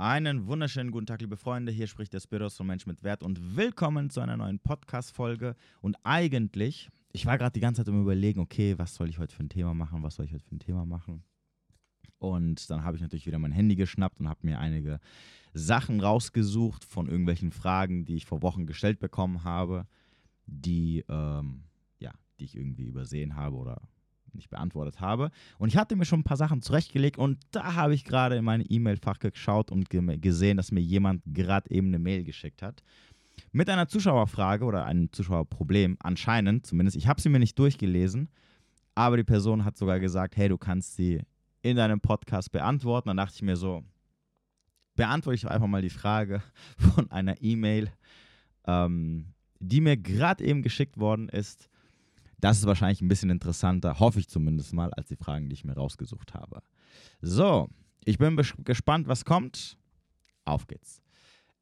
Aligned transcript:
Einen 0.00 0.46
wunderschönen 0.46 0.92
guten 0.92 1.04
Tag, 1.04 1.20
liebe 1.20 1.36
Freunde. 1.36 1.70
Hier 1.70 1.86
spricht 1.86 2.14
der 2.14 2.20
Spiros 2.20 2.56
von 2.56 2.66
Mensch 2.66 2.86
mit 2.86 3.02
Wert 3.02 3.22
und 3.22 3.54
willkommen 3.54 4.08
zu 4.08 4.22
einer 4.22 4.38
neuen 4.38 4.58
Podcast-Folge. 4.58 5.56
Und 5.82 5.94
eigentlich, 6.04 6.88
ich 7.12 7.26
war 7.26 7.36
gerade 7.36 7.52
die 7.52 7.60
ganze 7.60 7.82
Zeit 7.82 7.88
im 7.88 8.00
Überlegen, 8.00 8.40
okay, 8.40 8.78
was 8.78 8.94
soll 8.94 9.10
ich 9.10 9.18
heute 9.18 9.36
für 9.36 9.42
ein 9.42 9.50
Thema 9.50 9.74
machen? 9.74 10.02
Was 10.02 10.14
soll 10.14 10.24
ich 10.24 10.32
heute 10.32 10.46
für 10.46 10.54
ein 10.54 10.58
Thema 10.58 10.86
machen? 10.86 11.22
Und 12.16 12.70
dann 12.70 12.82
habe 12.82 12.96
ich 12.96 13.02
natürlich 13.02 13.26
wieder 13.26 13.38
mein 13.38 13.52
Handy 13.52 13.76
geschnappt 13.76 14.20
und 14.20 14.28
habe 14.30 14.40
mir 14.40 14.58
einige 14.58 15.00
Sachen 15.52 16.00
rausgesucht 16.00 16.82
von 16.82 17.06
irgendwelchen 17.06 17.52
Fragen, 17.52 18.06
die 18.06 18.16
ich 18.16 18.24
vor 18.24 18.40
Wochen 18.40 18.64
gestellt 18.64 19.00
bekommen 19.00 19.44
habe, 19.44 19.86
die, 20.46 21.04
ähm, 21.10 21.64
ja, 21.98 22.12
die 22.38 22.44
ich 22.44 22.56
irgendwie 22.56 22.86
übersehen 22.86 23.36
habe 23.36 23.56
oder 23.56 23.82
nicht 24.34 24.50
beantwortet 24.50 25.00
habe. 25.00 25.30
Und 25.58 25.68
ich 25.68 25.76
hatte 25.76 25.96
mir 25.96 26.04
schon 26.04 26.20
ein 26.20 26.24
paar 26.24 26.36
Sachen 26.36 26.62
zurechtgelegt 26.62 27.18
und 27.18 27.38
da 27.50 27.74
habe 27.74 27.94
ich 27.94 28.04
gerade 28.04 28.36
in 28.36 28.44
meine 28.44 28.64
E-Mail-Fach 28.64 29.18
geschaut 29.18 29.70
und 29.70 29.88
gesehen, 29.90 30.56
dass 30.56 30.72
mir 30.72 30.80
jemand 30.80 31.22
gerade 31.26 31.70
eben 31.70 31.88
eine 31.88 31.98
Mail 31.98 32.24
geschickt 32.24 32.62
hat. 32.62 32.82
Mit 33.52 33.68
einer 33.68 33.88
Zuschauerfrage 33.88 34.64
oder 34.64 34.84
einem 34.84 35.12
Zuschauerproblem, 35.12 35.96
anscheinend 36.00 36.66
zumindest. 36.66 36.96
Ich 36.96 37.08
habe 37.08 37.20
sie 37.20 37.28
mir 37.28 37.40
nicht 37.40 37.58
durchgelesen, 37.58 38.28
aber 38.94 39.16
die 39.16 39.24
Person 39.24 39.64
hat 39.64 39.76
sogar 39.76 39.98
gesagt, 39.98 40.36
hey, 40.36 40.48
du 40.48 40.58
kannst 40.58 40.96
sie 40.96 41.22
in 41.62 41.76
deinem 41.76 42.00
Podcast 42.00 42.52
beantworten. 42.52 43.08
Dann 43.08 43.16
dachte 43.16 43.34
ich 43.36 43.42
mir 43.42 43.56
so, 43.56 43.82
beantworte 44.94 45.36
ich 45.36 45.48
einfach 45.48 45.66
mal 45.66 45.82
die 45.82 45.90
Frage 45.90 46.42
von 46.94 47.10
einer 47.10 47.40
E-Mail, 47.42 47.90
ähm, 48.66 49.26
die 49.58 49.80
mir 49.80 49.96
gerade 49.96 50.44
eben 50.44 50.62
geschickt 50.62 50.98
worden 50.98 51.28
ist. 51.28 51.68
Das 52.40 52.58
ist 52.58 52.66
wahrscheinlich 52.66 53.02
ein 53.02 53.08
bisschen 53.08 53.30
interessanter, 53.30 53.98
hoffe 54.00 54.18
ich 54.18 54.28
zumindest 54.28 54.72
mal, 54.72 54.92
als 54.94 55.08
die 55.08 55.16
Fragen, 55.16 55.48
die 55.48 55.54
ich 55.54 55.64
mir 55.64 55.74
rausgesucht 55.74 56.34
habe. 56.34 56.62
So, 57.20 57.68
ich 58.04 58.18
bin 58.18 58.40
gespannt, 58.64 59.08
was 59.08 59.24
kommt. 59.24 59.76
Auf 60.44 60.66
geht's. 60.66 61.02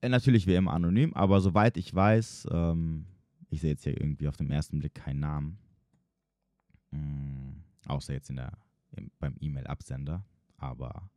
Äh, 0.00 0.08
natürlich 0.08 0.46
wie 0.46 0.54
immer 0.54 0.72
anonym, 0.72 1.12
aber 1.14 1.40
soweit 1.40 1.76
ich 1.76 1.92
weiß, 1.92 2.48
ähm, 2.52 3.06
ich 3.50 3.60
sehe 3.60 3.70
jetzt 3.70 3.82
hier 3.82 4.00
irgendwie 4.00 4.28
auf 4.28 4.36
den 4.36 4.50
ersten 4.50 4.78
Blick 4.78 4.94
keinen 4.94 5.20
Namen. 5.20 5.58
Mhm, 6.90 7.64
außer 7.86 8.12
jetzt 8.12 8.30
in 8.30 8.36
der, 8.36 8.52
im, 8.92 9.10
beim 9.18 9.34
E-Mail-Absender. 9.40 10.24
Aber 10.58 11.10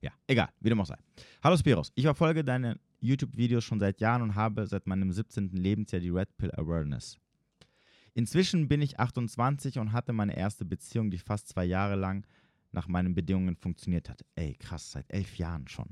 ja, 0.00 0.10
egal, 0.26 0.48
wie 0.60 0.70
dem 0.70 0.80
auch 0.80 0.86
sei. 0.86 0.96
Hallo 1.42 1.56
Spiros, 1.56 1.92
ich 1.94 2.04
verfolge 2.04 2.42
deine 2.42 2.80
YouTube-Videos 3.00 3.64
schon 3.64 3.80
seit 3.80 4.00
Jahren 4.00 4.22
und 4.22 4.34
habe 4.34 4.66
seit 4.66 4.86
meinem 4.86 5.12
17. 5.12 5.50
Lebensjahr 5.50 6.00
die 6.00 6.10
Red 6.10 6.36
Pill 6.38 6.50
Awareness. 6.52 7.18
Inzwischen 8.14 8.68
bin 8.68 8.82
ich 8.82 9.00
28 9.00 9.78
und 9.78 9.92
hatte 9.92 10.12
meine 10.12 10.36
erste 10.36 10.64
Beziehung, 10.64 11.10
die 11.10 11.18
fast 11.18 11.48
zwei 11.48 11.64
Jahre 11.64 11.96
lang 11.96 12.26
nach 12.70 12.88
meinen 12.88 13.14
Bedingungen 13.14 13.56
funktioniert 13.56 14.08
hat. 14.08 14.24
Ey, 14.34 14.54
krass, 14.54 14.92
seit 14.92 15.10
elf 15.10 15.36
Jahren 15.36 15.68
schon. 15.68 15.88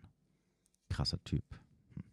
Krasser 0.89 1.23
Typ. 1.25 1.45
Hm. 1.95 2.05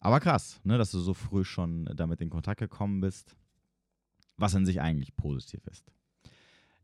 Aber 0.00 0.20
krass, 0.20 0.60
ne, 0.64 0.78
dass 0.78 0.90
du 0.90 1.00
so 1.00 1.14
früh 1.14 1.44
schon 1.44 1.86
damit 1.96 2.20
in 2.20 2.30
Kontakt 2.30 2.60
gekommen 2.60 3.00
bist, 3.00 3.36
was 4.36 4.54
an 4.54 4.66
sich 4.66 4.80
eigentlich 4.80 5.16
positiv 5.16 5.66
ist. 5.66 5.90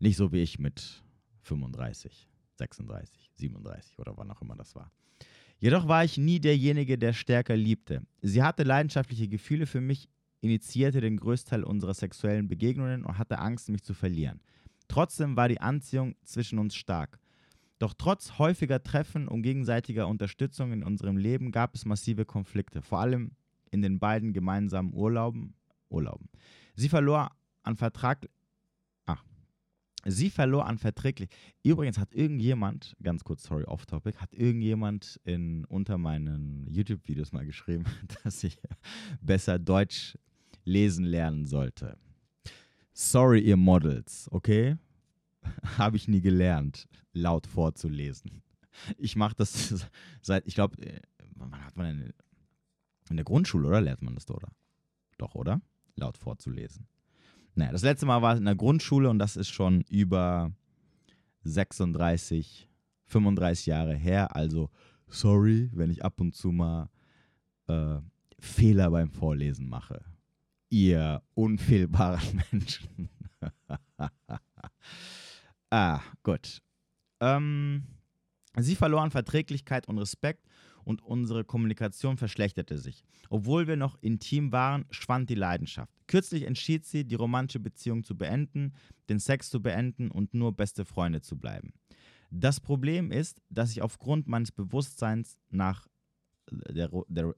Nicht 0.00 0.16
so 0.16 0.32
wie 0.32 0.42
ich 0.42 0.58
mit 0.58 1.02
35, 1.42 2.28
36, 2.56 3.30
37 3.34 3.98
oder 3.98 4.16
wann 4.16 4.30
auch 4.30 4.42
immer 4.42 4.56
das 4.56 4.74
war. 4.74 4.90
Jedoch 5.58 5.86
war 5.86 6.04
ich 6.04 6.18
nie 6.18 6.40
derjenige, 6.40 6.98
der 6.98 7.12
stärker 7.12 7.56
liebte. 7.56 8.02
Sie 8.22 8.42
hatte 8.42 8.64
leidenschaftliche 8.64 9.28
Gefühle 9.28 9.66
für 9.66 9.80
mich, 9.80 10.08
initiierte 10.44 11.00
den 11.00 11.16
Größteil 11.16 11.64
unserer 11.64 11.94
sexuellen 11.94 12.48
Begegnungen 12.48 13.04
und 13.04 13.18
hatte 13.18 13.38
Angst, 13.38 13.70
mich 13.70 13.82
zu 13.82 13.94
verlieren. 13.94 14.40
Trotzdem 14.88 15.36
war 15.36 15.48
die 15.48 15.60
Anziehung 15.60 16.14
zwischen 16.22 16.58
uns 16.58 16.76
stark. 16.76 17.18
Doch 17.78 17.94
trotz 17.96 18.38
häufiger 18.38 18.82
Treffen 18.82 19.26
und 19.26 19.42
gegenseitiger 19.42 20.06
Unterstützung 20.06 20.72
in 20.72 20.84
unserem 20.84 21.16
Leben 21.16 21.50
gab 21.50 21.74
es 21.74 21.86
massive 21.86 22.24
Konflikte, 22.24 22.82
vor 22.82 23.00
allem 23.00 23.32
in 23.70 23.82
den 23.82 23.98
beiden 23.98 24.32
gemeinsamen 24.32 24.92
Urlauben. 24.92 25.54
Urlauben. 25.88 26.28
Sie 26.76 26.88
verlor 26.88 27.30
an 27.62 27.76
Vertrag. 27.76 28.28
Ach. 29.06 29.24
Sie 30.04 30.28
verlor 30.28 30.66
an 30.66 30.78
verträglich. 30.78 31.30
Übrigens 31.62 31.98
hat 31.98 32.14
irgendjemand, 32.14 32.96
ganz 33.02 33.24
kurz, 33.24 33.44
sorry, 33.44 33.64
off 33.64 33.86
topic, 33.86 34.18
hat 34.18 34.34
irgendjemand 34.34 35.20
in, 35.24 35.64
unter 35.64 35.98
meinen 35.98 36.66
YouTube-Videos 36.68 37.32
mal 37.32 37.46
geschrieben, 37.46 37.84
dass 38.24 38.44
ich 38.44 38.58
besser 39.20 39.58
Deutsch 39.58 40.16
lesen 40.64 41.04
lernen 41.04 41.46
sollte. 41.46 41.96
Sorry, 42.92 43.40
ihr 43.40 43.56
Models, 43.56 44.28
okay? 44.30 44.76
Habe 45.78 45.96
ich 45.96 46.08
nie 46.08 46.20
gelernt, 46.20 46.88
laut 47.12 47.46
vorzulesen. 47.46 48.42
Ich 48.96 49.16
mache 49.16 49.34
das 49.36 49.86
seit, 50.22 50.46
ich 50.46 50.54
glaube, 50.54 50.80
äh, 50.84 51.00
wann 51.36 51.64
hat 51.64 51.76
man 51.76 51.98
denn 51.98 52.12
in 53.10 53.16
der 53.16 53.24
Grundschule, 53.24 53.68
oder 53.68 53.80
lernt 53.80 54.02
man 54.02 54.14
das, 54.14 54.28
oder? 54.30 54.48
Doch, 55.18 55.34
oder? 55.34 55.60
Laut 55.96 56.16
vorzulesen. 56.16 56.86
Naja, 57.54 57.72
das 57.72 57.82
letzte 57.82 58.06
Mal 58.06 58.22
war 58.22 58.32
es 58.32 58.38
in 58.38 58.46
der 58.46 58.56
Grundschule 58.56 59.10
und 59.10 59.18
das 59.18 59.36
ist 59.36 59.50
schon 59.50 59.82
über 59.82 60.52
36, 61.42 62.68
35 63.04 63.66
Jahre 63.66 63.94
her. 63.94 64.34
Also, 64.34 64.70
sorry, 65.08 65.70
wenn 65.72 65.90
ich 65.90 66.04
ab 66.04 66.20
und 66.20 66.34
zu 66.34 66.50
mal 66.50 66.90
äh, 67.68 67.98
Fehler 68.40 68.90
beim 68.90 69.10
Vorlesen 69.10 69.68
mache 69.68 70.13
ihr 70.74 71.22
unfehlbaren 71.34 72.42
Menschen. 72.50 73.08
ah, 75.70 76.00
gut. 76.24 76.60
Ähm, 77.20 77.84
sie 78.58 78.74
verloren 78.74 79.12
Verträglichkeit 79.12 79.86
und 79.86 79.98
Respekt 79.98 80.44
und 80.82 81.00
unsere 81.00 81.44
Kommunikation 81.44 82.16
verschlechterte 82.16 82.76
sich. 82.78 83.04
Obwohl 83.30 83.68
wir 83.68 83.76
noch 83.76 83.96
intim 84.00 84.50
waren, 84.50 84.84
schwand 84.90 85.30
die 85.30 85.36
Leidenschaft. 85.36 85.92
Kürzlich 86.08 86.42
entschied 86.42 86.84
sie, 86.84 87.04
die 87.04 87.14
romantische 87.14 87.60
Beziehung 87.60 88.02
zu 88.02 88.16
beenden, 88.16 88.74
den 89.08 89.20
Sex 89.20 89.50
zu 89.50 89.62
beenden 89.62 90.10
und 90.10 90.34
nur 90.34 90.56
beste 90.56 90.84
Freunde 90.84 91.20
zu 91.20 91.38
bleiben. 91.38 91.72
Das 92.32 92.58
Problem 92.58 93.12
ist, 93.12 93.40
dass 93.48 93.70
ich 93.70 93.80
aufgrund 93.80 94.26
meines 94.26 94.50
Bewusstseins 94.50 95.38
nach 95.50 95.86
der, 96.50 96.88
der, 96.88 97.04
der 97.08 97.34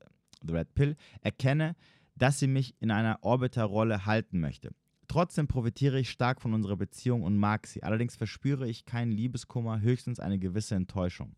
Red 0.60 0.74
Pill 0.74 0.96
erkenne, 1.20 1.76
dass 2.16 2.38
sie 2.38 2.46
mich 2.46 2.74
in 2.80 2.90
einer 2.90 3.18
Orbiterrolle 3.22 4.06
halten 4.06 4.40
möchte. 4.40 4.72
Trotzdem 5.08 5.46
profitiere 5.46 6.00
ich 6.00 6.10
stark 6.10 6.40
von 6.42 6.52
unserer 6.52 6.76
Beziehung 6.76 7.22
und 7.22 7.36
mag 7.36 7.66
sie. 7.66 7.82
Allerdings 7.82 8.16
verspüre 8.16 8.68
ich 8.68 8.86
keinen 8.86 9.12
Liebeskummer, 9.12 9.80
höchstens 9.80 10.18
eine 10.18 10.38
gewisse 10.38 10.74
Enttäuschung. 10.74 11.36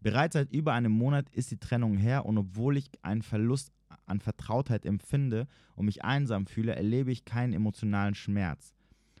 Bereits 0.00 0.34
seit 0.34 0.52
über 0.52 0.72
einem 0.72 0.92
Monat 0.92 1.28
ist 1.30 1.50
die 1.50 1.58
Trennung 1.58 1.96
her 1.96 2.26
und 2.26 2.38
obwohl 2.38 2.76
ich 2.76 2.90
einen 3.02 3.22
Verlust 3.22 3.72
an 4.06 4.20
Vertrautheit 4.20 4.84
empfinde 4.84 5.46
und 5.74 5.86
mich 5.86 6.04
einsam 6.04 6.46
fühle, 6.46 6.74
erlebe 6.74 7.12
ich 7.12 7.24
keinen 7.24 7.52
emotionalen 7.52 8.14
Schmerz. 8.14 8.74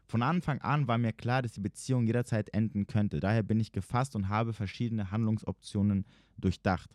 Von 0.06 0.22
Anfang 0.22 0.60
an 0.60 0.88
war 0.88 0.98
mir 0.98 1.12
klar, 1.12 1.40
dass 1.40 1.52
die 1.52 1.60
Beziehung 1.60 2.06
jederzeit 2.06 2.52
enden 2.52 2.86
könnte. 2.86 3.20
Daher 3.20 3.42
bin 3.42 3.60
ich 3.60 3.72
gefasst 3.72 4.14
und 4.14 4.28
habe 4.28 4.52
verschiedene 4.52 5.10
Handlungsoptionen 5.10 6.04
durchdacht. 6.36 6.90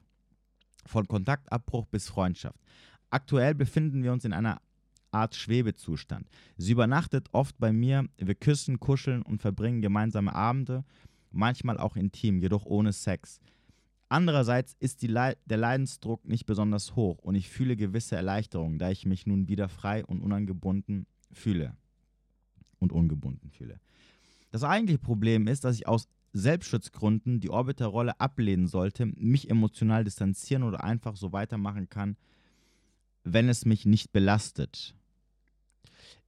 Von 0.86 1.08
Kontaktabbruch 1.08 1.88
bis 1.88 2.08
Freundschaft. 2.10 2.60
Aktuell 3.10 3.56
befinden 3.56 4.04
wir 4.04 4.12
uns 4.12 4.26
in 4.26 4.34
einer 4.34 4.62
Art 5.12 5.36
Schwebezustand. 5.36 6.28
Sie 6.58 6.74
übernachtet 6.74 7.30
oft 7.32 7.58
bei 7.58 7.72
mir, 7.72 8.08
wir 8.18 8.36
küssen, 8.36 8.80
kuscheln 8.80 9.22
und 9.22 9.42
verbringen 9.42 9.82
gemeinsame 9.82 10.34
Abende, 10.34 10.84
manchmal 11.32 11.78
auch 11.78 11.96
intim, 11.96 12.40
jedoch 12.40 12.66
ohne 12.66 12.94
Sex. 12.94 13.40
Andererseits 14.10 14.76
ist 14.80 15.02
Le 15.04 15.38
der 15.46 15.58
Leidensdruck 15.58 16.26
nicht 16.26 16.46
besonders 16.46 16.96
hoch 16.96 17.20
und 17.20 17.36
ich 17.36 17.50
fühle 17.50 17.76
gewisse 17.76 18.16
Erleichterung, 18.16 18.80
da 18.80 18.90
ich 18.90 19.06
mich 19.06 19.26
nun 19.28 19.48
wieder 19.48 19.68
frei 19.68 20.06
und 20.06 20.22
unangebunden 20.22 21.06
fühle. 21.32 21.76
Und 22.80 22.92
ungebunden 22.92 23.50
fühle. 23.50 23.80
Das 24.52 24.64
eigentliche 24.64 25.00
Problem 25.00 25.48
ist, 25.48 25.64
dass 25.64 25.76
ich 25.76 25.88
aus 25.88 26.08
Selbstschutzgründen 26.34 27.40
die 27.40 27.50
Orbiterrolle 27.50 28.20
ablehnen 28.20 28.68
sollte, 28.68 29.08
mich 29.08 29.50
emotional 29.50 30.04
distanzieren 30.04 30.64
oder 30.64 30.84
einfach 30.84 31.16
so 31.16 31.32
weitermachen 31.34 31.90
kann, 31.90 32.18
wenn 33.34 33.50
es 33.50 33.66
mich 33.66 33.86
nicht 33.86 34.12
belastet. 34.12 34.96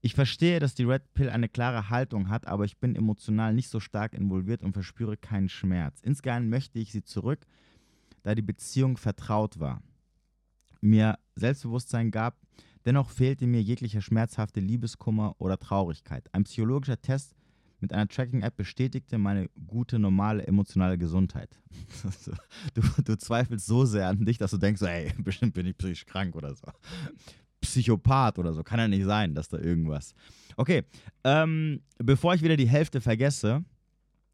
Ich 0.01 0.15
verstehe, 0.15 0.59
dass 0.59 0.75
die 0.75 0.85
Red 0.85 1.13
Pill 1.13 1.29
eine 1.29 1.49
klare 1.49 1.89
Haltung 1.89 2.29
hat, 2.29 2.47
aber 2.47 2.63
ich 2.65 2.77
bin 2.77 2.95
emotional 2.95 3.53
nicht 3.53 3.69
so 3.69 3.79
stark 3.79 4.13
involviert 4.13 4.63
und 4.63 4.73
verspüre 4.73 5.17
keinen 5.17 5.49
Schmerz. 5.49 5.99
Insgeheim 6.01 6.49
möchte 6.49 6.79
ich 6.79 6.91
sie 6.91 7.03
zurück, 7.03 7.45
da 8.23 8.35
die 8.35 8.41
Beziehung 8.41 8.97
vertraut 8.97 9.59
war, 9.59 9.81
mir 10.81 11.19
Selbstbewusstsein 11.35 12.11
gab, 12.11 12.37
dennoch 12.85 13.09
fehlte 13.09 13.47
mir 13.47 13.61
jeglicher 13.61 14.01
schmerzhafte 14.01 14.59
Liebeskummer 14.59 15.35
oder 15.37 15.57
Traurigkeit. 15.57 16.29
Ein 16.33 16.45
psychologischer 16.45 17.01
Test 17.01 17.35
mit 17.81 17.93
einer 17.93 18.07
Tracking-App 18.07 18.55
bestätigte 18.55 19.17
meine 19.17 19.49
gute, 19.67 19.99
normale, 19.99 20.45
emotionale 20.45 20.97
Gesundheit. 20.97 21.59
du, 22.73 22.81
du, 23.03 23.17
zweifelst 23.17 23.65
so 23.65 23.85
sehr 23.85 24.07
an 24.07 24.25
dich, 24.25 24.37
dass 24.37 24.51
du 24.51 24.57
denkst, 24.57 24.81
ey, 24.81 25.13
bestimmt 25.17 25.53
bin 25.53 25.65
ich 25.65 25.77
psychisch 25.77 26.05
krank 26.05 26.35
oder 26.35 26.53
so. 26.55 26.67
Psychopath 27.61 28.39
oder 28.39 28.53
so. 28.53 28.63
Kann 28.63 28.79
ja 28.79 28.87
nicht 28.87 29.05
sein, 29.05 29.33
dass 29.35 29.49
da 29.49 29.57
irgendwas. 29.57 30.13
Okay, 30.55 30.83
ähm, 31.23 31.81
bevor 31.97 32.33
ich 32.33 32.41
wieder 32.41 32.57
die 32.57 32.67
Hälfte 32.67 33.01
vergesse, 33.01 33.63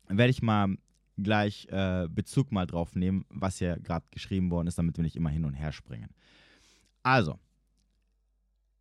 werde 0.08 0.32
ich 0.32 0.42
mal 0.42 0.76
gleich 1.18 1.68
äh, 1.72 2.08
Bezug 2.10 2.52
mal 2.52 2.66
drauf 2.66 2.96
nehmen, 2.96 3.26
was 3.30 3.58
hier 3.58 3.78
gerade 3.78 4.06
geschrieben 4.12 4.52
worden 4.52 4.68
ist, 4.68 4.78
damit 4.78 4.98
wir 4.98 5.04
nicht 5.04 5.16
immer 5.16 5.30
hin 5.30 5.46
und 5.46 5.54
her 5.54 5.72
springen. 5.72 6.10
Also, 7.04 7.40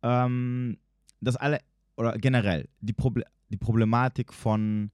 ähm, 0.03 0.77
das 1.21 1.35
alle, 1.35 1.59
oder 1.95 2.17
generell, 2.17 2.67
die, 2.81 2.93
Proble 2.93 3.25
die 3.49 3.57
Problematik 3.57 4.33
von 4.33 4.91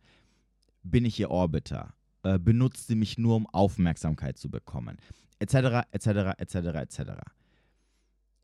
bin 0.84 1.06
ich 1.06 1.20
ihr 1.20 1.30
Orbiter, 1.30 1.94
äh, 2.24 2.40
benutzt 2.40 2.88
sie 2.88 2.96
mich 2.96 3.18
nur, 3.18 3.36
um 3.36 3.48
Aufmerksamkeit 3.48 4.38
zu 4.38 4.50
bekommen, 4.50 4.98
etc., 5.40 5.88
etc., 5.92 6.08
etc., 6.38 6.56
etc. 6.56 7.02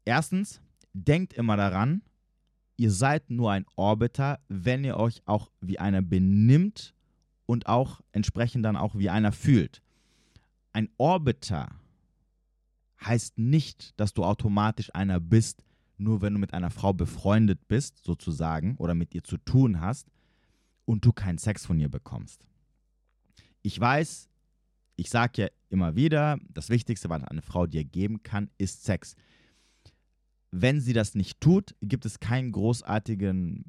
Erstens, 0.06 0.62
denkt 0.94 1.34
immer 1.34 1.58
daran, 1.58 2.02
ihr 2.78 2.92
seid 2.92 3.30
nur 3.30 3.52
ein 3.52 3.66
Orbiter, 3.76 4.40
wenn 4.48 4.84
ihr 4.84 4.98
euch 4.98 5.22
auch 5.26 5.52
wie 5.62 5.80
einer 5.80 6.02
benimmt 6.02 6.94
und 7.46 7.68
auch 7.68 8.02
entsprechend 8.12 8.66
dann 8.66 8.78
auch 8.78 8.96
wie 8.96 9.10
einer 9.10 9.32
fühlt. 9.32 9.82
Ein 10.74 10.90
Orbiter 10.98 11.70
heißt 13.04 13.38
nicht, 13.38 14.00
dass 14.00 14.14
du 14.14 14.24
automatisch 14.24 14.94
einer 14.94 15.20
bist, 15.20 15.64
nur 15.98 16.22
wenn 16.22 16.34
du 16.34 16.40
mit 16.40 16.54
einer 16.54 16.70
Frau 16.70 16.94
befreundet 16.94 17.68
bist, 17.68 18.04
sozusagen, 18.04 18.76
oder 18.78 18.96
mit 18.96 19.14
ihr 19.16 19.24
zu 19.24 19.38
tun 19.38 19.82
hast 19.82 20.08
und 20.86 21.06
du 21.06 21.12
keinen 21.12 21.38
Sex 21.38 21.66
von 21.66 21.80
ihr 21.80 21.90
bekommst. 21.90 22.46
Ich 23.62 23.80
weiß, 23.80 24.30
ich 24.96 25.10
sage 25.10 25.42
ja 25.44 25.48
immer 25.70 25.96
wieder, 25.96 26.40
das 26.50 26.70
Wichtigste, 26.70 27.10
was 27.10 27.24
eine 27.24 27.42
Frau 27.42 27.68
dir 27.68 27.84
geben 27.84 28.24
kann, 28.24 28.50
ist 28.58 28.84
Sex. 28.84 29.16
Wenn 30.52 30.80
sie 30.80 30.94
das 30.94 31.14
nicht 31.14 31.42
tut, 31.42 31.76
gibt 31.82 32.06
es 32.06 32.20
keinen 32.20 32.52
großartigen, 32.52 33.66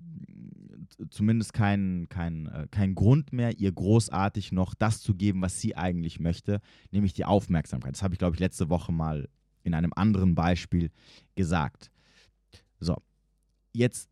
zumindest 1.10 1.52
keinen 1.52 2.08
kein, 2.08 2.46
äh, 2.46 2.66
kein 2.70 2.94
Grund 2.94 3.32
mehr, 3.32 3.58
ihr 3.58 3.72
großartig 3.72 4.52
noch 4.52 4.74
das 4.74 5.00
zu 5.00 5.14
geben, 5.14 5.42
was 5.42 5.60
sie 5.60 5.76
eigentlich 5.76 6.20
möchte, 6.20 6.60
nämlich 6.90 7.12
die 7.12 7.24
Aufmerksamkeit. 7.24 7.94
Das 7.94 8.02
habe 8.02 8.14
ich, 8.14 8.18
glaube 8.18 8.36
ich, 8.36 8.40
letzte 8.40 8.70
Woche 8.70 8.92
mal 8.92 9.28
in 9.64 9.74
einem 9.74 9.92
anderen 9.94 10.34
Beispiel 10.34 10.90
gesagt. 11.34 11.90
So, 12.80 12.96
jetzt 13.72 14.08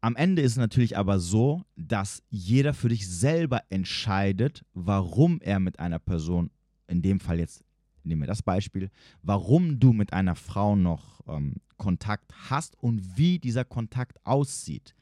am 0.00 0.14
Ende 0.14 0.42
ist 0.42 0.52
es 0.52 0.58
natürlich 0.58 0.96
aber 0.96 1.18
so, 1.18 1.64
dass 1.74 2.22
jeder 2.30 2.74
für 2.74 2.88
dich 2.88 3.08
selber 3.08 3.62
entscheidet, 3.70 4.64
warum 4.72 5.40
er 5.40 5.58
mit 5.58 5.80
einer 5.80 5.98
Person, 5.98 6.50
in 6.86 7.02
dem 7.02 7.18
Fall 7.18 7.40
jetzt 7.40 7.64
nehmen 8.04 8.22
wir 8.22 8.28
das 8.28 8.42
Beispiel, 8.42 8.90
warum 9.22 9.80
du 9.80 9.92
mit 9.92 10.12
einer 10.12 10.36
Frau 10.36 10.76
noch 10.76 11.20
ähm, 11.26 11.56
Kontakt 11.76 12.32
hast 12.48 12.80
und 12.80 13.16
wie 13.16 13.38
dieser 13.38 13.64
Kontakt 13.64 14.24
aussieht. 14.24 14.94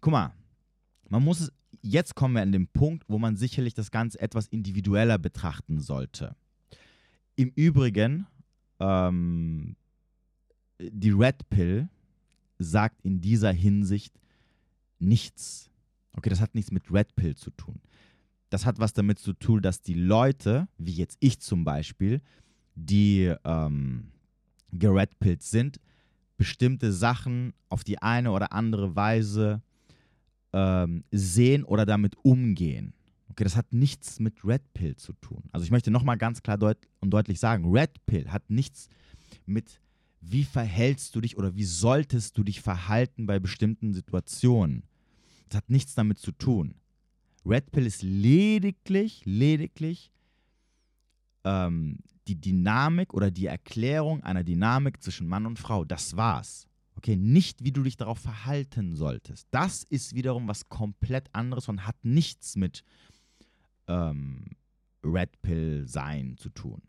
Guck 0.00 0.12
mal, 0.12 0.32
man 1.08 1.24
muss 1.24 1.40
es, 1.40 1.52
jetzt 1.82 2.14
kommen 2.14 2.34
wir 2.34 2.42
an 2.42 2.52
den 2.52 2.68
Punkt, 2.68 3.04
wo 3.08 3.18
man 3.18 3.36
sicherlich 3.36 3.74
das 3.74 3.90
Ganze 3.90 4.20
etwas 4.20 4.46
individueller 4.46 5.18
betrachten 5.18 5.80
sollte. 5.80 6.36
Im 7.34 7.50
Übrigen, 7.56 8.26
ähm, 8.78 9.76
die 10.80 11.10
Red 11.10 11.48
Pill 11.50 11.88
sagt 12.58 13.00
in 13.02 13.20
dieser 13.20 13.52
Hinsicht 13.52 14.18
nichts. 14.98 15.70
Okay, 16.12 16.30
das 16.30 16.40
hat 16.40 16.54
nichts 16.54 16.70
mit 16.70 16.90
Red 16.92 17.14
Pill 17.16 17.34
zu 17.34 17.50
tun. 17.50 17.80
Das 18.50 18.66
hat 18.66 18.78
was 18.78 18.92
damit 18.92 19.18
zu 19.18 19.32
tun, 19.32 19.62
dass 19.62 19.80
die 19.80 19.94
Leute, 19.94 20.68
wie 20.76 20.92
jetzt 20.92 21.16
ich 21.20 21.40
zum 21.40 21.64
Beispiel, 21.64 22.20
die 22.74 23.32
ähm, 23.44 24.10
geredpillt 24.72 25.42
sind, 25.42 25.80
bestimmte 26.36 26.92
Sachen 26.92 27.52
auf 27.68 27.84
die 27.84 28.00
eine 28.00 28.32
oder 28.32 28.52
andere 28.52 28.96
Weise 28.96 29.62
ähm, 30.52 31.04
sehen 31.10 31.64
oder 31.64 31.86
damit 31.86 32.16
umgehen. 32.24 32.94
Okay, 33.28 33.44
das 33.44 33.56
hat 33.56 33.72
nichts 33.72 34.18
mit 34.18 34.44
Red 34.44 34.72
Pill 34.74 34.96
zu 34.96 35.12
tun. 35.12 35.44
Also 35.52 35.64
ich 35.64 35.70
möchte 35.70 35.90
nochmal 35.90 36.16
ganz 36.18 36.42
klar 36.42 36.58
deut 36.58 36.78
und 37.00 37.10
deutlich 37.10 37.38
sagen, 37.38 37.70
Red 37.70 38.04
Pill 38.06 38.30
hat 38.30 38.50
nichts 38.50 38.88
mit 39.46 39.80
wie 40.20 40.44
verhältst 40.44 41.14
du 41.14 41.20
dich 41.20 41.36
oder 41.36 41.54
wie 41.54 41.64
solltest 41.64 42.36
du 42.36 42.44
dich 42.44 42.60
verhalten 42.60 43.26
bei 43.26 43.38
bestimmten 43.38 43.94
Situationen. 43.94 44.84
Das 45.48 45.58
hat 45.58 45.70
nichts 45.70 45.94
damit 45.94 46.18
zu 46.18 46.32
tun. 46.32 46.74
Red 47.44 47.72
Pill 47.72 47.86
ist 47.86 48.02
lediglich, 48.02 49.22
lediglich 49.24 50.12
ähm, 51.44 51.98
die 52.28 52.40
Dynamik 52.40 53.14
oder 53.14 53.30
die 53.30 53.46
Erklärung 53.46 54.22
einer 54.22 54.44
Dynamik 54.44 55.02
zwischen 55.02 55.26
Mann 55.26 55.46
und 55.46 55.58
Frau. 55.58 55.84
Das 55.84 56.16
war's. 56.16 56.66
Okay, 56.96 57.16
nicht 57.16 57.64
wie 57.64 57.72
du 57.72 57.82
dich 57.82 57.96
darauf 57.96 58.18
verhalten 58.18 58.94
solltest. 58.94 59.48
Das 59.50 59.84
ist 59.84 60.14
wiederum 60.14 60.48
was 60.48 60.68
komplett 60.68 61.34
anderes 61.34 61.68
und 61.68 61.86
hat 61.86 61.96
nichts 62.04 62.56
mit 62.56 62.84
ähm, 63.88 64.44
Red 65.02 65.40
Pill 65.40 65.88
sein 65.88 66.36
zu 66.36 66.50
tun. 66.50 66.82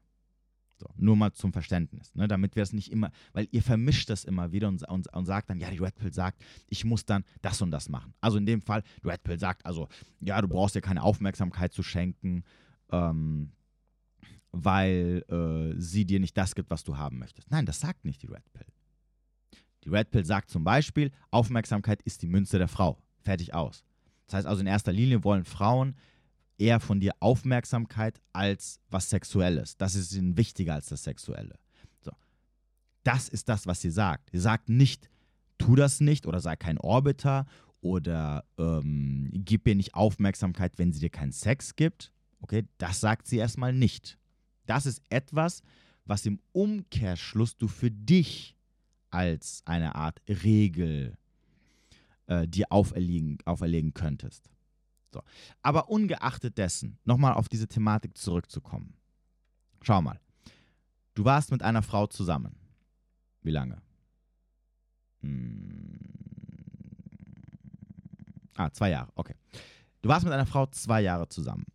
So, 0.82 0.90
nur 0.98 1.16
mal 1.16 1.32
zum 1.32 1.54
Verständnis, 1.54 2.16
ne, 2.16 2.28
damit 2.28 2.56
wir 2.56 2.64
es 2.64 2.74
nicht 2.74 2.92
immer, 2.92 3.12
weil 3.34 3.48
ihr 3.52 3.62
vermischt 3.62 4.10
das 4.10 4.24
immer 4.24 4.52
wieder 4.52 4.68
und, 4.68 4.82
und, 4.90 5.14
und 5.14 5.26
sagt 5.28 5.52
dann, 5.52 5.60
ja, 5.60 5.70
die 5.70 5.78
Red 5.78 5.94
Pill 5.94 6.12
sagt, 6.12 6.44
ich 6.70 6.86
muss 6.86 7.06
dann 7.06 7.24
das 7.44 7.62
und 7.62 7.70
das 7.70 7.88
machen. 7.88 8.16
Also 8.20 8.40
in 8.40 8.48
dem 8.48 8.64
Fall, 8.64 8.82
die 9.04 9.08
Red 9.08 9.22
Pill 9.22 9.38
sagt, 9.38 9.64
also, 9.64 9.90
ja, 10.22 10.42
du 10.42 10.48
brauchst 10.48 10.74
dir 10.74 10.82
keine 10.82 11.04
Aufmerksamkeit 11.04 11.72
zu 11.72 11.84
schenken, 11.84 12.44
ähm, 12.92 13.52
weil 14.52 15.24
äh, 15.30 15.80
sie 15.80 16.04
dir 16.04 16.20
nicht 16.20 16.36
das 16.36 16.56
gibt, 16.56 16.72
was 16.72 16.84
du 16.84 16.98
haben 16.98 17.20
möchtest. 17.20 17.52
Nein, 17.52 17.68
das 17.68 17.80
sagt 17.80 18.04
nicht 18.04 18.24
die 18.24 18.28
Red 18.28 18.52
Pill. 18.52 18.66
Die 19.84 19.90
Red 19.90 20.10
Pill 20.10 20.26
sagt 20.26 20.50
zum 20.50 20.64
Beispiel, 20.64 21.12
Aufmerksamkeit 21.30 22.02
ist 22.02 22.24
die 22.24 22.28
Münze 22.28 22.58
der 22.58 22.68
Frau. 22.68 22.98
Fertig 23.20 23.54
aus. 23.54 23.84
Das 24.26 24.34
heißt 24.34 24.48
also, 24.48 24.62
in 24.62 24.68
erster 24.68 24.92
Linie 24.92 25.24
wollen 25.24 25.46
Frauen 25.46 25.96
eher 26.62 26.80
von 26.80 27.00
dir 27.00 27.14
Aufmerksamkeit 27.20 28.22
als 28.34 28.80
was 28.90 29.10
Sexuelles. 29.10 29.78
Das 29.78 29.96
ist 29.96 30.14
ihnen 30.14 30.38
wichtiger 30.38 30.76
als 30.76 30.88
das 30.88 31.04
Sexuelle. 31.04 31.58
So. 32.02 32.12
Das 33.04 33.28
ist 33.28 33.50
das, 33.50 33.68
was 33.68 33.82
sie 33.82 33.90
sagt. 33.90 34.30
Sie 34.32 34.40
sagt 34.40 34.70
nicht, 34.70 35.10
tu 35.58 35.76
das 35.76 36.00
nicht 36.00 36.28
oder 36.28 36.40
sei 36.40 36.56
kein 36.56 36.78
Orbiter 36.78 37.46
oder 37.82 38.46
ähm, 38.58 39.30
gib 39.34 39.68
ihr 39.68 39.76
nicht 39.76 39.96
Aufmerksamkeit, 39.96 40.78
wenn 40.78 40.94
sie 40.94 41.00
dir 41.00 41.10
keinen 41.10 41.32
Sex 41.32 41.76
gibt. 41.76 42.14
Okay, 42.42 42.66
das 42.78 43.00
sagt 43.00 43.28
sie 43.28 43.38
erstmal 43.38 43.74
nicht. 43.74 44.18
Das 44.66 44.86
ist 44.86 45.02
etwas, 45.10 45.64
was 46.06 46.26
im 46.26 46.40
Umkehrschluss 46.52 47.58
du 47.58 47.68
für 47.68 47.92
dich 47.92 48.56
als 49.10 49.62
eine 49.66 49.96
Art 49.96 50.22
Regel 50.28 51.18
äh, 52.28 52.48
dir 52.48 52.68
auferlegen, 52.70 53.40
auferlegen 53.46 53.94
könntest. 53.94 54.50
So. 55.12 55.22
Aber 55.62 55.90
ungeachtet 55.90 56.58
dessen, 56.58 56.98
nochmal 57.04 57.34
auf 57.34 57.50
diese 57.50 57.68
Thematik 57.68 58.18
zurückzukommen. 58.18 58.94
Schau 59.82 60.02
mal. 60.02 60.20
Du 61.14 61.26
warst 61.26 61.52
mit 61.52 61.62
einer 61.64 61.82
Frau 61.82 62.08
zusammen. 62.08 62.56
Wie 63.42 63.52
lange? 63.52 63.82
Hm. 65.22 66.00
Ah, 68.56 68.70
zwei 68.72 68.92
Jahre, 68.92 69.12
okay. 69.16 69.36
Du 70.02 70.10
warst 70.10 70.24
mit 70.24 70.34
einer 70.34 70.46
Frau 70.46 70.68
zwei 70.68 71.02
Jahre 71.02 71.28
zusammen. 71.28 71.66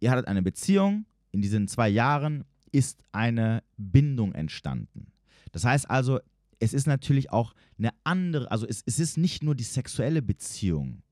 Ihr 0.00 0.10
hattet 0.10 0.28
eine 0.28 0.42
Beziehung. 0.42 1.06
In 1.30 1.40
diesen 1.40 1.68
zwei 1.68 1.88
Jahren 1.88 2.44
ist 2.72 3.04
eine 3.12 3.62
Bindung 3.76 4.34
entstanden. 4.34 5.12
Das 5.52 5.64
heißt 5.64 5.88
also, 5.88 6.20
es 6.58 6.74
ist 6.74 6.86
natürlich 6.86 7.30
auch 7.30 7.54
eine 7.78 7.90
andere, 8.04 8.50
also 8.50 8.66
es, 8.66 8.82
es 8.86 8.98
ist 8.98 9.16
nicht 9.16 9.42
nur 9.42 9.54
die 9.54 9.64
sexuelle 9.64 10.22
Beziehung, 10.22 11.02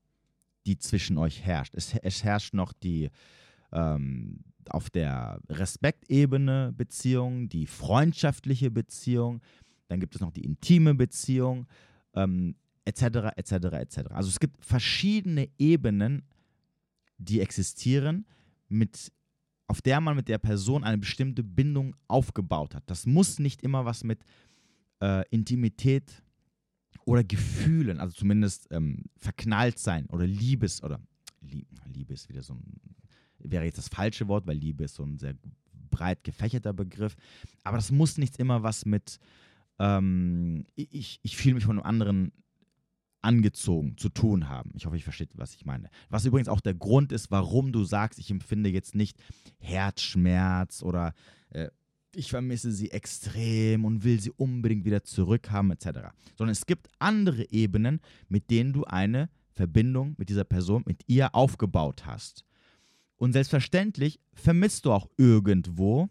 die 0.65 0.77
zwischen 0.77 1.17
euch 1.17 1.41
herrscht. 1.41 1.73
Es, 1.75 1.93
es 1.95 2.23
herrscht 2.23 2.53
noch 2.53 2.73
die 2.73 3.09
ähm, 3.71 4.43
auf 4.69 4.89
der 4.89 5.39
Respektebene 5.49 6.73
Beziehung, 6.75 7.49
die 7.49 7.67
freundschaftliche 7.67 8.71
Beziehung, 8.71 9.41
dann 9.87 9.99
gibt 9.99 10.15
es 10.15 10.21
noch 10.21 10.31
die 10.31 10.45
intime 10.45 10.95
Beziehung, 10.95 11.67
ähm, 12.15 12.55
etc., 12.85 13.35
etc., 13.35 13.51
etc. 13.51 13.99
Also 14.11 14.29
es 14.29 14.39
gibt 14.39 14.63
verschiedene 14.63 15.49
Ebenen, 15.57 16.23
die 17.17 17.41
existieren, 17.41 18.25
mit, 18.69 19.11
auf 19.67 19.81
der 19.81 20.01
man 20.01 20.15
mit 20.15 20.27
der 20.27 20.37
Person 20.37 20.83
eine 20.83 20.97
bestimmte 20.97 21.43
Bindung 21.43 21.95
aufgebaut 22.07 22.75
hat. 22.75 22.83
Das 22.87 23.05
muss 23.05 23.39
nicht 23.39 23.61
immer 23.61 23.85
was 23.85 24.03
mit 24.03 24.23
äh, 25.01 25.23
Intimität 25.29 26.23
oder 27.05 27.23
Gefühlen, 27.23 27.99
also 27.99 28.13
zumindest 28.13 28.67
ähm, 28.71 29.05
verknallt 29.17 29.79
sein 29.79 30.07
oder 30.07 30.25
Liebes 30.25 30.83
oder 30.83 30.99
Liebe 31.93 32.13
ist 32.13 32.29
wieder 32.29 32.43
so 32.43 32.53
ein, 32.53 32.79
wäre 33.39 33.65
jetzt 33.65 33.77
das 33.77 33.89
falsche 33.89 34.27
Wort, 34.27 34.47
weil 34.47 34.57
Liebe 34.57 34.85
ist 34.85 34.95
so 34.95 35.03
ein 35.03 35.17
sehr 35.19 35.35
breit 35.89 36.23
gefächerter 36.23 36.73
Begriff. 36.73 37.15
Aber 37.63 37.77
das 37.77 37.91
muss 37.91 38.17
nicht 38.17 38.37
immer 38.39 38.63
was 38.63 38.85
mit, 38.85 39.19
ähm, 39.79 40.65
ich, 40.75 41.19
ich 41.21 41.37
fühle 41.37 41.55
mich 41.55 41.65
von 41.65 41.77
einem 41.77 41.85
anderen 41.85 42.31
angezogen 43.21 43.97
zu 43.97 44.09
tun 44.09 44.49
haben. 44.49 44.71
Ich 44.75 44.85
hoffe, 44.85 44.97
ich 44.97 45.03
verstehe, 45.03 45.27
was 45.35 45.55
ich 45.55 45.65
meine. 45.65 45.89
Was 46.09 46.25
übrigens 46.25 46.49
auch 46.49 46.59
der 46.59 46.73
Grund 46.73 47.11
ist, 47.11 47.31
warum 47.31 47.71
du 47.71 47.85
sagst, 47.85 48.19
ich 48.19 48.29
empfinde 48.29 48.69
jetzt 48.69 48.95
nicht 48.95 49.17
Herzschmerz 49.59 50.83
oder 50.83 51.13
äh, 51.49 51.69
ich 52.15 52.29
vermisse 52.29 52.71
sie 52.71 52.91
extrem 52.91 53.85
und 53.85 54.03
will 54.03 54.19
sie 54.19 54.31
unbedingt 54.31 54.85
wieder 54.85 55.03
zurückhaben, 55.03 55.71
etc. 55.71 56.09
Sondern 56.37 56.51
es 56.51 56.65
gibt 56.65 56.87
andere 56.99 57.49
Ebenen, 57.51 58.01
mit 58.29 58.49
denen 58.49 58.73
du 58.73 58.85
eine 58.85 59.29
Verbindung 59.51 60.15
mit 60.17 60.29
dieser 60.29 60.43
Person, 60.43 60.83
mit 60.85 61.03
ihr 61.07 61.33
aufgebaut 61.35 62.05
hast. 62.05 62.45
Und 63.17 63.33
selbstverständlich 63.33 64.19
vermisst 64.33 64.85
du 64.85 64.91
auch 64.91 65.09
irgendwo 65.17 66.09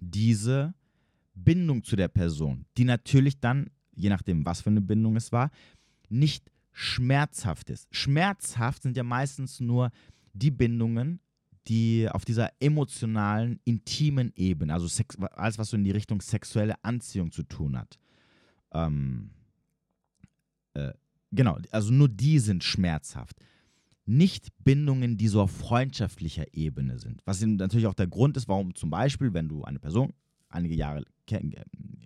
diese 0.00 0.74
Bindung 1.34 1.84
zu 1.84 1.96
der 1.96 2.08
Person, 2.08 2.64
die 2.76 2.84
natürlich 2.84 3.40
dann, 3.40 3.70
je 3.94 4.08
nachdem, 4.08 4.44
was 4.44 4.60
für 4.60 4.70
eine 4.70 4.80
Bindung 4.80 5.16
es 5.16 5.32
war, 5.32 5.50
nicht 6.08 6.50
schmerzhaft 6.72 7.70
ist. 7.70 7.88
Schmerzhaft 7.94 8.82
sind 8.82 8.96
ja 8.96 9.04
meistens 9.04 9.60
nur 9.60 9.90
die 10.32 10.50
Bindungen, 10.50 11.20
die 11.68 12.08
auf 12.10 12.24
dieser 12.24 12.50
emotionalen, 12.60 13.60
intimen 13.64 14.32
Ebene, 14.36 14.72
also 14.72 14.86
Sex, 14.86 15.16
alles, 15.16 15.58
was 15.58 15.70
so 15.70 15.76
in 15.76 15.84
die 15.84 15.90
Richtung 15.90 16.20
sexuelle 16.20 16.74
Anziehung 16.84 17.32
zu 17.32 17.42
tun 17.42 17.78
hat. 17.78 17.98
Ähm, 18.72 19.30
äh, 20.74 20.92
genau, 21.30 21.58
also 21.70 21.92
nur 21.92 22.08
die 22.08 22.38
sind 22.38 22.64
schmerzhaft. 22.64 23.36
Nicht 24.06 24.48
Bindungen, 24.62 25.16
die 25.16 25.28
so 25.28 25.40
auf 25.40 25.50
freundschaftlicher 25.50 26.52
Ebene 26.52 26.98
sind. 26.98 27.22
Was 27.24 27.40
natürlich 27.40 27.86
auch 27.86 27.94
der 27.94 28.06
Grund 28.06 28.36
ist, 28.36 28.48
warum 28.48 28.74
zum 28.74 28.90
Beispiel, 28.90 29.32
wenn 29.32 29.48
du 29.48 29.64
eine 29.64 29.78
Person 29.78 30.12
einige 30.50 30.74
Jahre 30.74 31.04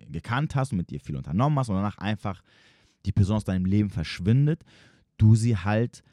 gekannt 0.07 0.55
hast 0.55 0.71
und 0.71 0.77
mit 0.77 0.89
dir 0.89 1.01
viel 1.01 1.17
unternommen 1.17 1.59
hast 1.59 1.69
und 1.69 1.75
danach 1.75 1.97
einfach 1.97 2.41
die 3.05 3.11
Person 3.11 3.35
aus 3.37 3.43
deinem 3.43 3.65
Leben 3.65 3.89
verschwindet, 3.89 4.63
du 5.17 5.35
sie 5.35 5.57
halt 5.57 6.03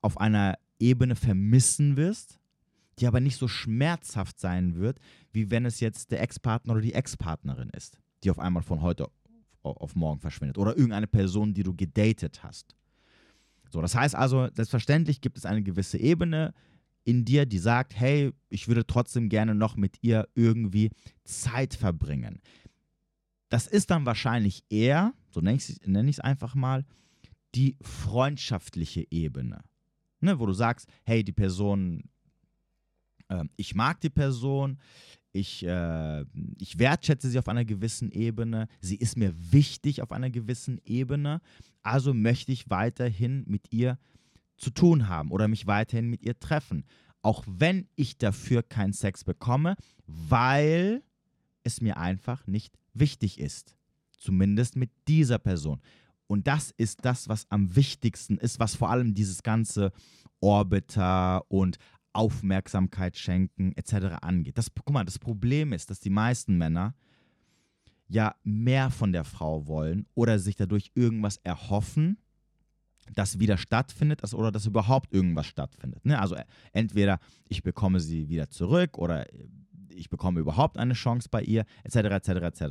auf 0.00 0.18
einer 0.18 0.58
Ebene 0.78 1.14
vermissen 1.14 1.96
wirst, 1.96 2.40
die 2.98 3.06
aber 3.06 3.20
nicht 3.20 3.36
so 3.36 3.48
schmerzhaft 3.48 4.38
sein 4.38 4.76
wird, 4.76 4.98
wie 5.32 5.50
wenn 5.50 5.64
es 5.64 5.80
jetzt 5.80 6.10
der 6.10 6.22
Ex-Partner 6.22 6.72
oder 6.72 6.82
die 6.82 6.94
Ex-Partnerin 6.94 7.70
ist, 7.70 7.98
die 8.22 8.30
auf 8.30 8.38
einmal 8.38 8.62
von 8.62 8.82
heute 8.82 9.08
auf 9.62 9.96
morgen 9.96 10.20
verschwindet 10.20 10.58
oder 10.58 10.76
irgendeine 10.76 11.06
Person, 11.06 11.54
die 11.54 11.62
du 11.62 11.74
gedatet 11.74 12.42
hast. 12.42 12.76
So, 13.70 13.80
das 13.80 13.94
heißt 13.94 14.14
also, 14.14 14.48
selbstverständlich 14.52 15.20
gibt 15.20 15.38
es 15.38 15.46
eine 15.46 15.62
gewisse 15.62 15.98
Ebene 15.98 16.52
in 17.04 17.24
dir, 17.24 17.46
die 17.46 17.58
sagt, 17.58 17.98
hey, 17.98 18.32
ich 18.48 18.68
würde 18.68 18.86
trotzdem 18.86 19.28
gerne 19.28 19.54
noch 19.54 19.76
mit 19.76 19.98
ihr 20.02 20.28
irgendwie 20.34 20.90
Zeit 21.24 21.74
verbringen. 21.74 22.40
Das 23.48 23.66
ist 23.66 23.90
dann 23.90 24.06
wahrscheinlich 24.06 24.64
eher, 24.70 25.12
so 25.30 25.40
nenne 25.40 25.58
ich 25.58 26.16
es 26.16 26.20
einfach 26.20 26.54
mal, 26.54 26.84
die 27.54 27.76
freundschaftliche 27.80 29.06
Ebene. 29.10 29.62
Ne, 30.20 30.38
wo 30.38 30.46
du 30.46 30.54
sagst, 30.54 30.88
hey, 31.04 31.22
die 31.22 31.32
Person, 31.32 32.04
äh, 33.28 33.44
ich 33.56 33.74
mag 33.74 34.00
die 34.00 34.10
Person, 34.10 34.78
ich, 35.32 35.66
äh, 35.66 36.24
ich 36.58 36.78
wertschätze 36.78 37.28
sie 37.28 37.38
auf 37.38 37.48
einer 37.48 37.64
gewissen 37.64 38.10
Ebene, 38.12 38.68
sie 38.80 38.96
ist 38.96 39.16
mir 39.16 39.34
wichtig 39.52 40.00
auf 40.02 40.12
einer 40.12 40.30
gewissen 40.30 40.80
Ebene, 40.84 41.40
also 41.82 42.14
möchte 42.14 42.52
ich 42.52 42.70
weiterhin 42.70 43.44
mit 43.46 43.72
ihr 43.72 43.98
zu 44.56 44.70
tun 44.70 45.08
haben 45.08 45.30
oder 45.30 45.48
mich 45.48 45.66
weiterhin 45.66 46.08
mit 46.08 46.22
ihr 46.22 46.38
treffen. 46.38 46.84
Auch 47.22 47.42
wenn 47.46 47.88
ich 47.96 48.18
dafür 48.18 48.62
keinen 48.62 48.92
Sex 48.92 49.24
bekomme, 49.24 49.76
weil 50.06 51.02
es 51.64 51.80
mir 51.80 51.96
einfach 51.96 52.46
nicht 52.46 52.78
wichtig 52.92 53.40
ist. 53.40 53.74
Zumindest 54.16 54.76
mit 54.76 54.90
dieser 55.08 55.38
Person. 55.38 55.80
Und 56.26 56.46
das 56.46 56.70
ist 56.76 57.04
das, 57.04 57.28
was 57.28 57.50
am 57.50 57.74
wichtigsten 57.76 58.38
ist, 58.38 58.58
was 58.58 58.76
vor 58.76 58.90
allem 58.90 59.14
dieses 59.14 59.42
ganze 59.42 59.92
Orbiter 60.40 61.50
und 61.50 61.78
Aufmerksamkeit 62.14 63.16
schenken 63.16 63.72
etc. 63.76 64.16
angeht. 64.22 64.58
Das, 64.58 64.70
guck 64.74 64.92
mal, 64.92 65.04
das 65.04 65.18
Problem 65.18 65.72
ist, 65.72 65.90
dass 65.90 66.00
die 66.00 66.10
meisten 66.10 66.56
Männer 66.56 66.94
ja 68.08 68.34
mehr 68.42 68.90
von 68.90 69.12
der 69.12 69.24
Frau 69.24 69.66
wollen 69.66 70.06
oder 70.14 70.38
sich 70.38 70.56
dadurch 70.56 70.92
irgendwas 70.94 71.38
erhoffen, 71.38 72.18
das 73.12 73.38
wieder 73.38 73.58
stattfindet 73.58 74.22
oder 74.34 74.50
dass 74.50 74.66
überhaupt 74.66 75.12
irgendwas 75.12 75.46
stattfindet. 75.46 76.04
Ne? 76.06 76.18
Also 76.18 76.36
entweder 76.72 77.18
ich 77.48 77.62
bekomme 77.62 78.00
sie 78.00 78.28
wieder 78.28 78.48
zurück 78.48 78.98
oder 78.98 79.26
ich 79.90 80.08
bekomme 80.08 80.40
überhaupt 80.40 80.78
eine 80.78 80.94
Chance 80.94 81.28
bei 81.30 81.42
ihr, 81.42 81.64
etc., 81.84 81.96
etc., 81.96 82.28
etc. 82.28 82.64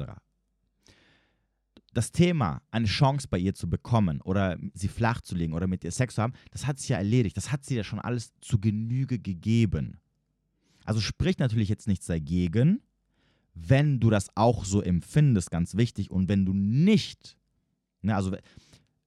Das 1.93 2.11
Thema, 2.11 2.61
eine 2.71 2.87
Chance 2.87 3.27
bei 3.29 3.37
ihr 3.37 3.53
zu 3.53 3.69
bekommen 3.69 4.21
oder 4.21 4.57
sie 4.73 4.87
flach 4.87 5.21
zu 5.21 5.35
legen 5.35 5.53
oder 5.53 5.67
mit 5.67 5.83
ihr 5.83 5.91
Sex 5.91 6.15
zu 6.15 6.21
haben, 6.21 6.33
das 6.51 6.65
hat 6.65 6.79
sich 6.79 6.89
ja 6.89 6.97
erledigt. 6.97 7.37
Das 7.37 7.51
hat 7.51 7.63
sie 7.63 7.75
ja 7.75 7.83
schon 7.83 7.99
alles 7.99 8.33
zu 8.41 8.59
Genüge 8.59 9.19
gegeben. 9.19 9.99
Also 10.85 10.99
spricht 10.99 11.39
natürlich 11.39 11.69
jetzt 11.69 11.87
nichts 11.87 12.07
dagegen, 12.07 12.81
wenn 13.53 13.99
du 13.99 14.09
das 14.09 14.35
auch 14.35 14.65
so 14.65 14.81
empfindest, 14.81 15.51
ganz 15.51 15.75
wichtig, 15.75 16.09
und 16.09 16.27
wenn 16.27 16.45
du 16.45 16.53
nicht, 16.53 17.37
ne, 18.01 18.15
also 18.15 18.35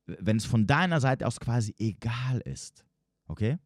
wenn 0.07 0.37
es 0.37 0.45
von 0.45 0.67
deiner 0.67 1.01
Seite 1.01 1.27
aus 1.27 1.41
quasi 1.41 1.75
egal 1.79 2.41
ist, 2.41 2.85
okay, 3.27 3.59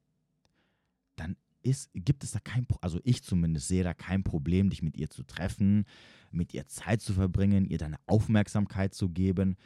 dann 1.16 1.36
ist, 1.62 1.90
gibt 1.92 2.24
es 2.24 2.32
da 2.32 2.40
kein, 2.40 2.66
also 2.80 2.98
ich 3.04 3.22
zumindest 3.22 3.68
sehe 3.68 3.84
da 3.84 3.92
kein 3.92 4.24
Problem, 4.24 4.70
dich 4.70 4.82
mit 4.82 4.96
ihr 4.96 5.10
zu 5.10 5.22
treffen, 5.22 5.84
mit 6.32 6.54
ihr 6.54 6.66
Zeit 6.66 7.00
zu 7.00 7.12
verbringen, 7.12 7.64
ihr 7.64 7.78
deine 7.78 7.98
Aufmerksamkeit 8.06 8.94
zu 8.94 9.08
geben, 9.08 9.56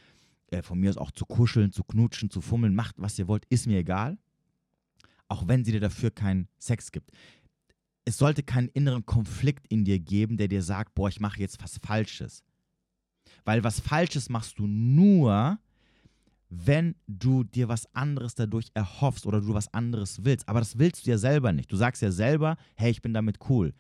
äh, 0.49 0.63
von 0.63 0.79
mir 0.79 0.91
aus 0.91 0.97
auch 0.97 1.11
zu 1.11 1.27
kuscheln, 1.27 1.73
zu 1.73 1.85
knutschen, 1.85 2.31
zu 2.31 2.41
fummeln, 2.41 2.75
macht 2.75 2.97
was 2.99 3.19
ihr 3.19 3.29
wollt, 3.29 3.45
ist 3.49 3.67
mir 3.67 3.79
egal. 3.79 4.19
Auch 5.29 5.49
wenn 5.49 5.65
sie 5.65 5.73
dir 5.73 5.81
dafür 5.81 6.11
keinen 6.11 6.49
Sex 6.59 6.93
gibt. 6.93 7.11
Es 8.05 8.19
sollte 8.19 8.43
keinen 8.43 8.69
inneren 8.69 9.07
Konflikt 9.07 9.67
in 9.69 9.85
dir 9.85 9.99
geben, 9.99 10.37
der 10.37 10.49
dir 10.49 10.63
sagt, 10.63 10.95
boah, 10.95 11.09
ich 11.09 11.21
mache 11.21 11.41
jetzt 11.41 11.63
was 11.63 11.79
Falsches. 11.79 12.45
Weil 13.45 13.65
was 13.65 13.81
Falsches 13.81 14.29
machst 14.29 14.59
du 14.59 14.67
nur, 14.67 15.59
wenn 16.51 16.95
du 17.07 17.45
dir 17.45 17.69
was 17.69 17.93
anderes 17.95 18.35
dadurch 18.35 18.69
erhoffst 18.75 19.27
oder 19.27 19.41
du 19.41 19.55
was 19.55 19.73
anderes 19.73 20.25
willst. 20.25 20.49
Aber 20.49 20.61
das 20.61 20.79
willst 20.79 21.07
du 21.07 21.11
ja 21.11 21.19
selber 21.19 21.53
nicht. 21.53 21.73
Du 21.73 21.77
sagst 21.77 22.03
ja 22.03 22.13
selber, 22.13 22.57
hey, 22.77 22.91
ich 22.91 23.03
bin 23.03 23.15
damit 23.15 23.39
cool. 23.49 23.73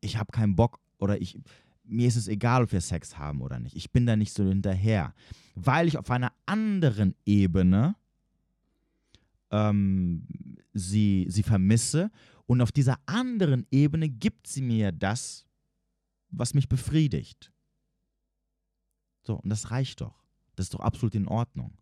Ich 0.00 0.16
habe 0.16 0.32
keinen 0.32 0.56
Bock 0.56 0.80
oder 0.98 1.20
ich, 1.20 1.38
mir 1.86 2.08
ist 2.08 2.16
es 2.16 2.28
egal, 2.28 2.64
ob 2.64 2.72
wir 2.72 2.80
Sex 2.80 3.16
haben 3.18 3.40
oder 3.40 3.58
nicht. 3.58 3.76
Ich 3.76 3.90
bin 3.90 4.06
da 4.06 4.16
nicht 4.16 4.32
so 4.32 4.44
hinterher. 4.44 5.14
Weil 5.54 5.88
ich 5.88 5.98
auf 5.98 6.10
einer 6.10 6.32
anderen 6.44 7.14
Ebene 7.24 7.96
ähm, 9.50 10.26
sie, 10.72 11.26
sie 11.28 11.42
vermisse 11.42 12.10
und 12.46 12.60
auf 12.60 12.72
dieser 12.72 12.98
anderen 13.06 13.66
Ebene 13.70 14.08
gibt 14.08 14.46
sie 14.46 14.62
mir 14.62 14.92
das, 14.92 15.46
was 16.30 16.54
mich 16.54 16.68
befriedigt. 16.68 17.52
So, 19.22 19.36
und 19.36 19.48
das 19.48 19.70
reicht 19.70 20.00
doch. 20.00 20.24
Das 20.54 20.66
ist 20.66 20.74
doch 20.74 20.80
absolut 20.80 21.14
in 21.14 21.26
Ordnung. 21.26 21.76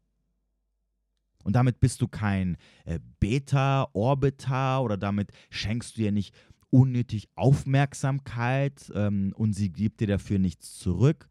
Und 1.44 1.54
damit 1.54 1.78
bist 1.78 2.00
du 2.00 2.08
kein 2.08 2.56
äh, 2.86 2.98
Beta-Orbiter 3.20 4.82
oder 4.82 4.96
damit 4.96 5.30
schenkst 5.50 5.96
du 5.96 6.02
ihr 6.02 6.12
nicht 6.12 6.34
unnötig 6.74 7.28
Aufmerksamkeit 7.36 8.90
ähm, 8.96 9.32
und 9.36 9.52
sie 9.52 9.70
gibt 9.70 10.00
dir 10.00 10.08
dafür 10.08 10.40
nichts 10.40 10.76
zurück. 10.76 11.28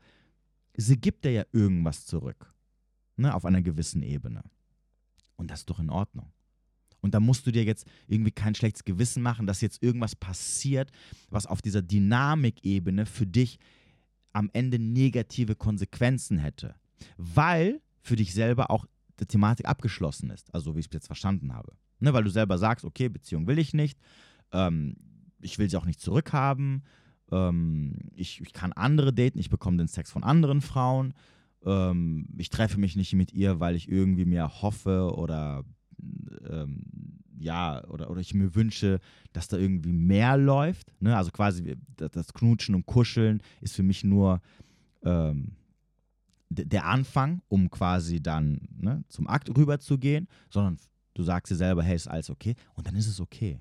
Sie 0.77 0.95
gibt 0.95 1.25
dir 1.25 1.31
ja 1.31 1.43
irgendwas 1.51 2.05
zurück. 2.05 2.53
Ne, 3.17 3.35
auf 3.35 3.43
einer 3.43 3.61
gewissen 3.61 4.01
Ebene. 4.03 4.41
Und 5.35 5.51
das 5.51 5.59
ist 5.59 5.69
doch 5.69 5.79
in 5.79 5.89
Ordnung. 5.89 6.31
Und 7.01 7.13
da 7.13 7.19
musst 7.19 7.45
du 7.45 7.51
dir 7.51 7.65
jetzt 7.65 7.85
irgendwie 8.07 8.31
kein 8.31 8.55
schlechtes 8.55 8.85
Gewissen 8.85 9.21
machen, 9.21 9.45
dass 9.45 9.59
jetzt 9.59 9.83
irgendwas 9.83 10.15
passiert, 10.15 10.91
was 11.29 11.45
auf 11.45 11.61
dieser 11.61 11.81
Dynamikebene 11.81 13.05
für 13.05 13.27
dich 13.27 13.59
am 14.31 14.49
Ende 14.53 14.79
negative 14.79 15.55
Konsequenzen 15.55 16.37
hätte. 16.37 16.75
Weil 17.17 17.81
für 18.01 18.15
dich 18.15 18.33
selber 18.33 18.71
auch 18.71 18.85
die 19.19 19.25
Thematik 19.25 19.67
abgeschlossen 19.67 20.29
ist, 20.29 20.55
also 20.55 20.73
wie 20.75 20.79
ich 20.79 20.85
es 20.85 20.93
jetzt 20.93 21.07
verstanden 21.07 21.53
habe. 21.53 21.73
Ne, 21.99 22.13
weil 22.13 22.23
du 22.23 22.29
selber 22.29 22.57
sagst, 22.57 22.85
okay, 22.85 23.09
Beziehung 23.09 23.45
will 23.45 23.59
ich 23.59 23.73
nicht, 23.73 23.99
ähm, 24.53 24.95
ich 25.43 25.59
will 25.59 25.69
sie 25.69 25.77
auch 25.77 25.85
nicht 25.85 26.01
zurückhaben, 26.01 26.83
ähm, 27.31 28.09
ich, 28.15 28.41
ich 28.41 28.53
kann 28.53 28.73
andere 28.73 29.13
daten, 29.13 29.39
ich 29.39 29.49
bekomme 29.49 29.77
den 29.77 29.87
Sex 29.87 30.11
von 30.11 30.23
anderen 30.23 30.61
Frauen, 30.61 31.13
ähm, 31.65 32.27
ich 32.37 32.49
treffe 32.49 32.79
mich 32.79 32.95
nicht 32.95 33.13
mit 33.13 33.33
ihr, 33.33 33.59
weil 33.59 33.75
ich 33.75 33.89
irgendwie 33.89 34.25
mir 34.25 34.61
hoffe 34.61 35.13
oder 35.15 35.63
ähm, 36.49 36.83
ja, 37.37 37.83
oder, 37.89 38.09
oder 38.09 38.21
ich 38.21 38.33
mir 38.33 38.55
wünsche, 38.55 38.99
dass 39.33 39.47
da 39.47 39.57
irgendwie 39.57 39.91
mehr 39.91 40.37
läuft. 40.37 40.93
Ne? 41.01 41.15
Also 41.15 41.31
quasi 41.31 41.75
das 41.97 42.33
Knutschen 42.33 42.75
und 42.75 42.85
Kuscheln 42.85 43.41
ist 43.59 43.75
für 43.75 43.83
mich 43.83 44.03
nur 44.03 44.41
ähm, 45.03 45.51
der 46.49 46.85
Anfang, 46.85 47.41
um 47.49 47.69
quasi 47.69 48.21
dann 48.21 48.61
ne, 48.77 49.03
zum 49.09 49.27
Akt 49.27 49.49
rüber 49.57 49.79
zu 49.79 49.97
gehen, 49.97 50.27
sondern 50.49 50.77
du 51.15 51.23
sagst 51.23 51.51
dir 51.51 51.55
selber, 51.55 51.83
hey, 51.83 51.95
ist 51.95 52.07
alles 52.07 52.29
okay 52.29 52.55
und 52.75 52.87
dann 52.87 52.95
ist 52.95 53.07
es 53.07 53.19
okay. 53.19 53.59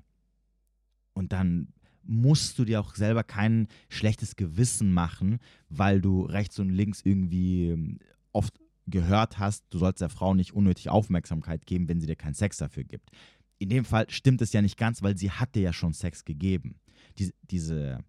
Und 1.13 1.31
dann 1.31 1.69
musst 2.03 2.59
du 2.59 2.65
dir 2.65 2.81
auch 2.81 2.95
selber 2.95 3.23
kein 3.23 3.67
schlechtes 3.89 4.35
Gewissen 4.35 4.91
machen, 4.91 5.39
weil 5.69 6.01
du 6.01 6.23
rechts 6.23 6.59
und 6.59 6.69
links 6.69 7.01
irgendwie 7.03 7.69
ähm, 7.69 7.99
oft 8.33 8.53
gehört 8.87 9.39
hast, 9.39 9.63
du 9.69 9.77
sollst 9.77 10.01
der 10.01 10.09
Frau 10.09 10.33
nicht 10.33 10.53
unnötig 10.53 10.89
Aufmerksamkeit 10.89 11.65
geben, 11.65 11.87
wenn 11.87 12.01
sie 12.01 12.07
dir 12.07 12.17
keinen 12.17 12.33
Sex 12.33 12.57
dafür 12.57 12.83
gibt. 12.83 13.09
In 13.57 13.69
dem 13.69 13.85
Fall 13.85 14.09
stimmt 14.09 14.41
es 14.41 14.51
ja 14.51 14.61
nicht 14.61 14.77
ganz, 14.77 15.01
weil 15.01 15.17
sie 15.17 15.31
hat 15.31 15.55
dir 15.55 15.61
ja 15.61 15.71
schon 15.71 15.93
Sex 15.93 16.25
gegeben. 16.25 16.75
Diese, 17.17 17.31
diese 17.49 18.03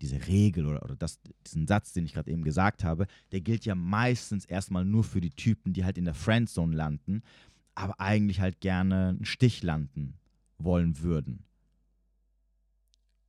diese 0.00 0.26
Regel 0.26 0.66
oder, 0.66 0.82
oder 0.82 0.96
das, 0.96 1.20
diesen 1.46 1.66
Satz, 1.66 1.92
den 1.92 2.04
ich 2.04 2.14
gerade 2.14 2.30
eben 2.30 2.42
gesagt 2.42 2.84
habe, 2.84 3.06
der 3.32 3.40
gilt 3.40 3.64
ja 3.64 3.74
meistens 3.74 4.44
erstmal 4.44 4.84
nur 4.84 5.04
für 5.04 5.20
die 5.20 5.30
Typen, 5.30 5.72
die 5.72 5.84
halt 5.84 5.98
in 5.98 6.04
der 6.04 6.14
Friendzone 6.14 6.74
landen, 6.74 7.22
aber 7.74 8.00
eigentlich 8.00 8.40
halt 8.40 8.60
gerne 8.60 9.10
einen 9.10 9.24
Stich 9.24 9.62
landen 9.62 10.14
wollen 10.58 11.00
würden. 11.00 11.44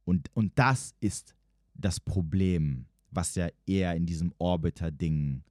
Und, 0.06 0.30
und 0.36 0.58
das 0.58 0.96
ist 1.00 1.36
das 1.74 2.00
Problem, 2.00 2.86
was 3.12 3.36
ja 3.36 3.50
eher 3.66 3.96
in 3.96 4.06
diesem 4.06 4.34
Orbiter-Ding 4.38 5.44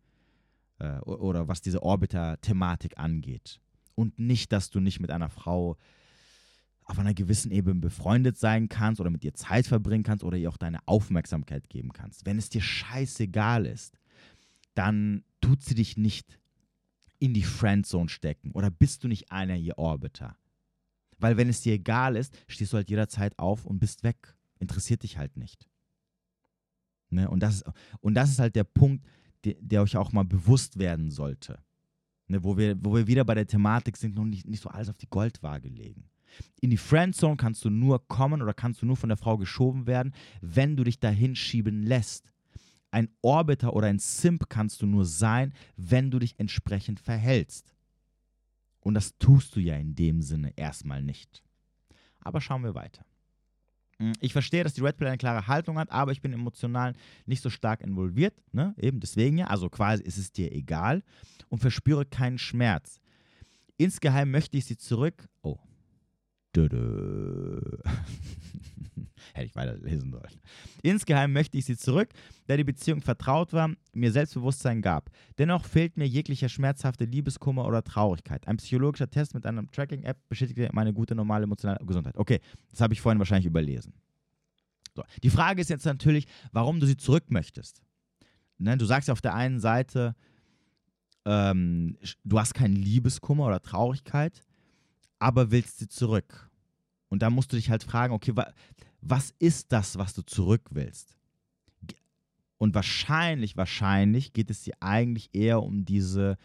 äh, 0.78 0.98
oder 1.00 1.48
was 1.48 1.60
diese 1.60 1.82
Orbiter-Thematik 1.82 2.98
angeht. 2.98 3.60
Und 3.94 4.18
nicht, 4.18 4.52
dass 4.52 4.70
du 4.70 4.80
nicht 4.80 5.00
mit 5.00 5.10
einer 5.10 5.28
Frau 5.28 5.76
auf 6.84 6.98
einer 6.98 7.14
gewissen 7.14 7.52
Ebene 7.52 7.80
befreundet 7.80 8.36
sein 8.36 8.68
kannst 8.68 9.00
oder 9.00 9.10
mit 9.10 9.24
ihr 9.24 9.34
Zeit 9.34 9.66
verbringen 9.66 10.02
kannst 10.02 10.24
oder 10.24 10.36
ihr 10.36 10.48
auch 10.48 10.56
deine 10.56 10.80
Aufmerksamkeit 10.86 11.68
geben 11.68 11.92
kannst. 11.92 12.26
Wenn 12.26 12.38
es 12.38 12.48
dir 12.48 12.60
scheißegal 12.60 13.66
ist, 13.66 14.00
dann 14.74 15.22
tut 15.40 15.62
sie 15.62 15.74
dich 15.74 15.96
nicht 15.96 16.40
in 17.18 17.34
die 17.34 17.44
Friendzone 17.44 18.08
stecken 18.08 18.50
oder 18.52 18.70
bist 18.70 19.04
du 19.04 19.08
nicht 19.08 19.30
einer 19.30 19.56
ihr 19.56 19.78
Orbiter. 19.78 20.36
Weil 21.18 21.36
wenn 21.36 21.48
es 21.48 21.60
dir 21.60 21.74
egal 21.74 22.16
ist, 22.16 22.36
stehst 22.48 22.72
du 22.72 22.78
halt 22.78 22.90
jederzeit 22.90 23.38
auf 23.38 23.66
und 23.66 23.78
bist 23.78 24.02
weg. 24.02 24.34
Interessiert 24.60 25.02
dich 25.02 25.18
halt 25.18 25.36
nicht. 25.36 25.68
Ne? 27.10 27.28
Und, 27.28 27.42
das, 27.42 27.64
und 28.00 28.14
das 28.14 28.30
ist 28.30 28.38
halt 28.38 28.54
der 28.54 28.64
Punkt, 28.64 29.04
der, 29.44 29.54
der 29.60 29.82
euch 29.82 29.96
auch 29.96 30.12
mal 30.12 30.24
bewusst 30.24 30.78
werden 30.78 31.10
sollte. 31.10 31.58
Ne? 32.28 32.44
Wo, 32.44 32.56
wir, 32.56 32.76
wo 32.82 32.94
wir 32.94 33.06
wieder 33.06 33.24
bei 33.24 33.34
der 33.34 33.46
Thematik 33.46 33.96
sind, 33.96 34.14
noch 34.14 34.24
nicht, 34.24 34.46
nicht 34.46 34.62
so 34.62 34.68
alles 34.68 34.88
auf 34.88 34.96
die 34.96 35.10
Goldwaage 35.10 35.68
legen. 35.68 36.08
In 36.60 36.70
die 36.70 36.76
Friendzone 36.76 37.36
kannst 37.36 37.64
du 37.64 37.70
nur 37.70 38.06
kommen 38.06 38.40
oder 38.40 38.54
kannst 38.54 38.82
du 38.82 38.86
nur 38.86 38.96
von 38.96 39.08
der 39.08 39.18
Frau 39.18 39.36
geschoben 39.36 39.86
werden, 39.86 40.14
wenn 40.40 40.76
du 40.76 40.84
dich 40.84 41.00
dahin 41.00 41.34
schieben 41.34 41.82
lässt. 41.82 42.30
Ein 42.92 43.08
Orbiter 43.22 43.74
oder 43.74 43.88
ein 43.88 43.98
Simp 43.98 44.48
kannst 44.48 44.82
du 44.82 44.86
nur 44.86 45.04
sein, 45.04 45.52
wenn 45.76 46.10
du 46.10 46.18
dich 46.18 46.38
entsprechend 46.38 47.00
verhältst. 47.00 47.74
Und 48.80 48.94
das 48.94 49.16
tust 49.18 49.56
du 49.56 49.60
ja 49.60 49.76
in 49.76 49.94
dem 49.94 50.22
Sinne 50.22 50.52
erstmal 50.56 51.02
nicht. 51.02 51.42
Aber 52.20 52.40
schauen 52.40 52.62
wir 52.62 52.74
weiter. 52.74 53.04
Hm, 54.00 54.14
ich 54.20 54.32
verstehe, 54.32 54.64
dass 54.64 54.74
die 54.74 54.80
Red 54.80 54.96
Pill 54.96 55.06
eine 55.06 55.18
klare 55.18 55.46
Haltung 55.46 55.78
hat, 55.78 55.92
aber 55.92 56.10
ich 56.10 56.22
bin 56.22 56.32
emotional 56.32 56.94
nicht 57.26 57.42
so 57.42 57.50
stark 57.50 57.82
involviert. 57.82 58.34
Ne? 58.52 58.74
Eben 58.78 58.98
deswegen 58.98 59.38
ja. 59.38 59.46
Also 59.46 59.68
quasi 59.68 60.02
ist 60.02 60.16
es 60.16 60.32
dir 60.32 60.50
egal 60.52 61.02
und 61.48 61.58
verspüre 61.58 62.06
keinen 62.06 62.38
Schmerz. 62.38 62.98
Insgeheim 63.76 64.30
möchte 64.30 64.56
ich 64.56 64.64
sie 64.64 64.78
zurück. 64.78 65.28
Oh. 65.42 65.58
Hätte 69.32 69.46
ich 69.46 69.54
weiterlesen 69.54 70.10
sollen. 70.10 70.40
Insgeheim 70.82 71.32
möchte 71.32 71.56
ich 71.58 71.64
sie 71.64 71.76
zurück, 71.76 72.08
da 72.46 72.56
die 72.56 72.64
Beziehung 72.64 73.00
vertraut 73.00 73.52
war, 73.52 73.70
mir 73.92 74.10
Selbstbewusstsein 74.10 74.82
gab. 74.82 75.10
Dennoch 75.38 75.64
fehlt 75.64 75.96
mir 75.96 76.06
jeglicher 76.06 76.48
schmerzhafte 76.48 77.04
Liebeskummer 77.04 77.66
oder 77.66 77.84
Traurigkeit. 77.84 78.48
Ein 78.48 78.56
psychologischer 78.56 79.08
Test 79.08 79.34
mit 79.34 79.46
einer 79.46 79.64
Tracking-App 79.66 80.18
bestätigte 80.28 80.68
meine 80.72 80.92
gute 80.92 81.14
normale 81.14 81.44
emotionale 81.44 81.84
Gesundheit. 81.84 82.16
Okay, 82.16 82.40
das 82.70 82.80
habe 82.80 82.92
ich 82.92 83.00
vorhin 83.00 83.18
wahrscheinlich 83.18 83.46
überlesen. 83.46 83.94
So. 84.96 85.04
Die 85.22 85.30
Frage 85.30 85.60
ist 85.60 85.70
jetzt 85.70 85.86
natürlich, 85.86 86.26
warum 86.52 86.80
du 86.80 86.86
sie 86.86 86.96
zurück 86.96 87.30
möchtest. 87.30 87.82
Ne, 88.58 88.76
du 88.76 88.84
sagst 88.84 89.08
ja 89.08 89.12
auf 89.12 89.22
der 89.22 89.34
einen 89.34 89.60
Seite, 89.60 90.14
ähm, 91.24 91.96
du 92.24 92.38
hast 92.38 92.54
keinen 92.54 92.76
Liebeskummer 92.76 93.46
oder 93.46 93.60
Traurigkeit, 93.60 94.42
aber 95.20 95.52
willst 95.52 95.78
sie 95.78 95.88
zurück. 95.88 96.50
Und 97.08 97.22
da 97.22 97.30
musst 97.30 97.52
du 97.52 97.56
dich 97.56 97.70
halt 97.70 97.84
fragen, 97.84 98.12
okay, 98.12 98.34
wa 98.34 98.52
was 99.02 99.32
ist 99.38 99.72
das, 99.72 99.96
was 99.96 100.12
du 100.12 100.22
zurück 100.22 100.68
willst? 100.72 101.16
Und 102.58 102.74
wahrscheinlich, 102.74 103.56
wahrscheinlich 103.56 104.34
geht 104.34 104.50
es 104.50 104.64
dir 104.64 104.74
eigentlich 104.80 105.30
eher 105.32 105.62
um 105.62 105.86
diese 105.86 106.36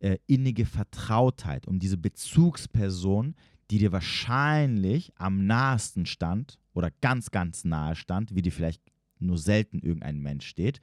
äh, 0.00 0.18
innige 0.26 0.66
Vertrautheit, 0.66 1.68
um 1.68 1.78
diese 1.78 1.96
Bezugsperson, 1.96 3.36
die 3.70 3.78
dir 3.78 3.92
wahrscheinlich 3.92 5.12
am 5.16 5.46
nahesten 5.46 6.06
stand 6.06 6.58
oder 6.72 6.90
ganz, 7.00 7.30
ganz 7.30 7.64
nahe 7.64 7.94
stand, 7.94 8.34
wie 8.34 8.42
dir 8.42 8.52
vielleicht 8.52 8.82
nur 9.20 9.38
selten 9.38 9.78
irgendein 9.78 10.20
Mensch 10.20 10.46
steht. 10.46 10.80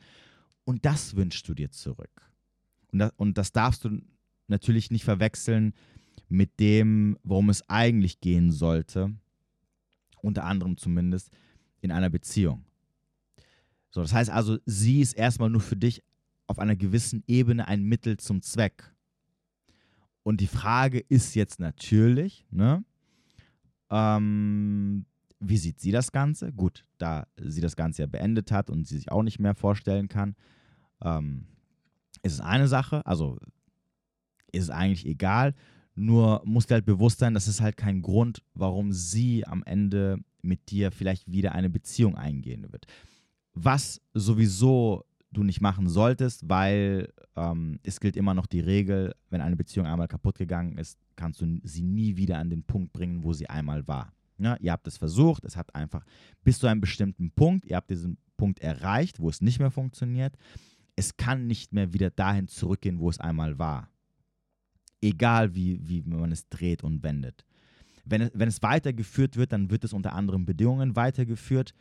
Und 0.63 0.86
das 0.86 1.15
wünschst 1.15 1.48
du 1.50 1.53
dir 1.53 1.72
zurück. 1.72 2.31
Und 2.91 3.00
das, 3.00 3.12
und 3.17 3.38
das 3.38 3.51
darfst 3.51 3.84
du 3.84 4.01
natürlich 4.47 4.91
nicht 4.91 5.04
verwechseln 5.04 5.73
mit 6.30 6.60
dem, 6.60 7.17
worum 7.23 7.49
es 7.49 7.67
eigentlich 7.69 8.19
gehen 8.19 8.51
sollte, 8.51 9.13
unter 10.21 10.43
anderem 10.45 10.78
zumindest 10.78 11.32
in 11.82 11.91
einer 11.91 12.10
Beziehung. 12.10 12.65
So, 13.91 14.01
das 14.01 14.13
heißt 14.13 14.30
also, 14.30 14.58
sie 14.65 15.01
ist 15.01 15.13
erstmal 15.13 15.49
nur 15.49 15.62
für 15.62 15.75
dich 15.78 16.04
auf 16.47 16.60
einer 16.60 16.75
gewissen 16.75 17.23
Ebene 17.28 17.67
ein 17.67 17.84
Mittel 17.84 18.17
zum 18.17 18.41
Zweck. 18.41 18.93
Und 20.23 20.41
die 20.41 20.47
Frage 20.47 20.99
ist 20.99 21.36
jetzt 21.36 21.60
natürlich, 21.60 22.45
ne, 22.49 22.84
ähm, 23.89 25.06
wie 25.39 25.58
sieht 25.58 25.80
sie 25.80 25.91
das 25.91 26.12
Ganze? 26.12 26.51
Gut, 26.51 26.86
da 26.97 27.28
sie 27.38 27.62
das 27.62 27.75
Ganze 27.75 28.01
ja 28.01 28.08
beendet 28.08 28.51
hat 28.51 28.69
und 28.69 28.88
sie 28.88 28.97
sich 28.97 29.12
auch 29.12 29.23
nicht 29.23 29.39
mehr 29.39 29.56
vorstellen 29.56 30.08
kann, 30.08 30.36
ähm, 31.01 31.45
ist 32.23 32.34
es 32.34 32.41
eine 32.41 32.67
Sache, 32.67 33.06
also 33.06 33.38
ist 34.51 34.63
es 34.63 34.69
eigentlich 34.69 35.06
egal. 35.06 35.54
Nur 35.95 36.41
muss 36.45 36.67
dir 36.67 36.75
halt 36.75 36.86
bewusst 36.86 37.19
sein, 37.19 37.34
das 37.34 37.47
ist 37.47 37.62
halt 37.62 37.77
kein 37.77 38.01
Grund, 38.01 38.43
warum 38.53 38.91
sie 38.91 39.47
am 39.47 39.63
Ende 39.63 40.19
mit 40.41 40.69
dir 40.69 40.91
vielleicht 40.91 41.31
wieder 41.31 41.53
eine 41.53 41.69
Beziehung 41.69 42.15
eingehen 42.15 42.71
wird. 42.71 42.86
Was 43.53 44.01
sowieso 44.13 45.05
du 45.31 45.43
nicht 45.43 45.62
machen 45.62 45.88
solltest, 45.88 46.49
weil 46.49 47.13
ähm, 47.36 47.79
es 47.84 47.99
gilt 47.99 48.17
immer 48.17 48.34
noch 48.34 48.45
die 48.45 48.60
Regel, 48.60 49.15
wenn 49.29 49.41
eine 49.41 49.55
Beziehung 49.55 49.86
einmal 49.86 50.08
kaputt 50.08 50.38
gegangen 50.38 50.77
ist, 50.77 50.99
kannst 51.15 51.41
du 51.41 51.60
sie 51.63 51.81
nie 51.81 52.17
wieder 52.17 52.38
an 52.38 52.49
den 52.49 52.63
Punkt 52.63 52.91
bringen, 52.91 53.23
wo 53.23 53.34
sie 53.34 53.49
einmal 53.49 53.88
war. 53.88 54.13
Ja, 54.38 54.58
ihr 54.58 54.73
habt 54.73 54.88
es 54.88 54.97
versucht, 54.97 55.45
es 55.45 55.55
hat 55.55 55.73
einfach 55.75 56.05
bis 56.43 56.60
zu 56.60 56.67
einem 56.67 56.81
bestimmten 56.81 57.31
Punkt, 57.31 57.65
ihr 57.65 57.77
habt 57.77 57.89
diesen 57.89 58.17
Punkt 58.36 58.60
erreicht, 58.60 59.21
wo 59.21 59.29
es 59.29 59.41
nicht 59.41 59.60
mehr 59.60 59.71
funktioniert. 59.71 60.36
Es 60.97 61.15
kann 61.15 61.47
nicht 61.47 61.71
mehr 61.71 61.93
wieder 61.93 62.10
dahin 62.10 62.49
zurückgehen, 62.49 62.99
wo 62.99 63.10
es 63.10 63.19
einmal 63.19 63.58
war 63.60 63.89
egal 65.06 65.54
wie, 65.56 65.80
wie 65.88 66.02
man 66.02 66.32
es 66.32 66.50
dreht 66.50 66.84
und 66.84 67.04
wendet. 67.04 67.46
Wenn 68.06 68.22
es, 68.22 68.32
wenn 68.34 68.48
es 68.48 68.62
weitergeführt 68.62 69.36
wird, 69.36 69.52
dann 69.52 69.70
wird 69.70 69.84
es 69.84 69.94
unter 69.94 70.13
anderen 70.13 70.46
Bedingungen 70.46 70.96
weitergeführt. 70.96 71.74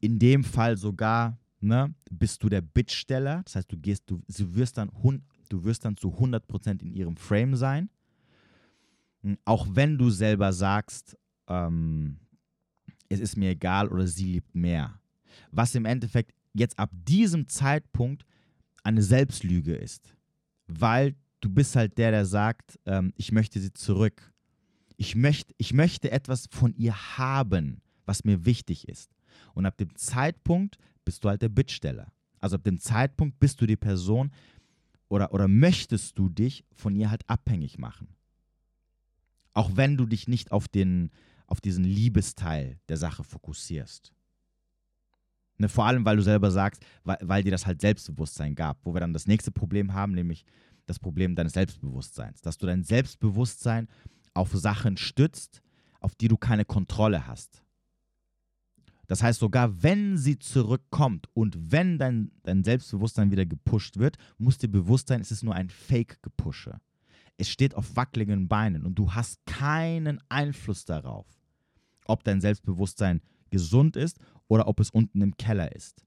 In 0.00 0.18
dem 0.18 0.44
Fall 0.44 0.76
sogar 0.76 1.38
ne, 1.60 1.94
bist 2.10 2.42
du 2.42 2.48
der 2.48 2.60
Bittsteller. 2.60 3.42
Das 3.44 3.56
heißt, 3.56 3.72
du, 3.72 3.78
gehst, 3.78 4.04
du, 4.06 4.20
du, 4.28 4.54
wirst, 4.54 4.78
dann, 4.78 4.90
du 5.48 5.64
wirst 5.64 5.84
dann 5.84 5.96
zu 5.96 6.08
100% 6.08 6.82
in 6.82 6.92
ihrem 6.92 7.16
Frame 7.16 7.56
sein. 7.56 7.90
Hm, 9.22 9.38
auch 9.44 9.66
wenn 9.70 9.98
du 9.98 10.10
selber 10.10 10.52
sagst, 10.52 11.16
ähm, 11.48 12.18
es 13.08 13.20
ist 13.20 13.36
mir 13.36 13.50
egal 13.50 13.88
oder 13.88 14.06
sie 14.06 14.26
liebt 14.26 14.54
mehr. 14.54 14.98
Was 15.50 15.74
im 15.74 15.84
Endeffekt 15.84 16.32
jetzt 16.52 16.78
ab 16.78 16.90
diesem 16.92 17.48
Zeitpunkt 17.48 18.24
eine 18.82 19.02
Selbstlüge 19.02 19.74
ist. 19.74 20.14
Weil 20.66 21.14
du 21.44 21.50
bist 21.50 21.76
halt 21.76 21.98
der, 21.98 22.10
der 22.10 22.24
sagt, 22.24 22.78
ähm, 22.86 23.12
ich 23.16 23.30
möchte 23.30 23.60
sie 23.60 23.72
zurück. 23.72 24.32
Ich, 24.96 25.14
möcht, 25.14 25.54
ich 25.58 25.74
möchte 25.74 26.10
etwas 26.10 26.48
von 26.50 26.74
ihr 26.74 27.18
haben, 27.18 27.82
was 28.06 28.24
mir 28.24 28.46
wichtig 28.46 28.88
ist. 28.88 29.10
Und 29.52 29.66
ab 29.66 29.76
dem 29.76 29.94
Zeitpunkt 29.94 30.78
bist 31.04 31.22
du 31.22 31.28
halt 31.28 31.42
der 31.42 31.50
Bittsteller. 31.50 32.12
Also 32.40 32.56
ab 32.56 32.64
dem 32.64 32.78
Zeitpunkt 32.78 33.38
bist 33.40 33.60
du 33.60 33.66
die 33.66 33.76
Person 33.76 34.30
oder, 35.08 35.34
oder 35.34 35.48
möchtest 35.48 36.18
du 36.18 36.28
dich 36.28 36.64
von 36.72 36.94
ihr 36.96 37.10
halt 37.10 37.28
abhängig 37.28 37.78
machen. 37.78 38.08
Auch 39.52 39.76
wenn 39.76 39.96
du 39.96 40.06
dich 40.06 40.28
nicht 40.28 40.50
auf, 40.50 40.66
den, 40.66 41.10
auf 41.46 41.60
diesen 41.60 41.84
Liebesteil 41.84 42.78
der 42.88 42.96
Sache 42.96 43.22
fokussierst. 43.22 44.12
Ne, 45.58 45.68
vor 45.68 45.84
allem, 45.84 46.04
weil 46.04 46.16
du 46.16 46.22
selber 46.22 46.50
sagst, 46.50 46.84
weil, 47.04 47.18
weil 47.20 47.42
dir 47.42 47.52
das 47.52 47.66
halt 47.66 47.80
Selbstbewusstsein 47.80 48.54
gab. 48.54 48.78
Wo 48.84 48.94
wir 48.94 49.00
dann 49.00 49.12
das 49.12 49.26
nächste 49.26 49.50
Problem 49.50 49.92
haben, 49.92 50.12
nämlich 50.12 50.44
das 50.86 50.98
Problem 50.98 51.34
deines 51.34 51.52
Selbstbewusstseins. 51.52 52.40
Dass 52.42 52.58
du 52.58 52.66
dein 52.66 52.84
Selbstbewusstsein 52.84 53.88
auf 54.34 54.52
Sachen 54.52 54.96
stützt, 54.96 55.62
auf 56.00 56.14
die 56.14 56.28
du 56.28 56.36
keine 56.36 56.64
Kontrolle 56.64 57.26
hast. 57.26 57.62
Das 59.06 59.22
heißt, 59.22 59.40
sogar 59.40 59.82
wenn 59.82 60.16
sie 60.16 60.38
zurückkommt 60.38 61.28
und 61.34 61.72
wenn 61.72 61.98
dein, 61.98 62.30
dein 62.42 62.64
Selbstbewusstsein 62.64 63.30
wieder 63.30 63.44
gepusht 63.44 63.98
wird, 63.98 64.16
muss 64.38 64.58
dir 64.58 64.68
bewusst 64.68 65.08
sein, 65.08 65.20
es 65.20 65.30
ist 65.30 65.42
nur 65.42 65.54
ein 65.54 65.68
Fake-Gepusche. 65.68 66.80
Es 67.36 67.48
steht 67.48 67.74
auf 67.74 67.96
wackeligen 67.96 68.48
Beinen 68.48 68.84
und 68.84 68.94
du 68.94 69.12
hast 69.12 69.44
keinen 69.44 70.20
Einfluss 70.28 70.84
darauf, 70.84 71.26
ob 72.06 72.24
dein 72.24 72.40
Selbstbewusstsein 72.40 73.20
gesund 73.50 73.96
ist 73.96 74.18
oder 74.48 74.68
ob 74.68 74.80
es 74.80 74.90
unten 74.90 75.20
im 75.20 75.36
Keller 75.36 75.74
ist. 75.74 76.04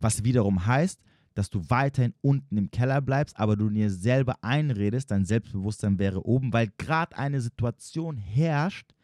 Was 0.00 0.24
wiederum 0.24 0.66
heißt, 0.66 1.00
dass 1.34 1.50
du 1.50 1.68
weiterhin 1.68 2.14
unten 2.20 2.56
im 2.56 2.70
Keller 2.70 3.00
bleibst, 3.00 3.38
aber 3.38 3.56
du 3.56 3.68
dir 3.68 3.90
selber 3.90 4.42
einredest, 4.42 5.10
dein 5.10 5.24
Selbstbewusstsein 5.24 5.98
wäre 5.98 6.24
oben, 6.24 6.52
weil 6.52 6.72
gerade 6.78 7.16
eine 7.16 7.40
Situation 7.40 8.16
herrscht, 8.16 8.94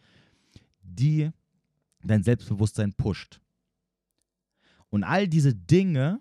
die 0.82 1.30
dein 2.02 2.22
Selbstbewusstsein 2.22 2.92
pusht. 2.94 3.40
Und 4.88 5.04
all 5.04 5.28
diese 5.28 5.54
Dinge 5.54 6.20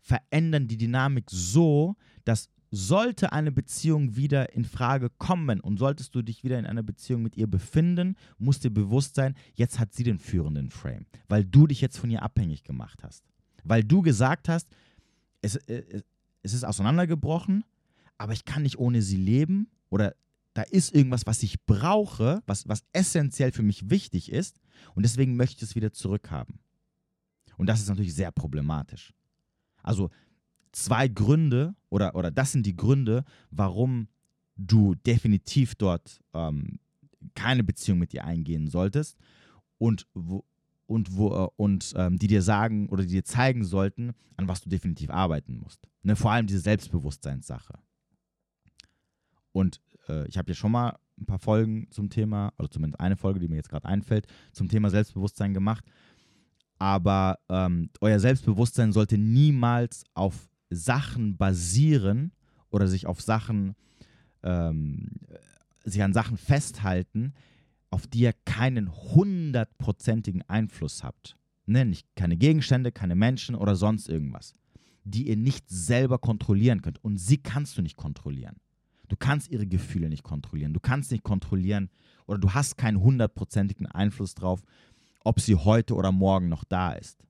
verändern 0.00 0.68
die 0.68 0.76
Dynamik 0.76 1.30
so, 1.30 1.96
dass 2.24 2.48
sollte 2.70 3.32
eine 3.32 3.50
Beziehung 3.50 4.14
wieder 4.16 4.54
in 4.54 4.64
Frage 4.64 5.10
kommen 5.10 5.60
und 5.60 5.78
solltest 5.78 6.14
du 6.14 6.22
dich 6.22 6.44
wieder 6.44 6.58
in 6.58 6.66
einer 6.66 6.82
Beziehung 6.82 7.22
mit 7.22 7.36
ihr 7.36 7.48
befinden, 7.48 8.16
muss 8.38 8.60
dir 8.60 8.70
bewusst 8.70 9.16
sein, 9.16 9.34
jetzt 9.54 9.78
hat 9.80 9.92
sie 9.92 10.04
den 10.04 10.18
führenden 10.18 10.70
Frame, 10.70 11.06
weil 11.28 11.44
du 11.44 11.66
dich 11.66 11.80
jetzt 11.80 11.98
von 11.98 12.10
ihr 12.10 12.22
abhängig 12.22 12.62
gemacht 12.62 13.02
hast. 13.02 13.24
Weil 13.64 13.82
du 13.82 14.02
gesagt 14.02 14.48
hast, 14.48 14.68
es, 15.42 15.56
äh, 15.56 16.02
es 16.42 16.54
ist 16.54 16.64
auseinandergebrochen, 16.64 17.64
aber 18.18 18.32
ich 18.32 18.44
kann 18.44 18.62
nicht 18.62 18.78
ohne 18.78 19.02
sie 19.02 19.16
leben 19.16 19.68
oder 19.88 20.14
da 20.54 20.62
ist 20.62 20.94
irgendwas, 20.94 21.26
was 21.26 21.42
ich 21.42 21.64
brauche, 21.64 22.42
was, 22.46 22.68
was 22.68 22.84
essentiell 22.92 23.52
für 23.52 23.62
mich 23.62 23.88
wichtig 23.88 24.32
ist 24.32 24.60
und 24.94 25.04
deswegen 25.04 25.36
möchte 25.36 25.64
ich 25.64 25.70
es 25.70 25.76
wieder 25.76 25.92
zurückhaben. 25.92 26.58
Und 27.56 27.66
das 27.66 27.80
ist 27.80 27.88
natürlich 27.88 28.14
sehr 28.14 28.32
problematisch. 28.32 29.12
Also 29.82 30.10
zwei 30.72 31.08
Gründe 31.08 31.74
oder, 31.88 32.14
oder 32.14 32.30
das 32.30 32.52
sind 32.52 32.66
die 32.66 32.76
Gründe, 32.76 33.24
warum 33.50 34.08
du 34.56 34.94
definitiv 34.94 35.74
dort 35.74 36.20
ähm, 36.34 36.78
keine 37.34 37.64
Beziehung 37.64 37.98
mit 37.98 38.14
ihr 38.14 38.24
eingehen 38.24 38.68
solltest 38.68 39.18
und 39.78 40.06
wo, 40.14 40.44
und, 40.90 41.16
wo, 41.16 41.28
äh, 41.32 41.48
und 41.54 41.92
ähm, 41.96 42.18
die 42.18 42.26
dir 42.26 42.42
sagen 42.42 42.88
oder 42.88 43.04
die 43.04 43.12
dir 43.12 43.24
zeigen 43.24 43.64
sollten, 43.64 44.12
an 44.36 44.48
was 44.48 44.60
du 44.60 44.68
definitiv 44.68 45.08
arbeiten 45.08 45.56
musst. 45.56 45.88
Ne? 46.02 46.16
Vor 46.16 46.32
allem 46.32 46.48
diese 46.48 46.58
Selbstbewusstseinssache. 46.58 47.78
Und 49.52 49.80
äh, 50.08 50.26
ich 50.26 50.36
habe 50.36 50.50
ja 50.50 50.54
schon 50.54 50.72
mal 50.72 50.98
ein 51.16 51.26
paar 51.26 51.38
Folgen 51.38 51.86
zum 51.92 52.10
Thema, 52.10 52.52
oder 52.58 52.68
zumindest 52.68 52.98
eine 53.00 53.16
Folge, 53.16 53.38
die 53.38 53.46
mir 53.46 53.54
jetzt 53.54 53.68
gerade 53.68 53.86
einfällt, 53.86 54.26
zum 54.52 54.68
Thema 54.68 54.90
Selbstbewusstsein 54.90 55.54
gemacht. 55.54 55.84
Aber 56.78 57.38
ähm, 57.48 57.90
euer 58.00 58.18
Selbstbewusstsein 58.18 58.92
sollte 58.92 59.16
niemals 59.16 60.02
auf 60.14 60.48
Sachen 60.70 61.36
basieren 61.36 62.32
oder 62.70 62.88
sich 62.88 63.06
auf 63.06 63.20
Sachen, 63.20 63.76
ähm, 64.42 65.10
sich 65.84 66.02
an 66.02 66.14
Sachen 66.14 66.36
festhalten, 66.36 67.34
auf 67.90 68.06
die 68.06 68.20
ihr 68.20 68.34
keinen 68.44 68.92
hundertprozentigen 68.92 70.42
Einfluss 70.48 71.02
habt. 71.02 71.36
Ne? 71.66 71.84
Nicht, 71.84 72.06
keine 72.16 72.36
Gegenstände, 72.36 72.92
keine 72.92 73.14
Menschen 73.14 73.54
oder 73.54 73.76
sonst 73.76 74.08
irgendwas, 74.08 74.54
die 75.04 75.28
ihr 75.28 75.36
nicht 75.36 75.68
selber 75.68 76.18
kontrollieren 76.18 76.82
könnt. 76.82 77.02
Und 77.04 77.18
sie 77.18 77.38
kannst 77.38 77.76
du 77.76 77.82
nicht 77.82 77.96
kontrollieren. 77.96 78.56
Du 79.08 79.16
kannst 79.16 79.50
ihre 79.50 79.66
Gefühle 79.66 80.08
nicht 80.08 80.22
kontrollieren. 80.22 80.72
Du 80.72 80.80
kannst 80.80 81.10
nicht 81.10 81.24
kontrollieren 81.24 81.90
oder 82.26 82.38
du 82.38 82.54
hast 82.54 82.76
keinen 82.76 83.00
hundertprozentigen 83.00 83.86
Einfluss 83.86 84.34
drauf, 84.36 84.62
ob 85.24 85.40
sie 85.40 85.56
heute 85.56 85.94
oder 85.94 86.12
morgen 86.12 86.48
noch 86.48 86.62
da 86.64 86.92
ist. 86.92 87.24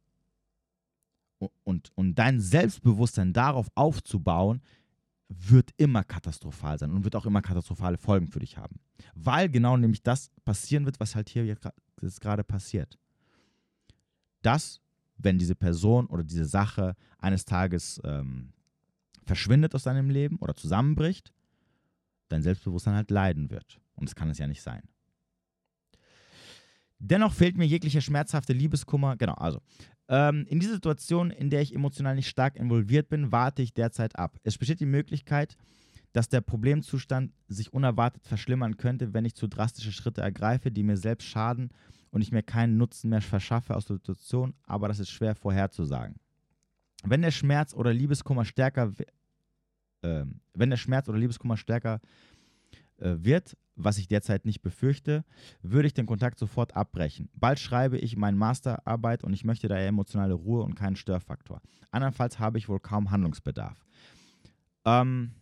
Und, 1.64 1.90
und 1.94 2.18
dein 2.18 2.38
Selbstbewusstsein 2.38 3.32
darauf 3.32 3.68
aufzubauen, 3.74 4.60
wird 5.30 5.70
immer 5.76 6.02
katastrophal 6.02 6.78
sein 6.78 6.90
und 6.90 7.04
wird 7.04 7.14
auch 7.14 7.24
immer 7.24 7.40
katastrophale 7.40 7.96
Folgen 7.96 8.26
für 8.26 8.40
dich 8.40 8.56
haben. 8.58 8.80
Weil 9.14 9.48
genau 9.48 9.76
nämlich 9.76 10.02
das 10.02 10.30
passieren 10.44 10.84
wird, 10.84 10.98
was 10.98 11.14
halt 11.14 11.28
hier 11.28 11.46
jetzt 11.46 12.20
gerade 12.20 12.42
passiert. 12.42 12.98
Dass, 14.42 14.80
wenn 15.16 15.38
diese 15.38 15.54
Person 15.54 16.06
oder 16.06 16.24
diese 16.24 16.46
Sache 16.46 16.96
eines 17.18 17.44
Tages 17.44 18.00
ähm, 18.04 18.52
verschwindet 19.24 19.74
aus 19.74 19.84
deinem 19.84 20.10
Leben 20.10 20.36
oder 20.38 20.56
zusammenbricht, 20.56 21.32
dein 22.28 22.42
Selbstbewusstsein 22.42 22.94
halt 22.94 23.10
leiden 23.10 23.50
wird. 23.50 23.80
Und 23.94 24.08
das 24.08 24.16
kann 24.16 24.30
es 24.30 24.38
ja 24.38 24.48
nicht 24.48 24.62
sein. 24.62 24.82
Dennoch 27.00 27.32
fehlt 27.32 27.56
mir 27.56 27.66
jeglicher 27.66 28.00
schmerzhafte 28.00 28.52
Liebeskummer. 28.52 29.16
Genau, 29.16 29.34
also. 29.34 29.60
Ähm, 30.08 30.46
in 30.48 30.60
dieser 30.60 30.74
Situation, 30.74 31.30
in 31.30 31.50
der 31.50 31.62
ich 31.62 31.74
emotional 31.74 32.14
nicht 32.14 32.28
stark 32.28 32.56
involviert 32.56 33.08
bin, 33.08 33.32
warte 33.32 33.62
ich 33.62 33.74
derzeit 33.74 34.16
ab. 34.18 34.36
Es 34.42 34.58
besteht 34.58 34.80
die 34.80 34.86
Möglichkeit, 34.86 35.56
dass 36.12 36.28
der 36.28 36.40
Problemzustand 36.40 37.32
sich 37.48 37.72
unerwartet 37.72 38.26
verschlimmern 38.26 38.76
könnte, 38.76 39.14
wenn 39.14 39.24
ich 39.24 39.34
zu 39.34 39.46
drastische 39.46 39.92
Schritte 39.92 40.20
ergreife, 40.20 40.70
die 40.70 40.82
mir 40.82 40.96
selbst 40.96 41.26
schaden 41.26 41.70
und 42.10 42.22
ich 42.22 42.32
mir 42.32 42.42
keinen 42.42 42.76
Nutzen 42.76 43.10
mehr 43.10 43.20
verschaffe 43.20 43.76
aus 43.76 43.86
der 43.86 43.96
Situation, 43.96 44.54
aber 44.64 44.88
das 44.88 44.98
ist 44.98 45.10
schwer 45.10 45.36
vorherzusagen. 45.36 46.16
Wenn 47.04 47.22
der 47.22 47.30
Schmerz 47.30 47.72
oder 47.72 47.92
Liebeskummer 47.92 48.44
stärker 48.44 48.92
äh, 50.02 50.24
wenn 50.54 50.70
der 50.70 50.76
Schmerz 50.76 51.08
oder 51.08 51.18
Liebeskummer 51.18 51.56
stärker 51.56 52.00
äh, 52.98 53.16
wird, 53.18 53.56
was 53.84 53.98
ich 53.98 54.08
derzeit 54.08 54.44
nicht 54.44 54.62
befürchte, 54.62 55.24
würde 55.62 55.86
ich 55.86 55.94
den 55.94 56.06
Kontakt 56.06 56.38
sofort 56.38 56.76
abbrechen. 56.76 57.28
Bald 57.34 57.58
schreibe 57.58 57.98
ich 57.98 58.16
meine 58.16 58.36
Masterarbeit 58.36 59.24
und 59.24 59.32
ich 59.32 59.44
möchte 59.44 59.68
daher 59.68 59.88
emotionale 59.88 60.34
Ruhe 60.34 60.62
und 60.62 60.74
keinen 60.74 60.96
Störfaktor. 60.96 61.60
Andernfalls 61.90 62.38
habe 62.38 62.58
ich 62.58 62.68
wohl 62.68 62.80
kaum 62.80 63.10
Handlungsbedarf. 63.10 63.84
Ähm, 64.84 65.32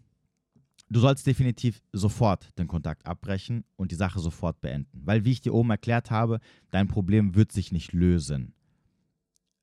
du 0.89 1.01
sollst 1.01 1.27
definitiv 1.27 1.83
sofort 1.93 2.59
den 2.59 2.67
Kontakt 2.67 3.07
abbrechen 3.07 3.65
und 3.77 3.91
die 3.91 3.97
Sache 3.97 4.21
sofort 4.21 4.61
beenden. 4.61 5.01
Weil, 5.05 5.25
wie 5.25 5.33
ich 5.33 5.41
dir 5.41 5.55
oben 5.55 5.71
erklärt 5.71 6.11
habe, 6.11 6.41
dein 6.71 6.89
Problem 6.89 7.35
wird 7.35 7.53
sich 7.53 7.73
nicht 7.73 7.93
lösen 7.93 8.55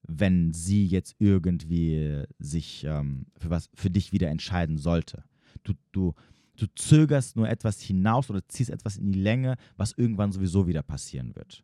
wenn 0.08 0.54
sie 0.54 0.86
jetzt 0.86 1.16
irgendwie 1.20 2.24
sich 2.40 2.84
ähm, 2.84 3.26
für 3.38 3.50
was 3.50 3.70
für 3.74 3.90
dich 3.90 4.12
wieder 4.12 4.30
entscheiden 4.30 4.78
sollte. 4.78 5.24
Du, 5.64 5.74
du, 5.92 6.14
du 6.56 6.68
zögerst 6.76 7.36
nur 7.36 7.50
etwas 7.50 7.82
hinaus 7.82 8.30
oder 8.30 8.48
ziehst 8.48 8.70
etwas 8.70 8.98
in 8.98 9.12
die 9.12 9.20
Länge, 9.20 9.56
was 9.78 9.94
irgendwann 9.94 10.32
sowieso 10.32 10.68
wieder 10.68 10.84
passieren 10.84 11.36
wird. 11.36 11.64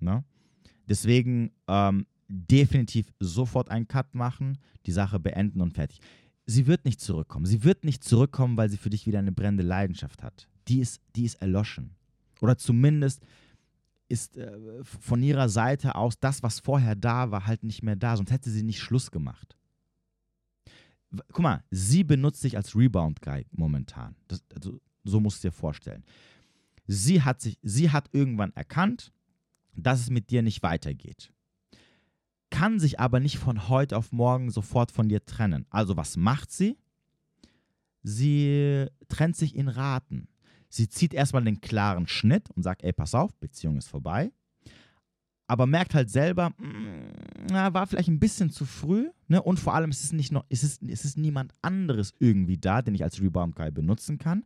Ne? 0.00 0.24
Deswegen 0.88 1.52
ähm, 1.68 2.06
definitiv 2.28 3.12
sofort 3.20 3.70
einen 3.70 3.88
Cut 3.88 4.14
machen, 4.14 4.58
die 4.86 4.92
Sache 4.92 5.18
beenden 5.18 5.60
und 5.60 5.72
fertig. 5.74 6.00
Sie 6.46 6.66
wird 6.66 6.84
nicht 6.84 7.00
zurückkommen. 7.00 7.46
Sie 7.46 7.64
wird 7.64 7.84
nicht 7.84 8.04
zurückkommen, 8.04 8.56
weil 8.56 8.68
sie 8.68 8.76
für 8.76 8.90
dich 8.90 9.06
wieder 9.06 9.18
eine 9.18 9.32
brennende 9.32 9.62
Leidenschaft 9.62 10.22
hat. 10.22 10.48
Die 10.68 10.80
ist, 10.80 11.00
die 11.16 11.24
ist 11.24 11.36
erloschen. 11.36 11.94
Oder 12.40 12.58
zumindest 12.58 13.24
ist 14.08 14.36
äh, 14.36 14.58
von 14.84 15.22
ihrer 15.22 15.48
Seite 15.48 15.94
aus 15.94 16.18
das, 16.18 16.42
was 16.42 16.60
vorher 16.60 16.94
da 16.94 17.30
war, 17.30 17.46
halt 17.46 17.62
nicht 17.62 17.82
mehr 17.82 17.96
da, 17.96 18.16
sonst 18.16 18.30
hätte 18.30 18.50
sie 18.50 18.62
nicht 18.62 18.80
Schluss 18.80 19.10
gemacht. 19.10 19.56
Guck 21.32 21.40
mal, 21.40 21.64
sie 21.70 22.04
benutzt 22.04 22.40
sich 22.40 22.56
als 22.56 22.74
Rebound-Guy 22.76 23.46
momentan. 23.52 24.16
Das, 24.28 24.42
also, 24.54 24.80
so 25.04 25.20
musst 25.20 25.42
du 25.42 25.48
dir 25.48 25.52
vorstellen. 25.52 26.04
Sie 26.86 27.22
hat, 27.22 27.40
sich, 27.40 27.58
sie 27.62 27.90
hat 27.90 28.08
irgendwann 28.12 28.52
erkannt, 28.54 29.12
dass 29.74 30.00
es 30.00 30.10
mit 30.10 30.30
dir 30.30 30.42
nicht 30.42 30.62
weitergeht. 30.62 31.32
Kann 32.50 32.78
sich 32.78 33.00
aber 33.00 33.20
nicht 33.20 33.38
von 33.38 33.68
heute 33.68 33.96
auf 33.96 34.12
morgen 34.12 34.50
sofort 34.50 34.92
von 34.92 35.08
dir 35.08 35.24
trennen. 35.24 35.66
Also 35.70 35.96
was 35.96 36.16
macht 36.16 36.52
sie? 36.52 36.78
Sie 38.02 38.86
trennt 39.08 39.34
sich 39.34 39.56
in 39.56 39.68
Raten. 39.68 40.28
Sie 40.68 40.88
zieht 40.88 41.14
erstmal 41.14 41.44
den 41.44 41.60
klaren 41.60 42.06
Schnitt 42.06 42.50
und 42.50 42.62
sagt, 42.62 42.82
ey, 42.82 42.92
pass 42.92 43.14
auf, 43.14 43.34
Beziehung 43.36 43.76
ist 43.78 43.88
vorbei. 43.88 44.32
Aber 45.46 45.66
merkt 45.66 45.94
halt 45.94 46.10
selber, 46.10 46.50
mm, 46.50 47.52
war 47.52 47.86
vielleicht 47.86 48.08
ein 48.08 48.20
bisschen 48.20 48.50
zu 48.50 48.64
früh. 48.64 49.10
Ne? 49.28 49.42
Und 49.42 49.60
vor 49.60 49.74
allem 49.74 49.90
ist 49.90 50.02
es, 50.02 50.12
nicht 50.12 50.32
noch, 50.32 50.44
ist 50.48 50.64
es, 50.64 50.78
ist 50.78 51.04
es 51.04 51.16
niemand 51.16 51.52
anderes 51.60 52.14
irgendwie 52.18 52.56
da, 52.56 52.80
den 52.80 52.94
ich 52.94 53.02
als 53.02 53.20
Rebound 53.20 53.54
Guy 53.54 53.70
benutzen 53.70 54.18
kann. 54.18 54.44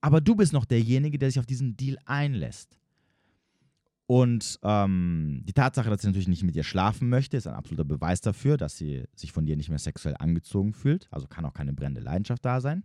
Aber 0.00 0.20
du 0.20 0.34
bist 0.34 0.52
noch 0.52 0.64
derjenige, 0.64 1.18
der 1.18 1.30
sich 1.30 1.38
auf 1.38 1.46
diesen 1.46 1.76
Deal 1.76 1.98
einlässt. 2.04 2.78
Und 4.06 4.58
ähm, 4.62 5.42
die 5.44 5.52
Tatsache, 5.52 5.90
dass 5.90 6.00
sie 6.00 6.06
natürlich 6.06 6.28
nicht 6.28 6.42
mit 6.42 6.56
dir 6.56 6.64
schlafen 6.64 7.10
möchte, 7.10 7.36
ist 7.36 7.46
ein 7.46 7.54
absoluter 7.54 7.84
Beweis 7.84 8.22
dafür, 8.22 8.56
dass 8.56 8.76
sie 8.76 9.04
sich 9.14 9.32
von 9.32 9.44
dir 9.44 9.54
nicht 9.54 9.68
mehr 9.68 9.78
sexuell 9.78 10.16
angezogen 10.18 10.72
fühlt. 10.72 11.08
Also 11.10 11.26
kann 11.26 11.44
auch 11.44 11.52
keine 11.52 11.74
brennende 11.74 12.00
Leidenschaft 12.00 12.42
da 12.44 12.60
sein. 12.60 12.84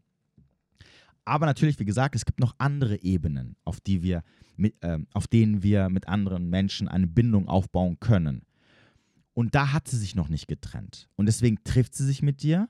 Aber 1.26 1.46
natürlich, 1.46 1.80
wie 1.80 1.86
gesagt, 1.86 2.16
es 2.16 2.26
gibt 2.26 2.40
noch 2.40 2.56
andere 2.58 3.02
Ebenen, 3.02 3.56
auf, 3.64 3.80
die 3.80 4.04
wir 4.04 4.24
mit, 4.58 4.76
äh, 4.84 5.00
auf 5.14 5.28
denen 5.28 5.64
wir 5.64 5.90
mit 5.90 6.08
anderen 6.08 6.50
Menschen 6.50 6.88
eine 6.88 7.08
Bindung 7.08 7.48
aufbauen 7.48 8.00
können. 8.00 8.44
Und 9.34 9.56
da 9.56 9.74
hat 9.74 9.88
sie 9.88 9.98
sich 9.98 10.16
noch 10.16 10.30
nicht 10.30 10.48
getrennt. 10.48 11.10
Und 11.16 11.26
deswegen 11.26 11.64
trifft 11.64 11.96
sie 11.96 12.06
sich 12.06 12.22
mit 12.22 12.44
dir. 12.44 12.70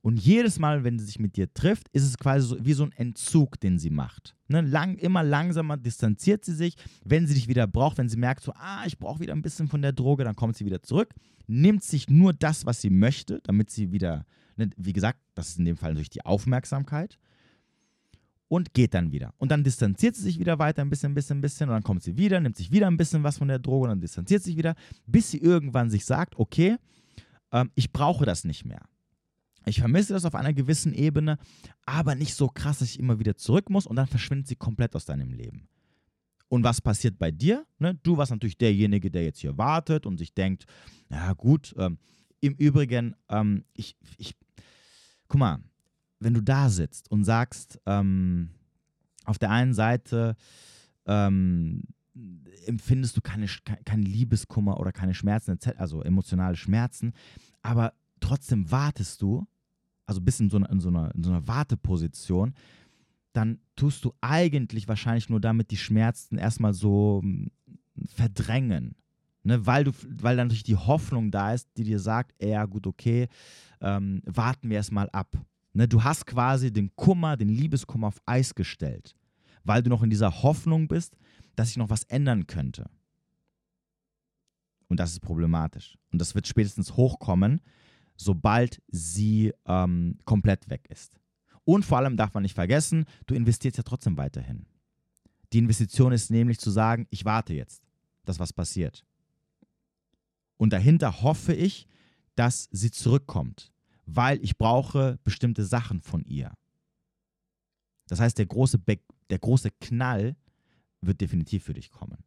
Und 0.00 0.20
jedes 0.20 0.58
Mal, 0.58 0.84
wenn 0.84 0.98
sie 0.98 1.06
sich 1.06 1.18
mit 1.18 1.36
dir 1.36 1.52
trifft, 1.54 1.88
ist 1.88 2.04
es 2.04 2.18
quasi 2.18 2.46
so, 2.46 2.64
wie 2.64 2.74
so 2.74 2.84
ein 2.84 2.92
Entzug, 2.92 3.58
den 3.58 3.78
sie 3.78 3.88
macht. 3.88 4.36
Ne? 4.48 4.60
Lang, 4.60 4.98
immer 4.98 5.22
langsamer 5.22 5.78
distanziert 5.78 6.44
sie 6.44 6.52
sich. 6.52 6.76
Wenn 7.04 7.26
sie 7.26 7.34
dich 7.34 7.48
wieder 7.48 7.66
braucht, 7.66 7.96
wenn 7.96 8.10
sie 8.10 8.18
merkt, 8.18 8.42
so, 8.42 8.52
ah, 8.52 8.84
ich 8.86 8.98
brauche 8.98 9.20
wieder 9.20 9.32
ein 9.32 9.40
bisschen 9.40 9.66
von 9.66 9.80
der 9.80 9.92
Droge, 9.92 10.22
dann 10.24 10.36
kommt 10.36 10.56
sie 10.56 10.66
wieder 10.66 10.82
zurück, 10.82 11.14
nimmt 11.46 11.82
sich 11.82 12.10
nur 12.10 12.34
das, 12.34 12.66
was 12.66 12.82
sie 12.82 12.90
möchte, 12.90 13.40
damit 13.44 13.70
sie 13.70 13.92
wieder, 13.92 14.26
ne, 14.56 14.68
wie 14.76 14.92
gesagt, 14.92 15.18
das 15.34 15.48
ist 15.48 15.58
in 15.58 15.64
dem 15.64 15.78
Fall 15.78 15.92
natürlich 15.92 16.10
die 16.10 16.24
Aufmerksamkeit 16.24 17.18
und 18.48 18.74
geht 18.74 18.94
dann 18.94 19.12
wieder. 19.12 19.34
Und 19.38 19.50
dann 19.50 19.64
distanziert 19.64 20.16
sie 20.16 20.22
sich 20.22 20.38
wieder 20.38 20.58
weiter 20.58 20.82
ein 20.82 20.90
bisschen, 20.90 21.12
ein 21.12 21.14
bisschen, 21.14 21.38
ein 21.38 21.40
bisschen 21.40 21.68
und 21.68 21.74
dann 21.74 21.82
kommt 21.82 22.02
sie 22.02 22.16
wieder, 22.16 22.40
nimmt 22.40 22.56
sich 22.56 22.70
wieder 22.70 22.86
ein 22.86 22.96
bisschen 22.96 23.22
was 23.22 23.38
von 23.38 23.48
der 23.48 23.58
Droge 23.58 23.84
und 23.84 23.90
dann 23.90 24.00
distanziert 24.00 24.42
sich 24.42 24.56
wieder, 24.56 24.74
bis 25.06 25.30
sie 25.30 25.38
irgendwann 25.38 25.90
sich 25.90 26.04
sagt, 26.04 26.38
okay, 26.38 26.76
ähm, 27.52 27.70
ich 27.74 27.92
brauche 27.92 28.26
das 28.26 28.44
nicht 28.44 28.64
mehr. 28.64 28.82
Ich 29.66 29.80
vermisse 29.80 30.12
das 30.12 30.24
auf 30.26 30.34
einer 30.34 30.52
gewissen 30.52 30.92
Ebene, 30.92 31.38
aber 31.86 32.14
nicht 32.14 32.34
so 32.34 32.48
krass, 32.48 32.80
dass 32.80 32.90
ich 32.90 32.98
immer 32.98 33.18
wieder 33.18 33.36
zurück 33.36 33.70
muss 33.70 33.86
und 33.86 33.96
dann 33.96 34.06
verschwindet 34.06 34.46
sie 34.46 34.56
komplett 34.56 34.94
aus 34.94 35.06
deinem 35.06 35.32
Leben. 35.32 35.68
Und 36.48 36.62
was 36.62 36.80
passiert 36.80 37.18
bei 37.18 37.30
dir? 37.30 37.66
Ne? 37.78 37.98
Du 38.02 38.16
warst 38.16 38.30
natürlich 38.30 38.58
derjenige, 38.58 39.10
der 39.10 39.24
jetzt 39.24 39.40
hier 39.40 39.56
wartet 39.56 40.06
und 40.06 40.18
sich 40.18 40.34
denkt, 40.34 40.66
ja 41.10 41.32
gut, 41.32 41.74
ähm, 41.78 41.98
im 42.40 42.54
Übrigen, 42.54 43.16
ähm, 43.30 43.64
ich, 43.72 43.96
ich, 44.18 44.36
guck 45.26 45.40
mal, 45.40 45.58
wenn 46.24 46.34
du 46.34 46.42
da 46.42 46.70
sitzt 46.70 47.10
und 47.10 47.24
sagst, 47.24 47.80
ähm, 47.86 48.50
auf 49.24 49.38
der 49.38 49.50
einen 49.50 49.74
Seite 49.74 50.36
ähm, 51.06 51.82
empfindest 52.66 53.16
du 53.16 53.20
keine, 53.20 53.46
kein 53.84 54.02
Liebeskummer 54.02 54.80
oder 54.80 54.92
keine 54.92 55.14
Schmerzen, 55.14 55.58
also 55.76 56.02
emotionale 56.02 56.56
Schmerzen, 56.56 57.12
aber 57.62 57.92
trotzdem 58.20 58.70
wartest 58.70 59.22
du, 59.22 59.46
also 60.06 60.20
bist 60.20 60.40
in 60.40 60.50
so 60.50 60.56
einer, 60.56 60.70
in 60.70 60.80
so 60.80 60.88
einer, 60.88 61.14
in 61.14 61.22
so 61.22 61.30
einer 61.30 61.46
Warteposition, 61.46 62.54
dann 63.32 63.58
tust 63.76 64.04
du 64.04 64.14
eigentlich 64.20 64.88
wahrscheinlich 64.88 65.28
nur 65.28 65.40
damit 65.40 65.70
die 65.70 65.76
Schmerzen 65.76 66.38
erstmal 66.38 66.72
so 66.72 67.20
hm, 67.22 67.50
verdrängen. 68.06 68.96
Ne, 69.46 69.66
weil, 69.66 69.84
du, 69.84 69.92
weil 70.08 70.38
dann 70.38 70.46
natürlich 70.46 70.62
die 70.62 70.76
Hoffnung 70.76 71.30
da 71.30 71.52
ist, 71.52 71.68
die 71.76 71.84
dir 71.84 71.98
sagt, 72.00 72.34
ja 72.42 72.64
gut, 72.64 72.86
okay, 72.86 73.28
ähm, 73.82 74.22
warten 74.24 74.70
wir 74.70 74.76
erstmal 74.76 75.10
ab. 75.10 75.36
Ne, 75.74 75.88
du 75.88 76.04
hast 76.04 76.26
quasi 76.26 76.72
den 76.72 76.94
Kummer, 76.94 77.36
den 77.36 77.48
Liebeskummer 77.48 78.06
auf 78.06 78.22
Eis 78.26 78.54
gestellt, 78.54 79.14
weil 79.64 79.82
du 79.82 79.90
noch 79.90 80.04
in 80.04 80.10
dieser 80.10 80.42
Hoffnung 80.42 80.86
bist, 80.88 81.16
dass 81.56 81.68
sich 81.68 81.76
noch 81.76 81.90
was 81.90 82.04
ändern 82.04 82.46
könnte. 82.46 82.88
Und 84.88 85.00
das 85.00 85.10
ist 85.10 85.20
problematisch. 85.20 85.98
Und 86.12 86.20
das 86.20 86.36
wird 86.36 86.46
spätestens 86.46 86.96
hochkommen, 86.96 87.60
sobald 88.16 88.80
sie 88.88 89.52
ähm, 89.66 90.18
komplett 90.24 90.70
weg 90.70 90.86
ist. 90.88 91.18
Und 91.64 91.84
vor 91.84 91.98
allem 91.98 92.16
darf 92.16 92.34
man 92.34 92.44
nicht 92.44 92.54
vergessen, 92.54 93.06
du 93.26 93.34
investierst 93.34 93.76
ja 93.76 93.82
trotzdem 93.82 94.16
weiterhin. 94.16 94.66
Die 95.52 95.58
Investition 95.58 96.12
ist 96.12 96.30
nämlich 96.30 96.60
zu 96.60 96.70
sagen, 96.70 97.08
ich 97.10 97.24
warte 97.24 97.54
jetzt, 97.54 97.82
dass 98.24 98.38
was 98.38 98.52
passiert. 98.52 99.04
Und 100.56 100.72
dahinter 100.72 101.22
hoffe 101.22 101.52
ich, 101.52 101.88
dass 102.36 102.68
sie 102.70 102.90
zurückkommt, 102.90 103.72
weil 104.06 104.42
ich 104.42 104.58
brauche 104.58 105.18
bestimmte 105.24 105.64
Sachen 105.64 106.00
von 106.00 106.24
ihr. 106.24 106.52
Das 108.08 108.20
heißt, 108.20 108.38
der 108.38 108.46
große, 108.46 108.78
Be 108.78 108.98
der 109.30 109.38
große 109.38 109.70
Knall 109.80 110.36
wird 111.00 111.20
definitiv 111.20 111.64
für 111.64 111.74
dich 111.74 111.90
kommen. 111.90 112.18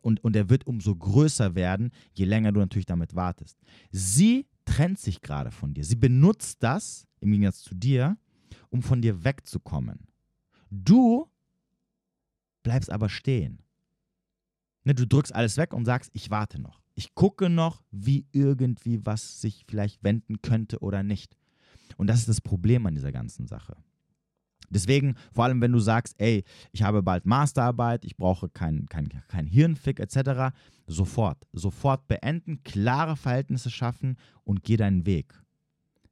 Und, 0.00 0.22
und 0.22 0.36
er 0.36 0.48
wird 0.48 0.66
umso 0.66 0.94
größer 0.94 1.54
werden, 1.54 1.90
je 2.12 2.24
länger 2.24 2.52
du 2.52 2.60
natürlich 2.60 2.86
damit 2.86 3.14
wartest. 3.14 3.58
Sie 3.90 4.46
trennt 4.64 4.98
sich 4.98 5.20
gerade 5.20 5.50
von 5.50 5.74
dir. 5.74 5.84
Sie 5.84 5.96
benutzt 5.96 6.62
das, 6.62 7.06
im 7.20 7.32
Gegensatz 7.32 7.62
zu 7.62 7.74
dir, 7.74 8.16
um 8.70 8.82
von 8.82 9.02
dir 9.02 9.24
wegzukommen. 9.24 10.06
Du 10.70 11.28
bleibst 12.62 12.90
aber 12.90 13.08
stehen. 13.08 13.62
Ne, 14.84 14.94
du 14.94 15.06
drückst 15.06 15.34
alles 15.34 15.56
weg 15.56 15.72
und 15.72 15.84
sagst, 15.84 16.10
ich 16.12 16.30
warte 16.30 16.60
noch. 16.60 16.81
Ich 16.94 17.14
gucke 17.14 17.48
noch, 17.48 17.82
wie 17.90 18.26
irgendwie 18.32 19.04
was 19.04 19.40
sich 19.40 19.64
vielleicht 19.66 20.02
wenden 20.04 20.42
könnte 20.42 20.80
oder 20.80 21.02
nicht. 21.02 21.36
Und 21.96 22.06
das 22.08 22.20
ist 22.20 22.28
das 22.28 22.40
Problem 22.40 22.86
an 22.86 22.94
dieser 22.94 23.12
ganzen 23.12 23.46
Sache. 23.46 23.76
Deswegen, 24.72 25.16
vor 25.32 25.44
allem 25.44 25.60
wenn 25.60 25.72
du 25.72 25.80
sagst, 25.80 26.14
ey, 26.18 26.44
ich 26.72 26.82
habe 26.82 27.02
bald 27.02 27.26
Masterarbeit, 27.26 28.04
ich 28.04 28.16
brauche 28.16 28.48
kein, 28.48 28.86
kein, 28.86 29.08
kein 29.28 29.46
Hirnfick 29.46 30.00
etc., 30.00 30.54
sofort, 30.86 31.46
sofort 31.52 32.08
beenden, 32.08 32.62
klare 32.64 33.16
Verhältnisse 33.16 33.70
schaffen 33.70 34.16
und 34.44 34.64
geh 34.64 34.76
deinen 34.76 35.04
Weg. 35.04 35.34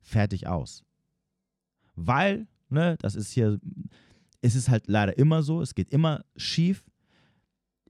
Fertig 0.03 0.47
aus. 0.47 0.85
Weil, 1.95 2.47
ne, 2.69 2.97
das 3.01 3.15
ist 3.15 3.33
hier, 3.33 3.59
es 4.43 4.55
ist 4.55 4.69
halt 4.69 4.89
leider 4.89 5.17
immer 5.17 5.43
so, 5.43 5.63
es 5.63 5.75
geht 5.75 5.91
immer 5.91 6.25
schief. 6.37 6.85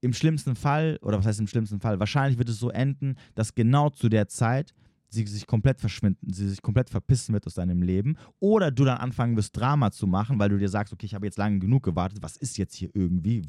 Im 0.01 0.13
schlimmsten 0.13 0.57
Fall, 0.57 0.99
oder 1.03 1.19
was 1.19 1.27
heißt 1.27 1.41
im 1.41 1.47
schlimmsten 1.47 1.81
Fall, 1.81 2.01
wahrscheinlich 2.01 2.39
wird 2.39 2.49
es 2.49 2.59
so 2.59 2.71
enden, 2.71 3.17
dass 3.35 3.55
genau 3.55 3.91
zu 3.91 4.09
der 4.09 4.29
Zeit 4.29 4.73
sie 5.11 5.27
sich 5.27 5.47
komplett 5.47 5.81
verschwinden, 5.81 6.33
sie 6.33 6.49
sich 6.49 6.63
komplett 6.63 6.89
verpissen 6.89 7.35
wird 7.35 7.47
aus 7.47 7.55
deinem 7.55 7.83
Leben. 7.83 8.17
Oder 8.39 8.71
du 8.71 8.85
dann 8.85 8.99
anfangen 8.99 9.37
wirst, 9.37 9.57
Drama 9.57 9.91
zu 9.91 10.07
machen, 10.07 10.39
weil 10.39 10.49
du 10.49 10.59
dir 10.59 10.69
sagst, 10.69 10.93
okay, 10.93 11.07
ich 11.07 11.15
habe 11.15 11.27
jetzt 11.27 11.39
lange 11.39 11.59
genug 11.59 11.83
gewartet, 11.83 12.23
was 12.23 12.37
ist 12.37 12.57
jetzt 12.59 12.75
hier 12.75 12.91
irgendwie? 12.95 13.43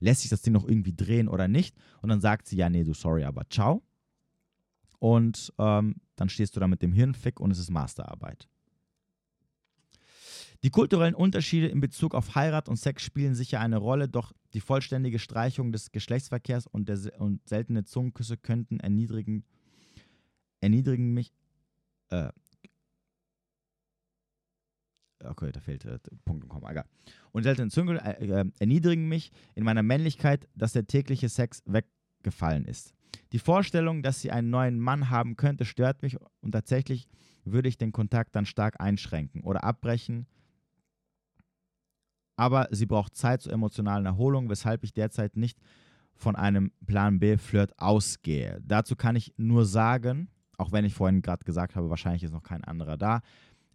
Lässt 0.00 0.22
sich 0.22 0.30
das 0.30 0.42
Ding 0.42 0.52
noch 0.52 0.66
irgendwie 0.66 0.94
drehen 0.94 1.28
oder 1.28 1.48
nicht? 1.48 1.76
Und 2.02 2.08
dann 2.08 2.20
sagt 2.20 2.48
sie, 2.48 2.56
ja, 2.56 2.68
nee, 2.68 2.84
du 2.84 2.94
sorry, 2.94 3.24
aber 3.24 3.48
ciao. 3.48 3.82
Und 4.98 5.52
ähm, 5.58 5.96
dann 6.16 6.28
stehst 6.28 6.56
du 6.56 6.60
da 6.60 6.66
mit 6.66 6.82
dem 6.82 6.92
Hirnfick 6.92 7.40
und 7.40 7.50
es 7.50 7.58
ist 7.58 7.70
Masterarbeit. 7.70 8.48
Die 10.64 10.70
kulturellen 10.70 11.14
Unterschiede 11.14 11.66
in 11.66 11.80
Bezug 11.80 12.14
auf 12.14 12.34
Heirat 12.34 12.70
und 12.70 12.76
Sex 12.76 13.02
spielen 13.02 13.34
sicher 13.34 13.60
eine 13.60 13.76
Rolle, 13.76 14.08
doch 14.08 14.32
die 14.54 14.60
vollständige 14.60 15.18
Streichung 15.18 15.72
des 15.72 15.92
Geschlechtsverkehrs 15.92 16.66
und, 16.66 16.88
der, 16.88 17.20
und 17.20 17.46
seltene 17.46 17.84
Zungenküsse 17.84 18.38
könnten 18.38 18.80
erniedrigen 18.80 19.44
erniedrigen 20.62 21.12
mich. 21.12 21.34
Äh, 22.08 22.30
okay, 25.22 25.52
da 25.52 25.60
fehlt 25.60 25.84
äh, 25.84 25.98
Punkt 26.24 26.44
und 26.44 26.48
Komma, 26.48 26.70
egal. 26.70 26.86
Und 27.32 27.42
seltene 27.42 27.68
Züngel 27.68 27.98
äh, 27.98 28.26
äh, 28.26 28.50
erniedrigen 28.58 29.06
mich 29.06 29.32
in 29.54 29.64
meiner 29.64 29.82
Männlichkeit, 29.82 30.48
dass 30.54 30.72
der 30.72 30.86
tägliche 30.86 31.28
Sex 31.28 31.62
weggefallen 31.66 32.64
ist. 32.64 32.94
Die 33.32 33.38
Vorstellung, 33.38 34.02
dass 34.02 34.22
sie 34.22 34.30
einen 34.30 34.48
neuen 34.48 34.80
Mann 34.80 35.10
haben 35.10 35.36
könnte, 35.36 35.66
stört 35.66 36.00
mich 36.00 36.16
und 36.40 36.52
tatsächlich 36.52 37.06
würde 37.44 37.68
ich 37.68 37.76
den 37.76 37.92
Kontakt 37.92 38.34
dann 38.34 38.46
stark 38.46 38.80
einschränken 38.80 39.42
oder 39.42 39.62
abbrechen. 39.62 40.26
Aber 42.36 42.68
sie 42.70 42.86
braucht 42.86 43.16
Zeit 43.16 43.42
zur 43.42 43.52
emotionalen 43.52 44.06
Erholung, 44.06 44.48
weshalb 44.48 44.84
ich 44.84 44.92
derzeit 44.92 45.36
nicht 45.36 45.58
von 46.14 46.36
einem 46.36 46.72
Plan 46.86 47.18
B-Flirt 47.18 47.78
ausgehe. 47.78 48.60
Dazu 48.64 48.96
kann 48.96 49.16
ich 49.16 49.34
nur 49.36 49.64
sagen, 49.66 50.28
auch 50.58 50.72
wenn 50.72 50.84
ich 50.84 50.94
vorhin 50.94 51.22
gerade 51.22 51.44
gesagt 51.44 51.76
habe, 51.76 51.90
wahrscheinlich 51.90 52.22
ist 52.22 52.32
noch 52.32 52.42
kein 52.42 52.64
anderer 52.64 52.96
da. 52.96 53.20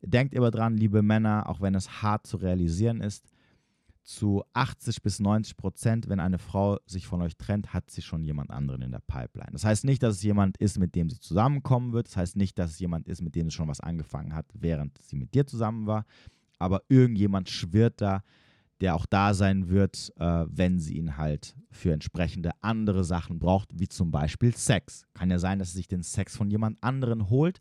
Denkt 0.01 0.33
immer 0.33 0.51
dran, 0.51 0.77
liebe 0.77 1.01
Männer, 1.01 1.49
auch 1.49 1.59
wenn 1.61 1.75
es 1.75 2.01
hart 2.01 2.25
zu 2.25 2.37
realisieren 2.37 3.01
ist, 3.01 3.29
zu 4.03 4.43
80 4.53 5.03
bis 5.03 5.19
90 5.19 5.55
Prozent, 5.55 6.09
wenn 6.09 6.19
eine 6.19 6.39
Frau 6.39 6.79
sich 6.87 7.05
von 7.05 7.21
euch 7.21 7.37
trennt, 7.37 7.73
hat 7.73 7.91
sie 7.91 8.01
schon 8.01 8.23
jemand 8.23 8.49
anderen 8.49 8.81
in 8.81 8.91
der 8.91 9.03
Pipeline. 9.05 9.51
Das 9.51 9.65
heißt 9.65 9.85
nicht, 9.85 10.01
dass 10.01 10.15
es 10.15 10.23
jemand 10.23 10.57
ist, 10.57 10.79
mit 10.79 10.95
dem 10.95 11.09
sie 11.09 11.19
zusammenkommen 11.19 11.93
wird. 11.93 12.07
Das 12.07 12.17
heißt 12.17 12.35
nicht, 12.35 12.57
dass 12.57 12.71
es 12.71 12.79
jemand 12.79 13.07
ist, 13.07 13.21
mit 13.21 13.35
dem 13.35 13.49
sie 13.49 13.55
schon 13.55 13.67
was 13.67 13.81
angefangen 13.81 14.33
hat, 14.33 14.47
während 14.53 14.97
sie 14.99 15.15
mit 15.15 15.35
dir 15.35 15.45
zusammen 15.45 15.85
war. 15.85 16.05
Aber 16.57 16.81
irgendjemand 16.89 17.49
schwirrt 17.49 18.01
da, 18.01 18.23
der 18.81 18.95
auch 18.95 19.05
da 19.05 19.33
sein 19.33 19.69
wird, 19.69 20.13
äh, 20.17 20.45
wenn 20.47 20.79
sie 20.79 20.97
ihn 20.97 21.17
halt 21.17 21.55
für 21.71 21.93
entsprechende 21.93 22.51
andere 22.61 23.03
Sachen 23.03 23.39
braucht, 23.39 23.77
wie 23.77 23.87
zum 23.87 24.11
Beispiel 24.11 24.55
Sex. 24.55 25.03
Kann 25.13 25.29
ja 25.29 25.39
sein, 25.39 25.59
dass 25.59 25.71
sie 25.71 25.77
sich 25.77 25.87
den 25.87 26.03
Sex 26.03 26.35
von 26.35 26.49
jemand 26.49 26.81
anderen 26.81 27.29
holt. 27.29 27.59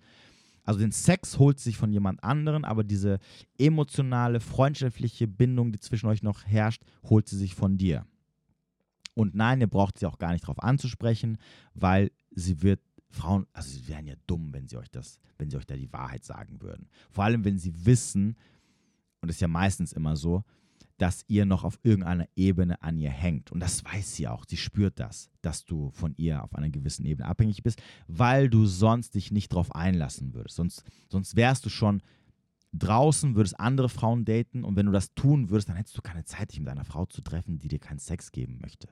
Also 0.65 0.81
den 0.81 0.93
Sex 0.93 1.39
holt 1.39 1.59
sich 1.59 1.77
von 1.77 1.93
jemand 1.93 2.23
anderen, 2.23 2.65
aber 2.65 2.85
diese 2.85 3.19
emotionale, 3.59 4.39
freundschaftliche 4.39 5.27
Bindung, 5.27 5.73
die 5.73 5.81
zwischen 5.81 6.09
euch 6.09 6.23
noch 6.23 6.45
herrscht, 6.45 6.83
holt 7.05 7.27
sie 7.27 7.39
sich 7.39 7.55
von 7.55 7.79
dir. 7.79 8.07
Und 9.15 9.35
nein, 9.35 9.61
ihr 9.61 9.67
braucht 9.67 9.99
sie 9.99 10.07
auch 10.07 10.19
gar 10.19 10.33
nicht 10.33 10.45
darauf 10.45 10.63
anzusprechen, 10.63 11.39
weil 11.75 12.13
sie 12.31 12.63
wird 12.63 12.81
Frauen, 13.11 13.47
also 13.53 13.71
sie 13.71 13.89
wären 13.89 14.07
ja 14.07 14.15
dumm, 14.27 14.53
wenn 14.53 14.69
sie 14.69 14.77
euch 14.77 14.91
das, 14.91 15.19
wenn 15.39 15.51
sie 15.51 15.57
euch 15.57 15.67
da 15.67 15.75
die 15.75 15.93
Wahrheit 15.93 16.25
sagen 16.25 16.61
würden. 16.61 16.89
Vor 17.11 17.25
allem, 17.25 17.45
wenn 17.45 17.59
sie 17.59 17.87
wissen, 17.87 18.37
und 19.21 19.29
das 19.29 19.37
ist 19.37 19.41
ja 19.41 19.49
meistens 19.49 19.93
immer 19.93 20.17
so, 20.17 20.45
dass 20.99 21.25
ihr 21.29 21.47
noch 21.47 21.65
auf 21.65 21.79
irgendeiner 21.83 22.29
Ebene 22.37 22.83
an 22.83 22.99
ihr 22.99 23.11
hängt. 23.11 23.51
Und 23.53 23.61
das 23.61 23.85
weiß 23.85 24.17
sie 24.17 24.29
auch. 24.29 24.45
Sie 24.47 24.57
spürt 24.57 24.99
das, 25.01 25.31
dass 25.41 25.65
du 25.65 25.91
von 25.91 26.15
ihr 26.17 26.43
auf 26.43 26.55
einer 26.55 26.71
gewissen 26.71 27.07
Ebene 27.07 27.29
abhängig 27.29 27.63
bist, 27.63 27.81
weil 28.09 28.51
du 28.51 28.67
sonst 28.67 29.15
dich 29.15 29.31
nicht 29.31 29.53
darauf 29.53 29.75
einlassen 29.75 30.35
würdest. 30.35 30.57
Sonst, 30.57 30.85
sonst 31.09 31.37
wärst 31.37 31.65
du 31.65 31.71
schon 31.71 32.03
draußen, 32.73 33.35
würdest 33.35 33.59
andere 33.59 33.89
Frauen 33.89 34.25
daten 34.25 34.65
und 34.65 34.77
wenn 34.77 34.87
du 34.87 34.93
das 34.93 35.15
tun 35.15 35.49
würdest, 35.51 35.69
dann 35.69 35.77
hättest 35.77 35.97
du 35.97 36.03
keine 36.03 36.25
Zeit, 36.25 36.53
dich 36.53 36.61
mit 36.61 36.69
einer 36.69 36.85
Frau 36.85 37.07
zu 37.07 37.23
treffen, 37.23 37.59
die 37.59 37.69
dir 37.69 37.79
keinen 37.79 37.99
Sex 37.99 38.33
geben 38.33 38.59
möchte. 38.61 38.89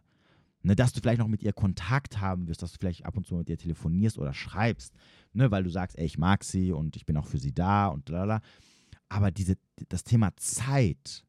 Ne, 0.63 0.75
dass 0.75 0.93
du 0.93 1.01
vielleicht 1.01 1.21
noch 1.21 1.29
mit 1.29 1.43
ihr 1.43 1.53
Kontakt 1.53 2.21
haben 2.21 2.49
wirst, 2.49 2.63
dass 2.63 2.73
du 2.73 2.79
vielleicht 2.81 3.05
ab 3.05 3.17
und 3.17 3.27
zu 3.27 3.37
mit 3.37 3.49
ihr 3.49 3.59
telefonierst 3.59 4.19
oder 4.19 4.33
schreibst, 4.33 4.95
ne, 5.33 5.51
weil 5.51 5.63
du 5.63 5.71
sagst, 5.71 5.99
ey, 5.99 6.07
ich 6.07 6.19
mag 6.19 6.43
sie 6.43 6.73
und 6.73 6.97
ich 6.97 7.07
bin 7.07 7.17
auch 7.17 7.27
für 7.27 7.39
sie 7.39 7.53
da 7.53 7.89
und 7.89 8.09
lalala. 8.09 8.41
Aber 9.09 9.31
diese, 9.31 9.57
das 9.89 10.03
Thema 10.03 10.35
Zeit, 10.37 11.26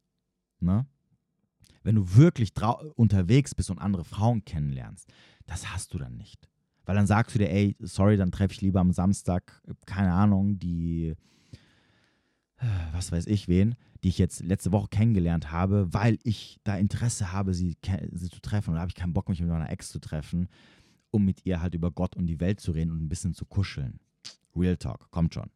Ne? 0.59 0.85
Wenn 1.83 1.95
du 1.95 2.15
wirklich 2.15 2.53
unterwegs 2.95 3.55
bist 3.55 3.69
und 3.69 3.79
andere 3.79 4.03
Frauen 4.03 4.43
kennenlernst, 4.43 5.09
das 5.45 5.73
hast 5.73 5.93
du 5.93 5.97
dann 5.97 6.17
nicht. 6.17 6.49
Weil 6.85 6.95
dann 6.95 7.07
sagst 7.07 7.35
du 7.35 7.39
dir, 7.39 7.51
ey, 7.51 7.75
sorry, 7.79 8.17
dann 8.17 8.31
treffe 8.31 8.53
ich 8.53 8.61
lieber 8.61 8.79
am 8.79 8.91
Samstag, 8.91 9.61
keine 9.85 10.13
Ahnung, 10.13 10.57
die, 10.57 11.15
was 12.93 13.11
weiß 13.11 13.27
ich 13.27 13.47
wen, 13.47 13.75
die 14.03 14.09
ich 14.09 14.17
jetzt 14.17 14.41
letzte 14.41 14.71
Woche 14.71 14.87
kennengelernt 14.87 15.51
habe, 15.51 15.93
weil 15.93 16.17
ich 16.23 16.59
da 16.63 16.77
Interesse 16.77 17.31
habe, 17.31 17.53
sie, 17.53 17.75
sie 18.11 18.29
zu 18.29 18.41
treffen. 18.41 18.69
Und 18.69 18.75
da 18.75 18.81
habe 18.81 18.89
ich 18.89 18.95
keinen 18.95 19.13
Bock, 19.13 19.27
mich 19.27 19.41
mit 19.41 19.49
meiner 19.49 19.69
Ex 19.69 19.89
zu 19.89 19.99
treffen, 19.99 20.47
um 21.11 21.25
mit 21.25 21.45
ihr 21.45 21.61
halt 21.61 21.73
über 21.73 21.91
Gott 21.91 22.15
und 22.15 22.27
die 22.27 22.39
Welt 22.39 22.59
zu 22.59 22.71
reden 22.71 22.91
und 22.91 23.03
ein 23.03 23.09
bisschen 23.09 23.33
zu 23.33 23.45
kuscheln. 23.45 23.99
Real 24.55 24.77
Talk, 24.77 25.11
kommt 25.11 25.33
schon. 25.33 25.49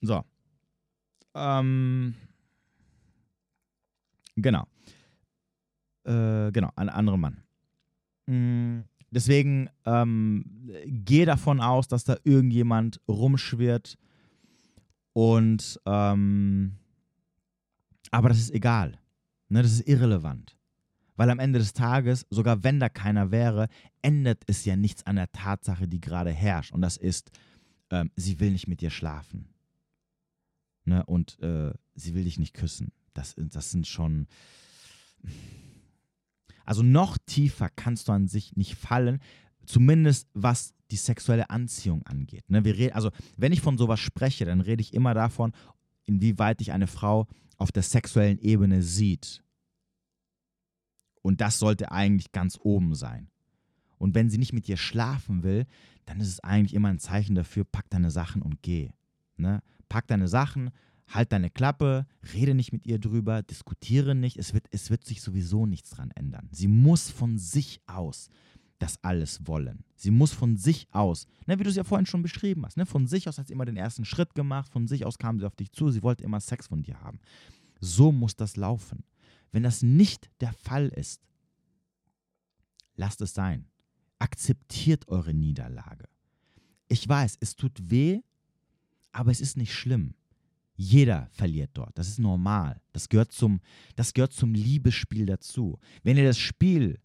So. 0.00 0.24
Ähm, 1.34 2.14
Genau. 4.36 4.66
Äh, 6.04 6.50
genau, 6.52 6.70
ein 6.76 6.88
anderer 6.88 7.16
Mann. 7.16 7.42
Mhm. 8.26 8.84
Deswegen 9.10 9.68
ähm, 9.84 10.44
gehe 10.86 11.26
davon 11.26 11.60
aus, 11.60 11.86
dass 11.86 12.04
da 12.04 12.16
irgendjemand 12.24 13.00
rumschwirrt 13.08 13.98
Und, 15.12 15.78
ähm, 15.86 16.78
aber 18.10 18.28
das 18.30 18.38
ist 18.38 18.50
egal. 18.52 18.98
Ne, 19.48 19.62
das 19.62 19.72
ist 19.72 19.88
irrelevant. 19.88 20.56
Weil 21.16 21.28
am 21.30 21.38
Ende 21.38 21.58
des 21.58 21.74
Tages, 21.74 22.26
sogar 22.30 22.64
wenn 22.64 22.80
da 22.80 22.88
keiner 22.88 23.30
wäre, 23.30 23.68
ändert 24.00 24.42
es 24.46 24.64
ja 24.64 24.76
nichts 24.76 25.04
an 25.06 25.16
der 25.16 25.30
Tatsache, 25.30 25.86
die 25.86 26.00
gerade 26.00 26.30
herrscht. 26.30 26.72
Und 26.72 26.80
das 26.80 26.96
ist, 26.96 27.30
ähm, 27.90 28.10
sie 28.16 28.40
will 28.40 28.52
nicht 28.52 28.66
mit 28.66 28.80
dir 28.80 28.90
schlafen. 28.90 29.48
Ne? 30.84 31.04
Und 31.04 31.38
äh, 31.40 31.72
sie 31.94 32.14
will 32.14 32.24
dich 32.24 32.38
nicht 32.38 32.54
küssen. 32.54 32.92
Das, 33.14 33.34
das 33.36 33.70
sind 33.70 33.86
schon. 33.86 34.26
Also 36.64 36.82
noch 36.82 37.18
tiefer 37.26 37.68
kannst 37.68 38.08
du 38.08 38.12
an 38.12 38.28
sich 38.28 38.56
nicht 38.56 38.76
fallen, 38.76 39.20
zumindest 39.66 40.28
was 40.34 40.74
die 40.90 40.96
sexuelle 40.96 41.50
Anziehung 41.50 42.02
angeht. 42.06 42.48
Ne? 42.50 42.64
Wir 42.64 42.76
reden, 42.76 42.94
also 42.94 43.10
wenn 43.36 43.52
ich 43.52 43.60
von 43.60 43.78
sowas 43.78 44.00
spreche, 44.00 44.44
dann 44.44 44.60
rede 44.60 44.82
ich 44.82 44.94
immer 44.94 45.14
davon, 45.14 45.52
inwieweit 46.04 46.60
dich 46.60 46.72
eine 46.72 46.86
Frau 46.86 47.26
auf 47.56 47.72
der 47.72 47.82
sexuellen 47.82 48.38
Ebene 48.38 48.82
sieht. 48.82 49.42
Und 51.22 51.40
das 51.40 51.58
sollte 51.58 51.92
eigentlich 51.92 52.32
ganz 52.32 52.58
oben 52.60 52.94
sein. 52.94 53.28
Und 53.98 54.14
wenn 54.14 54.28
sie 54.28 54.38
nicht 54.38 54.52
mit 54.52 54.66
dir 54.66 54.76
schlafen 54.76 55.44
will, 55.44 55.66
dann 56.04 56.20
ist 56.20 56.28
es 56.28 56.40
eigentlich 56.40 56.74
immer 56.74 56.88
ein 56.88 56.98
Zeichen 56.98 57.36
dafür, 57.36 57.64
pack 57.64 57.88
deine 57.90 58.10
Sachen 58.10 58.42
und 58.42 58.60
geh. 58.62 58.90
Ne? 59.36 59.62
Pack 59.88 60.08
deine 60.08 60.26
Sachen, 60.26 60.70
halt 61.08 61.32
deine 61.32 61.50
Klappe, 61.50 62.06
rede 62.34 62.54
nicht 62.54 62.72
mit 62.72 62.86
ihr 62.86 62.98
drüber, 62.98 63.42
diskutiere 63.42 64.14
nicht. 64.14 64.36
Es 64.38 64.54
wird, 64.54 64.66
es 64.70 64.90
wird 64.90 65.04
sich 65.04 65.20
sowieso 65.20 65.66
nichts 65.66 65.90
dran 65.90 66.10
ändern. 66.12 66.48
Sie 66.52 66.68
muss 66.68 67.10
von 67.10 67.38
sich 67.38 67.80
aus 67.86 68.28
das 68.82 68.98
alles 69.02 69.46
wollen. 69.46 69.84
Sie 69.94 70.10
muss 70.10 70.32
von 70.32 70.56
sich 70.56 70.88
aus, 70.90 71.26
ne, 71.46 71.58
wie 71.58 71.62
du 71.62 71.70
es 71.70 71.76
ja 71.76 71.84
vorhin 71.84 72.06
schon 72.06 72.22
beschrieben 72.22 72.66
hast, 72.66 72.76
ne, 72.76 72.84
von 72.84 73.06
sich 73.06 73.28
aus 73.28 73.38
hat 73.38 73.46
sie 73.46 73.52
immer 73.52 73.64
den 73.64 73.76
ersten 73.76 74.04
Schritt 74.04 74.34
gemacht, 74.34 74.72
von 74.72 74.88
sich 74.88 75.06
aus 75.06 75.18
kam 75.18 75.38
sie 75.38 75.46
auf 75.46 75.54
dich 75.54 75.70
zu, 75.70 75.90
sie 75.90 76.02
wollte 76.02 76.24
immer 76.24 76.40
Sex 76.40 76.66
von 76.66 76.82
dir 76.82 77.00
haben. 77.00 77.20
So 77.80 78.10
muss 78.10 78.34
das 78.34 78.56
laufen. 78.56 79.04
Wenn 79.52 79.62
das 79.62 79.82
nicht 79.82 80.30
der 80.40 80.52
Fall 80.52 80.88
ist, 80.88 81.22
lasst 82.96 83.20
es 83.20 83.34
sein. 83.34 83.66
Akzeptiert 84.18 85.06
eure 85.08 85.32
Niederlage. 85.32 86.08
Ich 86.88 87.08
weiß, 87.08 87.36
es 87.40 87.54
tut 87.54 87.90
weh, 87.90 88.20
aber 89.12 89.30
es 89.30 89.40
ist 89.40 89.56
nicht 89.56 89.74
schlimm. 89.74 90.14
Jeder 90.74 91.28
verliert 91.32 91.70
dort. 91.74 91.96
Das 91.98 92.08
ist 92.08 92.18
normal. 92.18 92.80
Das 92.92 93.08
gehört 93.08 93.32
zum, 93.32 93.60
das 93.96 94.14
gehört 94.14 94.32
zum 94.32 94.54
Liebesspiel 94.54 95.26
dazu. 95.26 95.78
Wenn 96.02 96.16
ihr 96.16 96.24
das 96.24 96.38
Spiel 96.38 96.98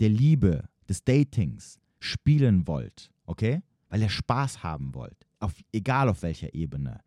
der 0.00 0.08
Liebe, 0.08 0.68
des 0.88 1.04
Datings 1.04 1.78
spielen 1.98 2.66
wollt, 2.66 3.10
okay, 3.24 3.62
weil 3.88 4.02
ihr 4.02 4.08
Spaß 4.08 4.62
haben 4.62 4.94
wollt, 4.94 5.26
auf, 5.40 5.54
egal 5.72 6.08
auf 6.08 6.22
welcher 6.22 6.54
Ebene, 6.54 7.00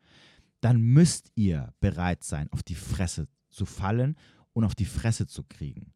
dann 0.62 0.81
müsst 0.81 1.31
ihr 1.35 1.73
bereit 1.79 2.23
sein, 2.23 2.51
auf 2.51 2.63
die 2.63 2.75
Fresse 2.75 3.27
zu 3.49 3.65
fallen 3.65 4.15
und 4.53 4.63
auf 4.63 4.75
die 4.75 4.85
Fresse 4.85 5.27
zu 5.27 5.43
kriegen. 5.43 5.93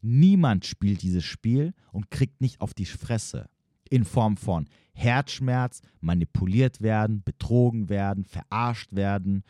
Niemand 0.00 0.64
spielt 0.64 1.02
dieses 1.02 1.24
Spiel 1.24 1.74
und 1.92 2.10
kriegt 2.10 2.40
nicht 2.40 2.60
auf 2.60 2.74
die 2.74 2.86
Fresse 2.86 3.48
in 3.88 4.04
Form 4.04 4.36
von 4.36 4.68
Herzschmerz, 4.94 5.82
manipuliert 6.00 6.80
werden, 6.80 7.22
betrogen 7.22 7.88
werden, 7.88 8.24
verarscht 8.24 8.94
werden, 8.94 9.44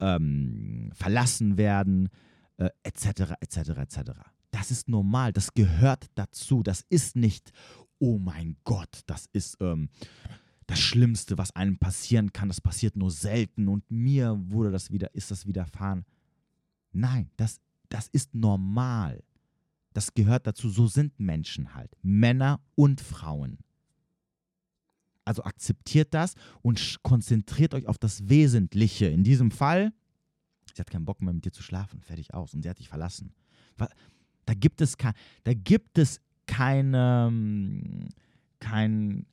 ähm, 0.00 0.90
verlassen 0.94 1.58
werden, 1.58 2.08
äh, 2.56 2.70
etc., 2.82 3.34
etc., 3.40 3.58
etc. 3.78 3.98
Das 4.50 4.70
ist 4.70 4.88
normal, 4.88 5.32
das 5.32 5.52
gehört 5.52 6.06
dazu. 6.14 6.62
Das 6.62 6.84
ist 6.88 7.16
nicht, 7.16 7.52
oh 7.98 8.18
mein 8.18 8.56
Gott, 8.64 9.00
das 9.06 9.26
ist 9.32 9.58
ähm, 9.60 9.90
das 10.66 10.80
Schlimmste, 10.80 11.38
was 11.38 11.54
einem 11.54 11.78
passieren 11.78 12.32
kann. 12.32 12.48
Das 12.48 12.60
passiert 12.60 12.96
nur 12.96 13.10
selten 13.10 13.68
und 13.68 13.90
mir 13.90 14.38
wurde 14.50 14.70
das 14.70 14.90
wieder, 14.90 15.14
ist 15.14 15.30
das 15.30 15.46
widerfahren. 15.46 16.04
Nein, 16.92 17.30
das, 17.36 17.60
das 17.88 18.08
ist 18.08 18.34
normal. 18.34 19.22
Das 19.92 20.14
gehört 20.14 20.46
dazu. 20.46 20.68
So 20.68 20.86
sind 20.86 21.18
Menschen 21.18 21.74
halt. 21.74 21.90
Männer 22.02 22.60
und 22.74 23.00
Frauen. 23.00 23.58
Also 25.26 25.42
akzeptiert 25.42 26.14
das 26.14 26.34
und 26.62 26.98
konzentriert 27.02 27.74
euch 27.74 27.86
auf 27.86 27.98
das 27.98 28.28
Wesentliche. 28.28 29.06
In 29.06 29.24
diesem 29.24 29.50
Fall, 29.50 29.92
sie 30.72 30.80
hat 30.80 30.90
keinen 30.90 31.04
Bock 31.04 31.20
mehr 31.20 31.34
mit 31.34 31.44
dir 31.44 31.52
zu 31.52 31.62
schlafen, 31.62 32.00
fertig 32.00 32.32
aus 32.32 32.54
und 32.54 32.62
sie 32.62 32.70
hat 32.70 32.78
dich 32.78 32.88
verlassen. 32.88 33.34
Da 33.76 34.54
gibt 34.54 34.80
es, 34.80 34.96
da 35.42 35.52
gibt 35.52 35.98
es 35.98 36.20
keine, 36.46 37.26
ähm, 37.28 38.08
kein, 38.60 39.26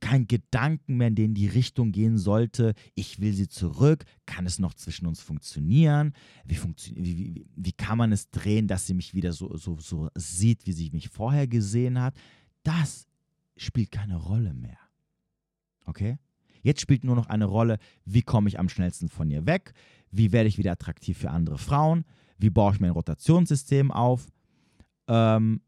kein 0.00 0.26
Gedanken 0.26 0.96
mehr, 0.96 1.08
in 1.08 1.14
den 1.14 1.34
die 1.34 1.48
Richtung 1.48 1.92
gehen 1.92 2.16
sollte, 2.16 2.72
ich 2.94 3.20
will 3.20 3.34
sie 3.34 3.48
zurück, 3.48 4.04
kann 4.24 4.46
es 4.46 4.58
noch 4.58 4.72
zwischen 4.72 5.06
uns 5.06 5.20
funktionieren, 5.20 6.14
wie, 6.46 6.54
funktio 6.54 6.94
wie, 6.96 7.18
wie, 7.18 7.46
wie 7.54 7.72
kann 7.72 7.98
man 7.98 8.12
es 8.12 8.30
drehen, 8.30 8.68
dass 8.68 8.86
sie 8.86 8.94
mich 8.94 9.12
wieder 9.12 9.34
so, 9.34 9.54
so, 9.58 9.78
so 9.78 10.08
sieht, 10.14 10.66
wie 10.66 10.72
sie 10.72 10.90
mich 10.90 11.10
vorher 11.10 11.46
gesehen 11.46 12.00
hat. 12.00 12.14
Das 12.62 13.06
spielt 13.58 13.90
keine 13.90 14.16
Rolle 14.16 14.54
mehr. 14.54 14.78
Okay? 15.86 16.18
Jetzt 16.62 16.80
spielt 16.80 17.04
nur 17.04 17.16
noch 17.16 17.26
eine 17.26 17.44
Rolle, 17.44 17.78
wie 18.04 18.22
komme 18.22 18.48
ich 18.48 18.58
am 18.58 18.68
schnellsten 18.68 19.08
von 19.08 19.30
ihr 19.30 19.46
weg, 19.46 19.72
wie 20.10 20.32
werde 20.32 20.48
ich 20.48 20.58
wieder 20.58 20.72
attraktiv 20.72 21.18
für 21.18 21.30
andere 21.30 21.58
Frauen, 21.58 22.04
wie 22.38 22.50
baue 22.50 22.72
ich 22.72 22.80
mein 22.80 22.90
Rotationssystem 22.90 23.90
auf 23.92 24.26
ähm, 25.08 25.60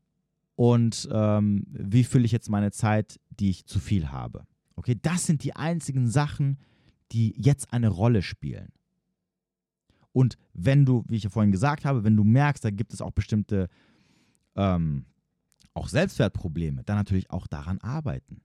und 0.57 1.09
ähm, 1.12 1.64
wie 1.68 2.04
fülle 2.04 2.24
ich 2.24 2.33
jetzt 2.33 2.50
meine 2.50 2.72
Zeit, 2.72 3.20
die 3.31 3.50
ich 3.50 3.66
zu 3.66 3.78
viel 3.78 4.11
habe. 4.11 4.44
Okay, 4.74 4.96
das 5.00 5.24
sind 5.24 5.44
die 5.44 5.54
einzigen 5.54 6.09
Sachen, 6.09 6.59
die 7.12 7.35
jetzt 7.37 7.72
eine 7.72 7.88
Rolle 7.88 8.22
spielen. 8.22 8.72
Und 10.12 10.37
wenn 10.52 10.85
du, 10.85 11.04
wie 11.09 11.16
ich 11.16 11.24
ja 11.24 11.31
vorhin 11.31 11.52
gesagt 11.52 11.85
habe, 11.85 12.02
wenn 12.02 12.16
du 12.16 12.24
merkst, 12.24 12.64
da 12.64 12.70
gibt 12.70 12.92
es 12.92 13.00
auch 13.00 13.12
bestimmte 13.12 13.68
ähm, 14.57 15.07
auch 15.74 15.88
Selbstwertprobleme, 15.88 16.83
dann 16.83 16.96
natürlich 16.96 17.31
auch 17.31 17.46
daran 17.46 17.78
arbeiten. 17.81 18.40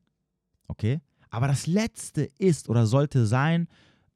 Okay? 0.67 1.01
Aber 1.33 1.47
das 1.47 1.65
Letzte 1.65 2.29
ist 2.37 2.69
oder 2.69 2.85
sollte 2.85 3.25
sein, 3.25 3.67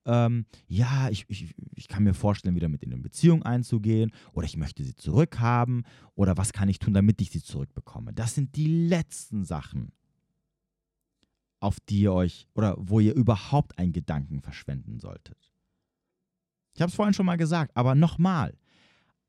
ähm, 0.05 0.45
ja, 0.67 1.09
ich, 1.09 1.25
ich, 1.29 1.55
ich 1.73 1.87
kann 1.87 2.03
mir 2.03 2.13
vorstellen, 2.13 2.55
wieder 2.55 2.69
mit 2.69 2.83
in 2.83 2.93
eine 2.93 3.01
Beziehung 3.01 3.41
einzugehen 3.41 4.11
oder 4.33 4.45
ich 4.45 4.55
möchte 4.55 4.83
sie 4.83 4.93
zurückhaben 4.93 5.83
oder 6.13 6.37
was 6.37 6.53
kann 6.53 6.69
ich 6.69 6.77
tun, 6.77 6.93
damit 6.93 7.19
ich 7.19 7.31
sie 7.31 7.41
zurückbekomme. 7.41 8.13
Das 8.13 8.35
sind 8.35 8.55
die 8.55 8.87
letzten 8.87 9.45
Sachen, 9.45 9.93
auf 11.59 11.79
die 11.89 12.01
ihr 12.01 12.13
euch 12.13 12.47
oder 12.53 12.75
wo 12.77 12.99
ihr 12.99 13.15
überhaupt 13.15 13.79
einen 13.79 13.93
Gedanken 13.93 14.43
verschwenden 14.43 14.99
solltet. 14.99 15.51
Ich 16.75 16.81
habe 16.83 16.91
es 16.91 16.95
vorhin 16.95 17.15
schon 17.15 17.25
mal 17.25 17.37
gesagt, 17.37 17.75
aber 17.75 17.95
nochmal, 17.95 18.53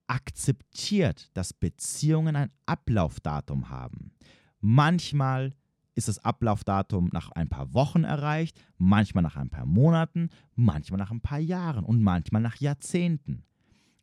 akzeptiert, 0.08 1.30
dass 1.32 1.54
Beziehungen 1.54 2.36
ein 2.36 2.52
Ablaufdatum 2.66 3.70
haben. 3.70 4.12
Manchmal 4.60 5.54
ist 5.98 6.08
das 6.08 6.24
Ablaufdatum 6.24 7.10
nach 7.12 7.30
ein 7.32 7.48
paar 7.48 7.74
Wochen 7.74 8.04
erreicht, 8.04 8.58
manchmal 8.78 9.22
nach 9.22 9.36
ein 9.36 9.50
paar 9.50 9.66
Monaten, 9.66 10.30
manchmal 10.54 10.98
nach 10.98 11.10
ein 11.10 11.20
paar 11.20 11.40
Jahren 11.40 11.84
und 11.84 12.00
manchmal 12.00 12.40
nach 12.40 12.56
Jahrzehnten. 12.56 13.42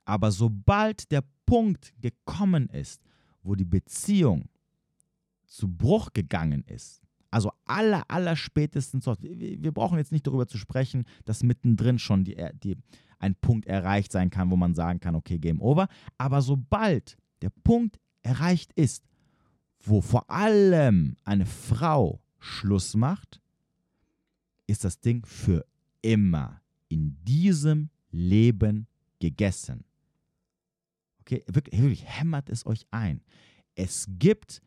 Aber 0.03 0.31
sobald 0.31 1.11
der 1.11 1.23
Punkt 1.45 1.93
gekommen 2.01 2.67
ist, 2.69 3.01
wo 3.41 3.55
die 3.55 3.65
Beziehung 3.65 4.49
zu 5.45 5.67
Bruch 5.67 6.13
gegangen 6.13 6.63
ist, 6.67 7.01
also 7.31 7.51
aller, 7.65 8.03
aller 8.09 8.35
spätestens, 8.35 9.07
wir, 9.07 9.71
brauchen 9.71 9.97
jetzt 9.97 10.11
nicht 10.11 10.27
darüber 10.27 10.47
zu 10.47 10.57
sprechen, 10.57 11.05
dass 11.25 11.43
mittendrin 11.43 11.99
schon 11.99 12.23
die, 12.23 12.37
die, 12.63 12.77
ein 13.19 13.35
Punkt 13.35 13.65
erreicht 13.67 14.11
sein 14.11 14.29
kann, 14.29 14.51
wo 14.51 14.55
man 14.55 14.73
sagen 14.73 14.99
kann, 14.99 15.15
okay, 15.15 15.39
Game 15.39 15.61
Over. 15.61 15.87
Aber 16.17 16.41
sobald 16.41 17.17
der 17.41 17.49
Punkt 17.49 17.99
erreicht 18.21 18.71
ist, 18.73 19.03
wo 19.87 20.01
vor 20.01 20.29
allem 20.29 21.15
eine 21.23 21.45
Frau 21.45 22.21
Schluss 22.39 22.95
macht, 22.95 23.41
ist 24.67 24.83
das 24.83 24.99
Ding 24.99 25.25
für 25.25 25.65
immer 26.01 26.61
in 26.87 27.17
diesem 27.23 27.89
Leben 28.11 28.87
gegessen. 29.19 29.83
Okay, 31.21 31.43
wirklich, 31.47 31.81
wirklich 31.81 32.05
hämmert 32.05 32.49
es 32.49 32.65
euch 32.65 32.85
ein. 32.91 33.21
Es 33.75 34.07
gibt 34.07 34.61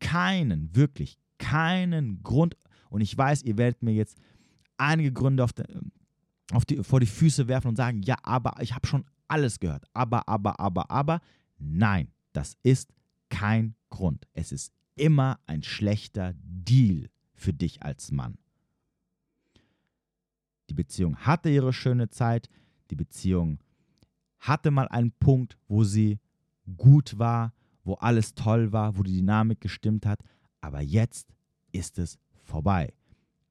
keinen, 0.00 0.74
wirklich 0.74 1.18
keinen 1.38 2.22
Grund, 2.22 2.56
und 2.90 3.00
ich 3.00 3.16
weiß, 3.16 3.42
ihr 3.42 3.58
werdet 3.58 3.82
mir 3.82 3.92
jetzt 3.92 4.16
einige 4.76 5.12
Gründe 5.12 5.42
auf 5.42 5.52
die, 5.52 5.64
auf 6.52 6.64
die, 6.64 6.82
vor 6.84 7.00
die 7.00 7.06
Füße 7.06 7.48
werfen 7.48 7.68
und 7.68 7.76
sagen, 7.76 8.02
ja, 8.02 8.16
aber 8.22 8.54
ich 8.60 8.72
habe 8.74 8.86
schon 8.86 9.04
alles 9.28 9.58
gehört. 9.58 9.84
Aber, 9.92 10.28
aber, 10.28 10.60
aber, 10.60 10.90
aber. 10.90 11.20
Nein, 11.58 12.12
das 12.32 12.56
ist 12.62 12.92
kein 13.30 13.74
Grund. 13.94 14.26
Es 14.32 14.50
ist 14.50 14.72
immer 14.96 15.38
ein 15.46 15.62
schlechter 15.62 16.34
Deal 16.42 17.10
für 17.32 17.52
dich 17.52 17.82
als 17.82 18.10
Mann. 18.10 18.38
Die 20.68 20.74
Beziehung 20.74 21.16
hatte 21.18 21.48
ihre 21.48 21.72
schöne 21.72 22.08
Zeit, 22.08 22.48
die 22.90 22.96
Beziehung 22.96 23.62
hatte 24.40 24.72
mal 24.72 24.88
einen 24.88 25.12
Punkt, 25.12 25.56
wo 25.68 25.84
sie 25.84 26.18
gut 26.76 27.18
war, 27.20 27.54
wo 27.84 27.94
alles 27.94 28.34
toll 28.34 28.72
war, 28.72 28.98
wo 28.98 29.04
die 29.04 29.16
Dynamik 29.16 29.60
gestimmt 29.60 30.06
hat, 30.06 30.20
aber 30.60 30.80
jetzt 30.80 31.32
ist 31.70 31.98
es 31.98 32.18
vorbei. 32.42 32.92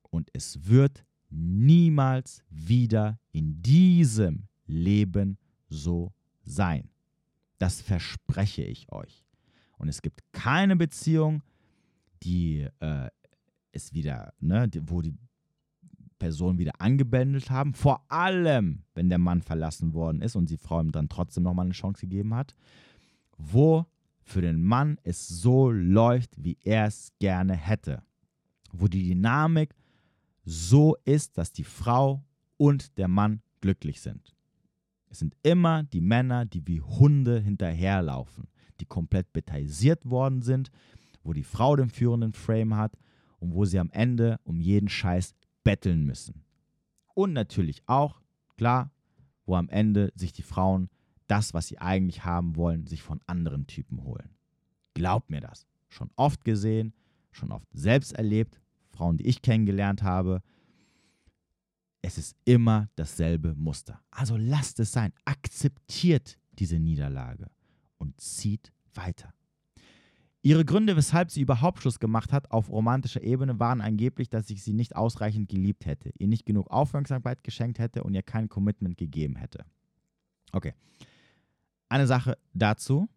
Und 0.10 0.30
es 0.34 0.68
wird 0.68 1.06
niemals 1.30 2.44
wieder 2.50 3.18
in 3.32 3.62
diesem 3.62 4.50
Leben 4.66 5.38
so 5.70 6.12
sein. 6.44 6.90
Das 7.60 7.80
verspreche 7.80 8.64
ich 8.64 8.92
euch. 8.92 9.24
Und 9.84 9.90
es 9.90 10.02
gibt 10.02 10.22
keine 10.32 10.78
Beziehung, 10.78 11.44
die 12.24 12.70
äh, 12.80 13.10
es 13.74 13.92
wieder, 13.92 14.34
ne, 14.40 14.72
wo 14.84 15.02
die 15.02 15.14
Person 16.20 16.58
wieder 16.58 16.80
angebändelt 16.80 17.50
haben. 17.50 17.74
Vor 17.74 18.10
allem, 18.10 18.86
wenn 18.96 19.10
der 19.10 19.18
Mann 19.18 19.42
verlassen 19.42 19.92
worden 19.92 20.22
ist 20.22 20.38
und 20.38 20.50
die 20.50 20.56
Frau 20.56 20.80
ihm 20.80 20.94
dann 20.94 21.10
trotzdem 21.10 21.44
nochmal 21.44 21.66
eine 21.66 21.74
Chance 21.74 22.00
gegeben 22.00 22.34
hat. 22.34 22.56
Wo 23.36 23.86
für 24.22 24.40
den 24.40 24.64
Mann 24.64 25.02
es 25.04 25.28
so 25.28 25.70
läuft, 25.70 26.42
wie 26.42 26.58
er 26.64 26.88
es 26.88 27.12
gerne 27.20 27.54
hätte. 27.54 28.04
Wo 28.72 28.88
die 28.88 29.06
Dynamik 29.06 29.76
so 30.46 30.96
ist, 31.04 31.38
dass 31.38 31.52
die 31.52 31.66
Frau 31.66 32.24
und 32.56 32.98
der 32.98 33.10
Mann 33.10 33.42
glücklich 33.60 34.00
sind. 34.00 34.34
Es 35.10 35.20
sind 35.20 35.36
immer 35.44 35.84
die 35.84 36.00
Männer, 36.00 36.46
die 36.46 36.66
wie 36.70 36.80
Hunde 36.80 37.42
hinterherlaufen, 37.42 38.48
die 38.80 38.86
komplett 38.86 39.32
betaisiert 39.34 40.10
worden 40.10 40.42
sind, 40.42 40.72
wo 41.24 41.34
die 41.34 41.44
Frau 41.44 41.76
den 41.76 41.90
führenden 41.90 42.34
Frame 42.34 42.76
hat 42.76 42.98
und 43.40 43.54
wo 43.54 43.66
sie 43.66 43.80
am 43.80 43.92
Ende 43.92 44.40
um 44.44 44.60
jeden 44.60 44.90
Scheiß 44.90 45.36
betteln 45.64 46.06
müssen. 46.06 46.44
Und 47.14 47.34
natürlich 47.34 47.84
auch, 47.88 48.22
klar, 48.58 48.92
wo 49.46 49.56
am 49.56 49.70
Ende 49.70 50.12
sich 50.16 50.34
die 50.34 50.42
Frauen 50.42 50.90
das, 51.28 51.54
was 51.54 51.68
sie 51.68 51.80
eigentlich 51.80 52.26
haben 52.26 52.56
wollen, 52.56 52.88
sich 52.88 53.02
von 53.02 53.22
anderen 53.28 53.68
Typen 53.68 54.04
holen. 54.04 54.30
Glaubt 54.94 55.30
mir 55.30 55.42
das. 55.42 55.66
Schon 55.90 56.10
oft 56.16 56.44
gesehen, 56.44 56.94
schon 57.32 57.52
oft 57.52 57.68
selbst 57.72 58.14
erlebt, 58.14 58.60
Frauen, 58.92 59.18
die 59.18 59.28
ich 59.28 59.42
kennengelernt 59.42 60.04
habe. 60.04 60.42
Es 62.02 62.18
ist 62.18 62.36
immer 62.46 62.90
dasselbe 62.96 63.56
Muster. 63.56 64.02
Also 64.12 64.36
lasst 64.38 64.80
es 64.80 64.92
sein. 64.92 65.14
Akzeptiert 65.26 66.38
diese 66.60 66.80
Niederlage 66.80 67.48
und 67.98 68.20
zieht 68.20 68.72
weiter. 68.94 69.34
Ihre 70.46 70.66
Gründe, 70.66 70.98
weshalb 70.98 71.32
sie 71.32 71.40
überhaupt 71.40 71.80
Schluss 71.80 72.00
gemacht 72.00 72.34
hat 72.34 72.52
auf 72.52 72.70
romantischer 72.70 73.24
Ebene, 73.24 73.60
waren 73.60 73.80
angeblich, 73.80 74.30
dass 74.30 74.50
ich 74.50 74.62
sie 74.62 74.74
nicht 74.74 74.96
ausreichend 74.96 75.48
geliebt 75.48 75.86
hätte, 75.86 76.12
ihr 76.18 76.28
nicht 76.28 76.46
genug 76.46 76.70
Aufmerksamkeit 76.70 77.44
geschenkt 77.46 77.80
hätte 77.80 78.04
und 78.04 78.14
ihr 78.14 78.24
kein 78.24 78.50
Commitment 78.50 78.98
gegeben 78.98 79.38
hätte. 79.38 79.66
Okay. 80.52 80.74
Eine 81.88 82.08
Sache 82.08 82.38
dazu. 82.54 83.08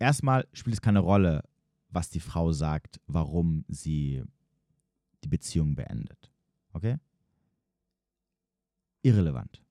Erstmal 0.00 0.48
spielt 0.52 0.74
es 0.74 0.82
keine 0.82 0.98
Rolle, 0.98 1.44
was 1.88 2.10
die 2.10 2.20
Frau 2.20 2.50
sagt, 2.50 3.00
warum 3.06 3.64
sie 3.68 4.24
die 5.22 5.28
Beziehung 5.28 5.76
beendet. 5.76 6.32
Okay? 6.72 6.96
Irrelevant. 9.02 9.62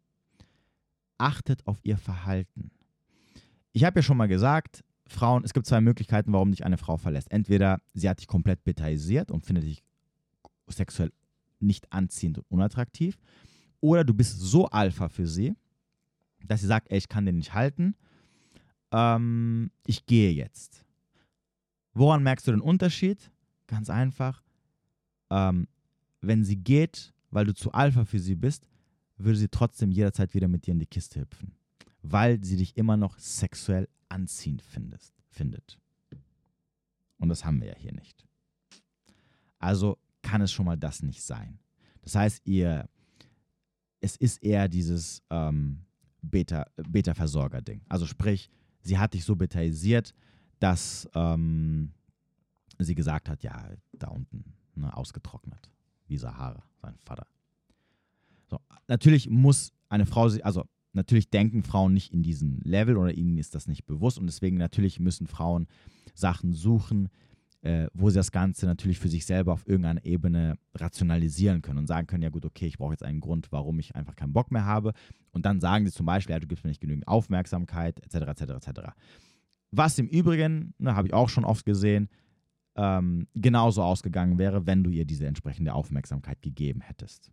Achtet 1.18 1.68
auf 1.68 1.80
ihr 1.84 1.98
Verhalten. 1.98 2.72
Ich 3.74 3.84
habe 3.84 4.00
ja 4.00 4.04
schon 4.04 4.18
mal 4.18 4.28
gesagt, 4.28 4.84
Frauen, 5.08 5.44
es 5.44 5.54
gibt 5.54 5.66
zwei 5.66 5.82
Möglichkeiten, 5.82 6.32
warum 6.32 6.52
dich 6.52 6.66
eine 6.66 6.78
Frau 6.78 6.98
verlässt. 6.98 7.32
Entweder 7.32 7.82
sie 7.94 8.10
hat 8.10 8.20
dich 8.20 8.28
komplett 8.28 8.64
betaisiert 8.64 9.32
und 9.32 9.46
findet 9.46 9.66
dich 9.66 9.84
sexuell 10.68 11.12
nicht 11.60 11.92
anziehend 11.92 12.38
und 12.40 12.46
unattraktiv, 12.50 13.18
oder 13.80 14.04
du 14.04 14.14
bist 14.14 14.40
so 14.40 14.68
Alpha 14.68 15.10
für 15.10 15.28
sie, 15.28 15.56
dass 16.46 16.62
sie 16.62 16.68
sagt, 16.68 16.90
ey, 16.90 16.98
ich 16.98 17.10
kann 17.10 17.26
den 17.26 17.38
nicht 17.38 17.54
halten, 17.54 17.96
ähm, 18.92 19.72
ich 19.86 20.06
gehe 20.06 20.32
jetzt. 20.32 20.86
Woran 21.94 22.24
merkst 22.24 22.48
du 22.48 22.52
den 22.52 22.62
Unterschied? 22.62 23.32
Ganz 23.68 23.90
einfach, 23.90 24.42
ähm, 25.30 25.68
wenn 26.22 26.44
sie 26.44 26.56
geht, 26.56 27.14
weil 27.30 27.46
du 27.46 27.54
zu 27.54 27.72
Alpha 27.72 28.06
für 28.06 28.20
sie 28.20 28.36
bist, 28.36 28.68
würde 29.18 29.38
sie 29.38 29.50
trotzdem 29.50 29.92
jederzeit 29.92 30.34
wieder 30.34 30.48
mit 30.48 30.66
dir 30.66 30.72
in 30.72 30.80
die 30.80 30.86
Kiste 30.86 31.22
hüpfen, 31.22 31.54
weil 32.04 32.44
sie 32.44 32.58
dich 32.58 32.78
immer 32.78 32.98
noch 32.98 33.18
sexuell 33.18 33.90
anziehend 34.10 34.62
findest, 34.62 35.14
findet. 35.30 35.80
Und 37.18 37.30
das 37.30 37.46
haben 37.46 37.62
wir 37.62 37.70
ja 37.70 37.76
hier 37.76 37.94
nicht. 37.94 38.28
Also 39.58 39.98
kann 40.22 40.42
es 40.42 40.52
schon 40.52 40.66
mal 40.66 40.78
das 40.78 41.02
nicht 41.02 41.24
sein. 41.24 41.58
Das 42.02 42.16
heißt, 42.16 42.46
ihr, 42.46 42.90
es 44.02 44.18
ist 44.18 44.44
eher 44.44 44.68
dieses 44.68 45.24
ähm, 45.30 45.86
Beta-Versorger-Ding. 46.22 47.80
Beta 47.80 47.90
also 47.90 48.06
sprich, 48.06 48.50
sie 48.82 48.98
hat 48.98 49.14
dich 49.14 49.24
so 49.24 49.38
betaisiert, 49.38 50.14
dass 50.60 51.10
ähm, 51.16 51.94
sie 52.78 52.96
gesagt 52.96 53.30
hat, 53.30 53.42
ja, 53.44 53.70
da 53.94 54.10
unten 54.10 54.54
ne, 54.76 54.96
ausgetrocknet, 54.96 55.72
wie 56.08 56.18
Sahara, 56.18 56.64
sein 56.82 56.98
Vater. 56.98 57.28
So, 58.50 58.60
natürlich 58.88 59.30
muss 59.30 59.72
eine 59.88 60.06
Frau, 60.06 60.28
also 60.44 60.66
natürlich 60.94 61.30
denken 61.30 61.64
Frauen 61.64 61.94
nicht 61.94 62.14
in 62.14 62.24
diesem 62.24 62.60
Level 62.64 62.98
oder 62.98 63.14
ihnen 63.14 63.38
ist 63.38 63.56
das 63.56 63.68
nicht 63.68 63.86
bewusst 63.86 64.18
und 64.20 64.26
deswegen 64.26 64.58
natürlich 64.58 65.00
müssen 65.00 65.28
Frauen 65.28 65.68
Sachen 66.14 66.54
suchen, 66.54 67.10
äh, 67.62 67.88
wo 67.94 68.10
sie 68.10 68.18
das 68.18 68.32
Ganze 68.32 68.66
natürlich 68.66 69.00
für 69.00 69.08
sich 69.08 69.26
selber 69.26 69.54
auf 69.54 69.68
irgendeiner 69.68 70.04
Ebene 70.06 70.58
rationalisieren 70.76 71.62
können 71.62 71.80
und 71.80 71.88
sagen 71.88 72.08
können, 72.08 72.24
ja 72.24 72.30
gut, 72.30 72.46
okay, 72.46 72.68
ich 72.68 72.78
brauche 72.78 72.94
jetzt 72.94 73.04
einen 73.04 73.22
Grund, 73.22 73.52
warum 73.52 73.80
ich 73.80 73.96
einfach 73.96 74.16
keinen 74.16 74.34
Bock 74.34 74.52
mehr 74.52 74.66
habe. 74.66 74.94
Und 75.32 75.46
dann 75.46 75.62
sagen 75.62 75.86
sie 75.86 75.92
zum 75.92 76.06
Beispiel, 76.06 76.34
ja, 76.34 76.40
du 76.40 76.48
gibst 76.48 76.66
mir 76.66 76.70
nicht 76.70 76.82
genügend 76.82 77.08
Aufmerksamkeit, 77.08 78.00
etc., 78.00 78.42
etc., 78.42 78.68
etc. 78.68 78.82
Was 79.72 79.98
im 79.98 80.08
Übrigen, 80.08 80.74
ne, 80.78 80.96
habe 80.96 81.08
ich 81.08 81.14
auch 81.14 81.30
schon 81.30 81.46
oft 81.46 81.66
gesehen, 81.66 82.10
ähm, 82.76 83.28
genauso 83.34 83.82
ausgegangen 83.82 84.38
wäre, 84.38 84.66
wenn 84.68 84.84
du 84.84 84.90
ihr 84.90 85.06
diese 85.06 85.26
entsprechende 85.26 85.74
Aufmerksamkeit 85.74 86.42
gegeben 86.42 86.82
hättest. 86.82 87.32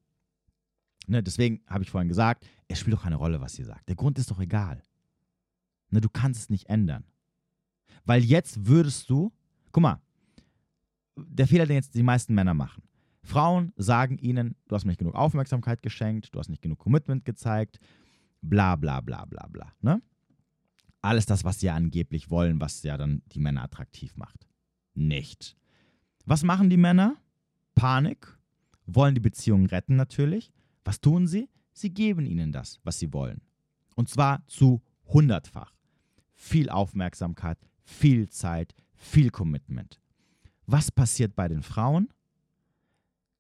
Ne, 1.11 1.23
deswegen 1.23 1.61
habe 1.67 1.83
ich 1.83 1.91
vorhin 1.91 2.09
gesagt, 2.09 2.47
es 2.69 2.79
spielt 2.79 2.97
doch 2.97 3.03
keine 3.03 3.17
Rolle, 3.17 3.41
was 3.41 3.55
sie 3.55 3.65
sagt. 3.65 3.89
Der 3.89 3.97
Grund 3.97 4.19
ist 4.19 4.31
doch 4.31 4.41
egal. 4.41 4.83
Ne, 5.91 6.01
du 6.01 6.09
kannst 6.09 6.41
es 6.41 6.51
nicht 6.51 6.69
ändern. 6.69 7.05
Weil 8.05 8.23
jetzt 8.23 8.67
würdest 8.67 9.11
du, 9.11 9.33
guck 9.73 9.83
mal, 9.83 10.01
der 11.17 11.47
Fehler, 11.47 11.67
den 11.67 11.77
jetzt 11.77 11.95
die 11.95 12.03
meisten 12.03 12.35
Männer 12.35 12.55
machen. 12.55 12.83
Frauen 13.23 13.73
sagen 13.77 14.17
ihnen, 14.19 14.57
du 14.69 14.75
hast 14.75 14.85
mir 14.85 14.93
nicht 14.93 14.99
genug 14.99 15.15
Aufmerksamkeit 15.15 15.83
geschenkt, 15.83 16.35
du 16.35 16.39
hast 16.39 16.49
nicht 16.49 16.63
genug 16.63 16.79
Commitment 16.79 17.25
gezeigt, 17.25 17.79
bla 18.41 18.77
bla 18.77 19.01
bla 19.01 19.27
bla 19.27 19.47
bla. 19.49 19.73
Ne? 19.83 20.01
Alles 21.03 21.27
das, 21.27 21.45
was 21.45 21.61
sie 21.61 21.67
ja 21.67 21.75
angeblich 21.75 22.31
wollen, 22.31 22.61
was 22.61 22.83
ja 22.83 22.97
dann 22.97 23.23
die 23.33 23.41
Männer 23.41 23.63
attraktiv 23.63 24.17
macht 24.17 24.47
nicht. 24.95 25.57
Was 26.27 26.43
machen 26.45 26.71
die 26.71 26.77
Männer? 26.77 27.17
Panik, 27.75 28.39
wollen 28.87 29.15
die 29.15 29.21
Beziehung 29.21 29.67
retten 29.67 29.97
natürlich. 29.97 30.53
Was 30.85 31.01
tun 31.01 31.27
sie? 31.27 31.49
Sie 31.73 31.91
geben 31.91 32.27
ihnen 32.27 32.53
das, 32.53 32.81
was 32.85 32.99
sie 32.99 33.13
wollen. 33.13 33.41
Und 33.97 34.09
zwar 34.09 34.47
zu 34.47 34.83
hundertfach. 35.07 35.75
Viel 36.35 36.71
Aufmerksamkeit, 36.71 37.59
viel 37.83 38.29
Zeit, 38.29 38.75
viel 38.95 39.31
Commitment. 39.31 40.01
Was 40.67 40.91
passiert 40.91 41.35
bei 41.35 41.49
den 41.49 41.63
Frauen? 41.63 42.09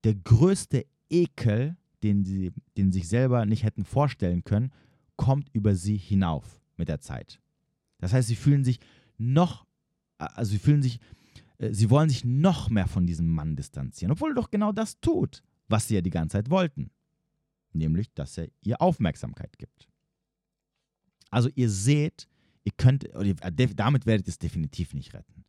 Der 0.05 0.14
größte 0.14 0.86
Ekel, 1.09 1.76
den 2.03 2.24
sie 2.24 2.53
den 2.76 2.93
sich 2.93 3.09
selber 3.09 3.47
nicht 3.47 3.62
hätten 3.62 3.84
vorstellen 3.84 4.45
können, 4.45 4.72
kommt 5.16 5.49
über 5.53 5.74
sie 5.74 5.97
hinauf 5.97 6.61
mit 6.76 6.88
der 6.88 7.01
Zeit. 7.01 7.41
Das 7.99 8.12
heißt, 8.12 8.28
sie 8.28 8.36
fühlen 8.36 8.64
sich 8.64 8.80
noch, 9.18 9.66
also 10.18 10.53
sie 10.53 10.59
fühlen 10.59 10.82
sich 10.82 10.99
äh, 11.61 11.72
sie 11.72 11.91
wollen 11.91 12.09
sich 12.09 12.24
noch 12.24 12.70
mehr 12.70 12.88
von 12.88 13.07
diesem 13.07 13.28
Mann 13.28 13.55
distanzieren, 13.57 14.12
obwohl 14.12 14.32
er 14.32 14.34
doch 14.34 14.51
genau 14.51 14.72
das 14.72 15.01
tut, 15.01 15.43
was 15.68 15.88
sie 15.88 15.95
ja 15.95 16.01
die 16.01 16.11
ganze 16.11 16.38
Zeit 16.38 16.51
wollten. 16.51 16.91
Nämlich, 17.72 18.12
dass 18.14 18.36
er 18.38 18.48
ihr 18.62 18.80
Aufmerksamkeit 18.80 19.58
gibt. 19.58 19.88
Also 21.30 21.48
ihr 21.54 21.70
seht, 21.70 22.28
ihr 22.64 22.72
könnt, 22.76 23.08
damit 23.76 24.06
werdet 24.06 24.26
ihr 24.26 24.30
es 24.30 24.38
definitiv 24.38 24.94
nicht 24.94 25.14
retten. 25.14 25.44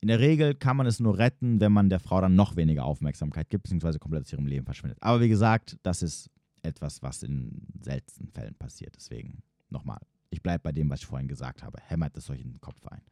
In 0.00 0.08
der 0.08 0.20
Regel 0.20 0.54
kann 0.54 0.76
man 0.76 0.86
es 0.86 0.98
nur 0.98 1.18
retten, 1.18 1.60
wenn 1.60 1.72
man 1.72 1.90
der 1.90 2.00
Frau 2.00 2.20
dann 2.20 2.34
noch 2.34 2.56
weniger 2.56 2.84
Aufmerksamkeit 2.84 3.50
gibt, 3.50 3.64
beziehungsweise 3.64 3.98
komplett 3.98 4.24
aus 4.24 4.32
ihrem 4.32 4.46
Leben 4.46 4.64
verschwindet. 4.64 4.98
Aber 5.02 5.20
wie 5.20 5.28
gesagt, 5.28 5.76
das 5.82 6.02
ist 6.02 6.30
etwas, 6.62 7.02
was 7.02 7.22
in 7.22 7.66
seltenen 7.80 8.30
Fällen 8.30 8.54
passiert. 8.54 8.94
Deswegen 8.96 9.42
nochmal, 9.68 9.98
ich 10.30 10.42
bleibe 10.42 10.62
bei 10.62 10.72
dem, 10.72 10.88
was 10.88 11.00
ich 11.00 11.06
vorhin 11.06 11.28
gesagt 11.28 11.62
habe. 11.62 11.78
Hämmert 11.82 12.16
es 12.16 12.30
euch 12.30 12.40
in 12.40 12.52
den 12.52 12.60
Kopf 12.60 12.86
ein. 12.86 13.02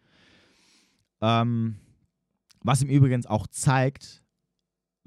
Ähm, 1.20 1.76
was 2.62 2.80
im 2.80 2.88
Übrigen 2.88 3.24
auch 3.26 3.46
zeigt, 3.48 4.22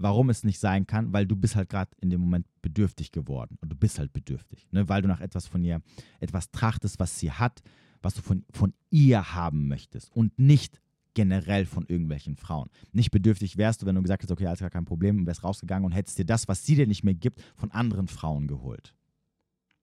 warum 0.02 0.30
es 0.30 0.44
nicht 0.44 0.60
sein 0.60 0.88
kann, 0.88 1.14
weil 1.14 1.26
du 1.26 1.36
bist 1.36 1.56
halt 1.56 1.70
gerade 1.70 1.92
in 2.02 2.10
dem 2.10 2.22
Moment 2.22 2.48
bedürftig 2.62 3.12
geworden. 3.12 3.58
Und 3.62 3.72
du 3.72 3.76
bist 3.76 4.00
halt 4.00 4.14
bedürftig, 4.14 4.68
ne? 4.72 4.88
weil 4.90 5.02
du 5.02 5.08
nach 5.08 5.22
etwas 5.22 5.48
von 5.48 5.64
ihr, 5.64 5.82
etwas 6.20 6.52
trachtest, 6.52 7.00
was 7.00 7.20
sie 7.20 7.32
hat, 7.32 7.62
was 8.02 8.16
du 8.16 8.22
von, 8.22 8.44
von 8.52 8.74
ihr 8.90 9.34
haben 9.34 9.68
möchtest 9.68 10.12
und 10.16 10.38
nicht 10.40 10.82
generell 11.14 11.66
von 11.66 11.86
irgendwelchen 11.88 12.36
Frauen. 12.36 12.70
Nicht 12.94 13.12
bedürftig 13.12 13.58
wärst 13.58 13.82
du, 13.82 13.86
wenn 13.86 13.96
du 13.96 14.02
gesagt 14.02 14.24
hättest, 14.24 14.32
okay, 14.32 14.48
alles 14.48 14.60
gar 14.60 14.70
kein 14.70 14.86
Problem, 14.86 15.26
wärst 15.26 15.44
rausgegangen 15.44 15.86
und 15.86 15.92
hättest 15.92 16.18
dir 16.18 16.26
das, 16.26 16.48
was 16.48 16.66
sie 16.66 16.76
dir 16.76 16.88
nicht 16.88 17.04
mehr 17.04 17.14
gibt, 17.14 17.42
von 17.56 17.72
anderen 17.72 18.08
Frauen 18.08 18.48
geholt. 18.48 18.96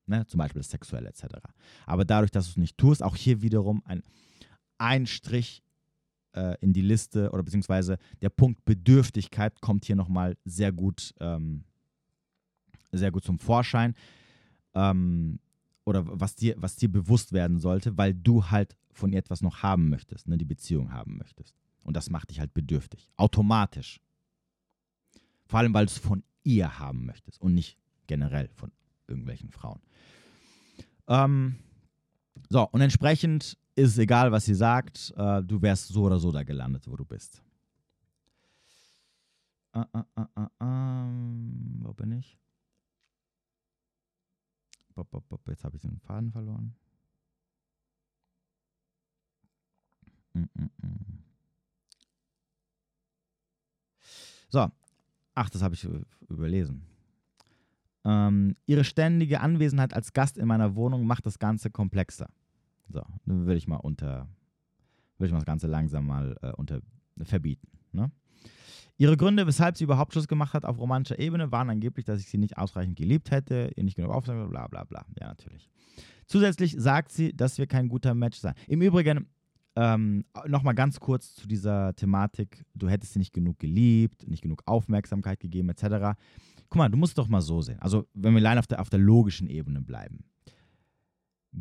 Ne? 0.06 0.26
Zum 0.26 0.38
Beispiel 0.38 0.60
das 0.60 0.70
Sexuelle 0.70 1.08
etc. 1.08 1.24
Aber 1.86 2.04
dadurch, 2.04 2.30
dass 2.30 2.46
du 2.46 2.50
es 2.52 2.56
nicht 2.56 2.78
tust, 2.78 3.02
auch 3.02 3.14
hier 3.14 3.42
wiederum 3.42 3.82
ein, 3.84 4.02
ein 4.78 5.06
Strich 5.06 5.62
äh, 6.38 6.56
in 6.60 6.72
die 6.72 6.82
Liste 6.82 7.30
oder 7.32 7.42
beziehungsweise 7.42 7.98
der 8.22 8.30
Punkt 8.30 8.64
Bedürftigkeit 8.64 9.60
kommt 9.60 9.84
hier 9.84 9.96
nochmal 9.96 10.36
sehr 10.44 10.72
gut, 10.72 11.14
ähm, 11.20 11.64
sehr 12.92 13.10
gut 13.10 13.24
zum 13.24 13.38
Vorschein. 13.38 13.94
Ähm, 14.74 15.40
oder 15.84 16.04
was 16.06 16.36
dir, 16.36 16.54
was 16.58 16.76
dir 16.76 16.90
bewusst 16.90 17.32
werden 17.32 17.58
sollte, 17.58 17.96
weil 17.96 18.14
du 18.14 18.44
halt 18.44 18.76
von 18.92 19.12
ihr 19.12 19.18
etwas 19.18 19.42
noch 19.42 19.62
haben 19.62 19.88
möchtest, 19.88 20.28
ne, 20.28 20.38
die 20.38 20.44
Beziehung 20.44 20.92
haben 20.92 21.16
möchtest. 21.16 21.54
Und 21.84 21.96
das 21.96 22.10
macht 22.10 22.30
dich 22.30 22.40
halt 22.40 22.52
bedürftig. 22.52 23.08
Automatisch. 23.16 24.00
Vor 25.46 25.58
allem, 25.58 25.72
weil 25.72 25.86
du 25.86 25.92
es 25.92 25.98
von 25.98 26.22
ihr 26.44 26.78
haben 26.78 27.06
möchtest 27.06 27.40
und 27.40 27.54
nicht 27.54 27.78
generell 28.06 28.48
von 28.54 28.70
irgendwelchen 29.06 29.50
Frauen. 29.50 29.80
Ähm, 31.08 31.56
so, 32.50 32.68
und 32.68 32.80
entsprechend 32.80 33.56
ist 33.78 33.90
es 33.90 33.98
egal, 33.98 34.32
was 34.32 34.44
sie 34.44 34.54
sagt, 34.54 35.14
äh, 35.16 35.42
du 35.42 35.62
wärst 35.62 35.88
so 35.88 36.02
oder 36.02 36.18
so 36.18 36.32
da 36.32 36.42
gelandet, 36.42 36.86
wo 36.88 36.96
du 36.96 37.04
bist. 37.04 37.42
Uh, 39.74 39.84
wo 41.82 41.92
bin 41.92 42.12
ich? 42.12 42.38
Jetzt 45.46 45.64
habe 45.64 45.76
ich 45.76 45.82
den 45.82 46.00
Faden 46.00 46.32
verloren. 46.32 46.74
Mm, 50.32 50.40
mm, 50.40 50.70
mm. 50.82 51.24
So, 54.48 54.68
ach, 55.34 55.50
das 55.50 55.62
habe 55.62 55.74
ich 55.74 55.86
überlesen. 56.28 56.82
Ähm, 58.04 58.56
ihre 58.66 58.82
ständige 58.82 59.40
Anwesenheit 59.40 59.94
als 59.94 60.12
Gast 60.12 60.38
in 60.38 60.48
meiner 60.48 60.74
Wohnung 60.74 61.06
macht 61.06 61.26
das 61.26 61.38
Ganze 61.38 61.70
komplexer. 61.70 62.28
So, 62.88 63.02
dann 63.26 63.46
würde 63.46 63.56
ich 63.56 63.68
mal 63.68 63.76
unter, 63.76 64.28
würde 65.18 65.26
ich 65.26 65.32
mal 65.32 65.38
das 65.38 65.46
Ganze 65.46 65.66
langsam 65.66 66.06
mal 66.06 66.36
äh, 66.42 66.52
unter 66.52 66.80
verbieten. 67.22 67.68
Ne? 67.92 68.10
Ihre 68.96 69.16
Gründe, 69.16 69.46
weshalb 69.46 69.76
sie 69.76 69.84
überhaupt 69.84 70.12
Schluss 70.12 70.28
gemacht 70.28 70.54
hat 70.54 70.64
auf 70.64 70.78
romantischer 70.78 71.18
Ebene, 71.18 71.52
waren 71.52 71.70
angeblich, 71.70 72.04
dass 72.04 72.20
ich 72.20 72.28
sie 72.28 72.38
nicht 72.38 72.58
ausreichend 72.58 72.96
geliebt 72.96 73.30
hätte, 73.30 73.70
ihr 73.76 73.84
nicht 73.84 73.96
genug 73.96 74.10
Aufmerksamkeit, 74.10 74.50
bla 74.50 74.66
bla 74.66 74.84
bla. 74.84 75.06
Ja, 75.20 75.28
natürlich. 75.28 75.68
Zusätzlich 76.26 76.74
sagt 76.78 77.12
sie, 77.12 77.34
dass 77.34 77.58
wir 77.58 77.66
kein 77.66 77.88
guter 77.88 78.14
Match 78.14 78.38
seien. 78.38 78.54
Im 78.66 78.82
Übrigen, 78.82 79.26
ähm, 79.78 80.24
Nochmal 80.46 80.74
ganz 80.74 80.98
kurz 80.98 81.36
zu 81.36 81.46
dieser 81.46 81.94
Thematik, 81.94 82.64
du 82.74 82.88
hättest 82.88 83.12
sie 83.12 83.20
nicht 83.20 83.32
genug 83.32 83.60
geliebt, 83.60 84.26
nicht 84.26 84.42
genug 84.42 84.62
Aufmerksamkeit 84.66 85.38
gegeben, 85.38 85.68
etc. 85.68 86.18
Guck 86.68 86.76
mal, 86.76 86.88
du 86.88 86.98
musst 86.98 87.16
doch 87.16 87.28
mal 87.28 87.40
so 87.40 87.62
sehen. 87.62 87.78
Also, 87.78 88.08
wenn 88.12 88.34
wir 88.34 88.40
allein 88.40 88.58
auf 88.58 88.66
der, 88.66 88.80
auf 88.80 88.90
der 88.90 88.98
logischen 88.98 89.46
Ebene 89.46 89.80
bleiben. 89.80 90.24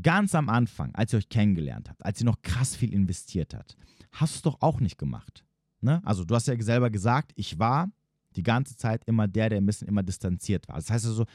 Ganz 0.02 0.36
am 0.36 0.50
Anfang, 0.50 0.94
als 0.96 1.14
ihr 1.14 1.18
euch 1.18 1.30
kennengelernt 1.30 1.90
habt, 1.90 2.06
als 2.06 2.20
sie 2.20 2.26
noch 2.26 2.42
krass 2.42 2.76
viel 2.76 2.94
investiert 2.94 3.54
hat, 3.54 3.78
hast 4.12 4.34
du 4.34 4.38
es 4.38 4.42
doch 4.42 4.62
auch 4.62 4.80
nicht 4.80 4.98
gemacht. 4.98 5.46
Ne? 5.82 6.02
Also, 6.04 6.26
du 6.26 6.36
hast 6.36 6.48
ja 6.48 6.62
selber 6.62 6.90
gesagt, 6.90 7.32
ich 7.36 7.60
war 7.60 7.92
die 8.36 8.44
ganze 8.44 8.76
Zeit 8.76 9.04
immer 9.06 9.28
der, 9.28 9.50
der 9.50 9.60
ein 9.60 9.66
bisschen 9.66 9.88
immer 9.88 10.04
distanziert 10.04 10.68
war. 10.68 10.76
Das 10.76 10.90
heißt 10.90 11.06
also, 11.06 11.26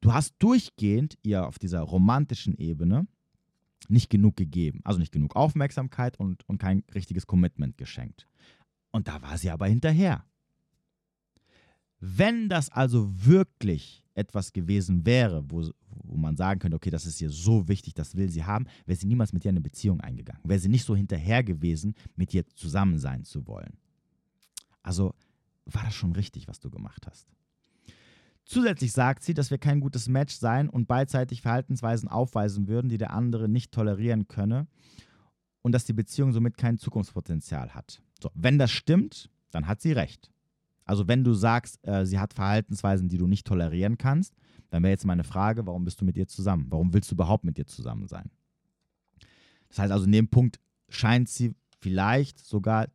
du 0.00 0.12
hast 0.12 0.34
durchgehend 0.38 1.16
ihr 1.22 1.46
auf 1.46 1.58
dieser 1.58 1.80
romantischen 1.80 2.56
Ebene 2.56 3.06
nicht 3.88 4.10
genug 4.10 4.36
gegeben. 4.36 4.80
Also 4.84 4.98
nicht 4.98 5.12
genug 5.12 5.36
Aufmerksamkeit 5.36 6.18
und, 6.18 6.48
und 6.48 6.58
kein 6.58 6.84
richtiges 6.94 7.26
Commitment 7.26 7.78
geschenkt. 7.78 8.26
Und 8.90 9.08
da 9.08 9.22
war 9.22 9.38
sie 9.38 9.50
aber 9.50 9.66
hinterher. 9.66 10.24
Wenn 12.00 12.48
das 12.48 12.70
also 12.70 13.10
wirklich 13.12 14.02
etwas 14.14 14.52
gewesen 14.52 15.04
wäre, 15.04 15.44
wo, 15.48 15.68
wo 15.90 16.16
man 16.16 16.36
sagen 16.36 16.60
könnte, 16.60 16.76
okay, 16.76 16.90
das 16.90 17.06
ist 17.06 17.20
ihr 17.20 17.30
so 17.30 17.68
wichtig, 17.68 17.94
das 17.94 18.16
will 18.16 18.30
sie 18.30 18.44
haben, 18.44 18.66
wäre 18.86 18.98
sie 18.98 19.06
niemals 19.06 19.32
mit 19.32 19.44
in 19.44 19.50
eine 19.50 19.60
Beziehung 19.60 20.00
eingegangen. 20.00 20.42
Wäre 20.44 20.60
sie 20.60 20.68
nicht 20.68 20.84
so 20.84 20.96
hinterher 20.96 21.42
gewesen, 21.44 21.94
mit 22.16 22.32
ihr 22.34 22.46
zusammen 22.48 22.98
sein 22.98 23.24
zu 23.24 23.46
wollen. 23.46 23.76
Also 24.82 25.14
war 25.66 25.84
das 25.84 25.94
schon 25.94 26.12
richtig, 26.12 26.48
was 26.48 26.60
du 26.60 26.70
gemacht 26.70 27.06
hast. 27.06 27.28
Zusätzlich 28.44 28.92
sagt 28.92 29.24
sie, 29.24 29.34
dass 29.34 29.50
wir 29.50 29.58
kein 29.58 29.80
gutes 29.80 30.08
Match 30.08 30.34
seien 30.36 30.70
und 30.70 30.86
beidseitig 30.86 31.42
Verhaltensweisen 31.42 32.08
aufweisen 32.08 32.68
würden, 32.68 32.88
die 32.88 32.98
der 32.98 33.12
andere 33.12 33.48
nicht 33.48 33.72
tolerieren 33.72 34.28
könne 34.28 34.68
und 35.62 35.72
dass 35.72 35.84
die 35.84 35.92
Beziehung 35.92 36.32
somit 36.32 36.56
kein 36.56 36.78
Zukunftspotenzial 36.78 37.74
hat. 37.74 38.00
So, 38.22 38.30
wenn 38.34 38.56
das 38.56 38.70
stimmt, 38.70 39.30
dann 39.50 39.66
hat 39.66 39.80
sie 39.80 39.90
recht. 39.90 40.30
Also 40.86 41.08
wenn 41.08 41.24
du 41.24 41.34
sagst, 41.34 41.86
äh, 41.86 42.06
sie 42.06 42.18
hat 42.18 42.32
Verhaltensweisen, 42.32 43.08
die 43.08 43.18
du 43.18 43.26
nicht 43.26 43.46
tolerieren 43.46 43.98
kannst, 43.98 44.34
dann 44.70 44.82
wäre 44.82 44.92
jetzt 44.92 45.04
meine 45.04 45.24
Frage, 45.24 45.66
warum 45.66 45.84
bist 45.84 46.00
du 46.00 46.04
mit 46.04 46.16
ihr 46.16 46.28
zusammen? 46.28 46.66
Warum 46.70 46.94
willst 46.94 47.10
du 47.10 47.14
überhaupt 47.14 47.44
mit 47.44 47.58
ihr 47.58 47.66
zusammen 47.66 48.06
sein? 48.06 48.30
Das 49.68 49.80
heißt 49.80 49.92
also, 49.92 50.06
in 50.06 50.12
dem 50.12 50.28
Punkt 50.28 50.60
scheint 50.88 51.28
sie 51.28 51.54
vielleicht 51.80 52.38
sogar 52.38 52.88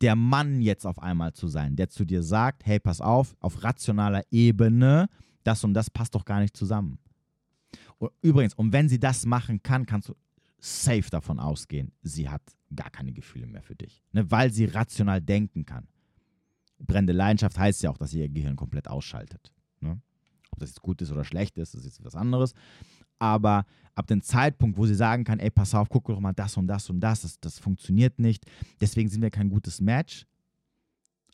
der 0.00 0.16
Mann 0.16 0.60
jetzt 0.60 0.86
auf 0.86 0.98
einmal 0.98 1.32
zu 1.32 1.48
sein, 1.48 1.76
der 1.76 1.88
zu 1.88 2.04
dir 2.04 2.22
sagt, 2.22 2.66
hey, 2.66 2.78
pass 2.78 3.00
auf, 3.00 3.36
auf 3.40 3.62
rationaler 3.62 4.22
Ebene, 4.30 5.08
das 5.42 5.64
und 5.64 5.74
das 5.74 5.90
passt 5.90 6.14
doch 6.14 6.24
gar 6.24 6.40
nicht 6.40 6.56
zusammen. 6.56 6.98
Und 7.98 8.10
übrigens, 8.22 8.54
und 8.54 8.72
wenn 8.72 8.88
sie 8.88 8.98
das 8.98 9.26
machen 9.26 9.62
kann, 9.62 9.86
kannst 9.86 10.08
du 10.08 10.14
safe 10.58 11.08
davon 11.10 11.38
ausgehen, 11.38 11.92
sie 12.02 12.28
hat 12.28 12.42
gar 12.74 12.90
keine 12.90 13.12
Gefühle 13.12 13.46
mehr 13.46 13.62
für 13.62 13.74
dich, 13.74 14.02
ne, 14.12 14.30
weil 14.30 14.52
sie 14.52 14.64
rational 14.64 15.20
denken 15.20 15.64
kann. 15.64 15.86
Brennende 16.78 17.12
Leidenschaft 17.12 17.58
heißt 17.58 17.82
ja 17.82 17.90
auch, 17.90 17.98
dass 17.98 18.10
sie 18.10 18.20
ihr 18.20 18.28
Gehirn 18.28 18.56
komplett 18.56 18.88
ausschaltet. 18.88 19.52
Ne? 19.80 20.00
Ob 20.50 20.58
das 20.58 20.70
jetzt 20.70 20.82
gut 20.82 21.00
ist 21.02 21.10
oder 21.10 21.24
schlecht 21.24 21.56
ist, 21.58 21.74
das 21.74 21.80
ist 21.80 21.98
jetzt 21.98 22.04
was 22.04 22.14
anderes 22.14 22.54
aber 23.18 23.64
ab 23.94 24.06
dem 24.06 24.22
Zeitpunkt, 24.22 24.76
wo 24.76 24.86
sie 24.86 24.94
sagen 24.94 25.24
kann, 25.24 25.38
ey, 25.38 25.50
pass 25.50 25.74
auf, 25.74 25.88
guck 25.88 26.06
doch 26.06 26.20
mal 26.20 26.32
das 26.32 26.56
und 26.56 26.66
das 26.66 26.90
und 26.90 27.00
das, 27.00 27.22
das, 27.22 27.40
das 27.40 27.58
funktioniert 27.58 28.18
nicht, 28.18 28.44
deswegen 28.80 29.08
sind 29.08 29.22
wir 29.22 29.30
kein 29.30 29.48
gutes 29.48 29.80
Match, 29.80 30.26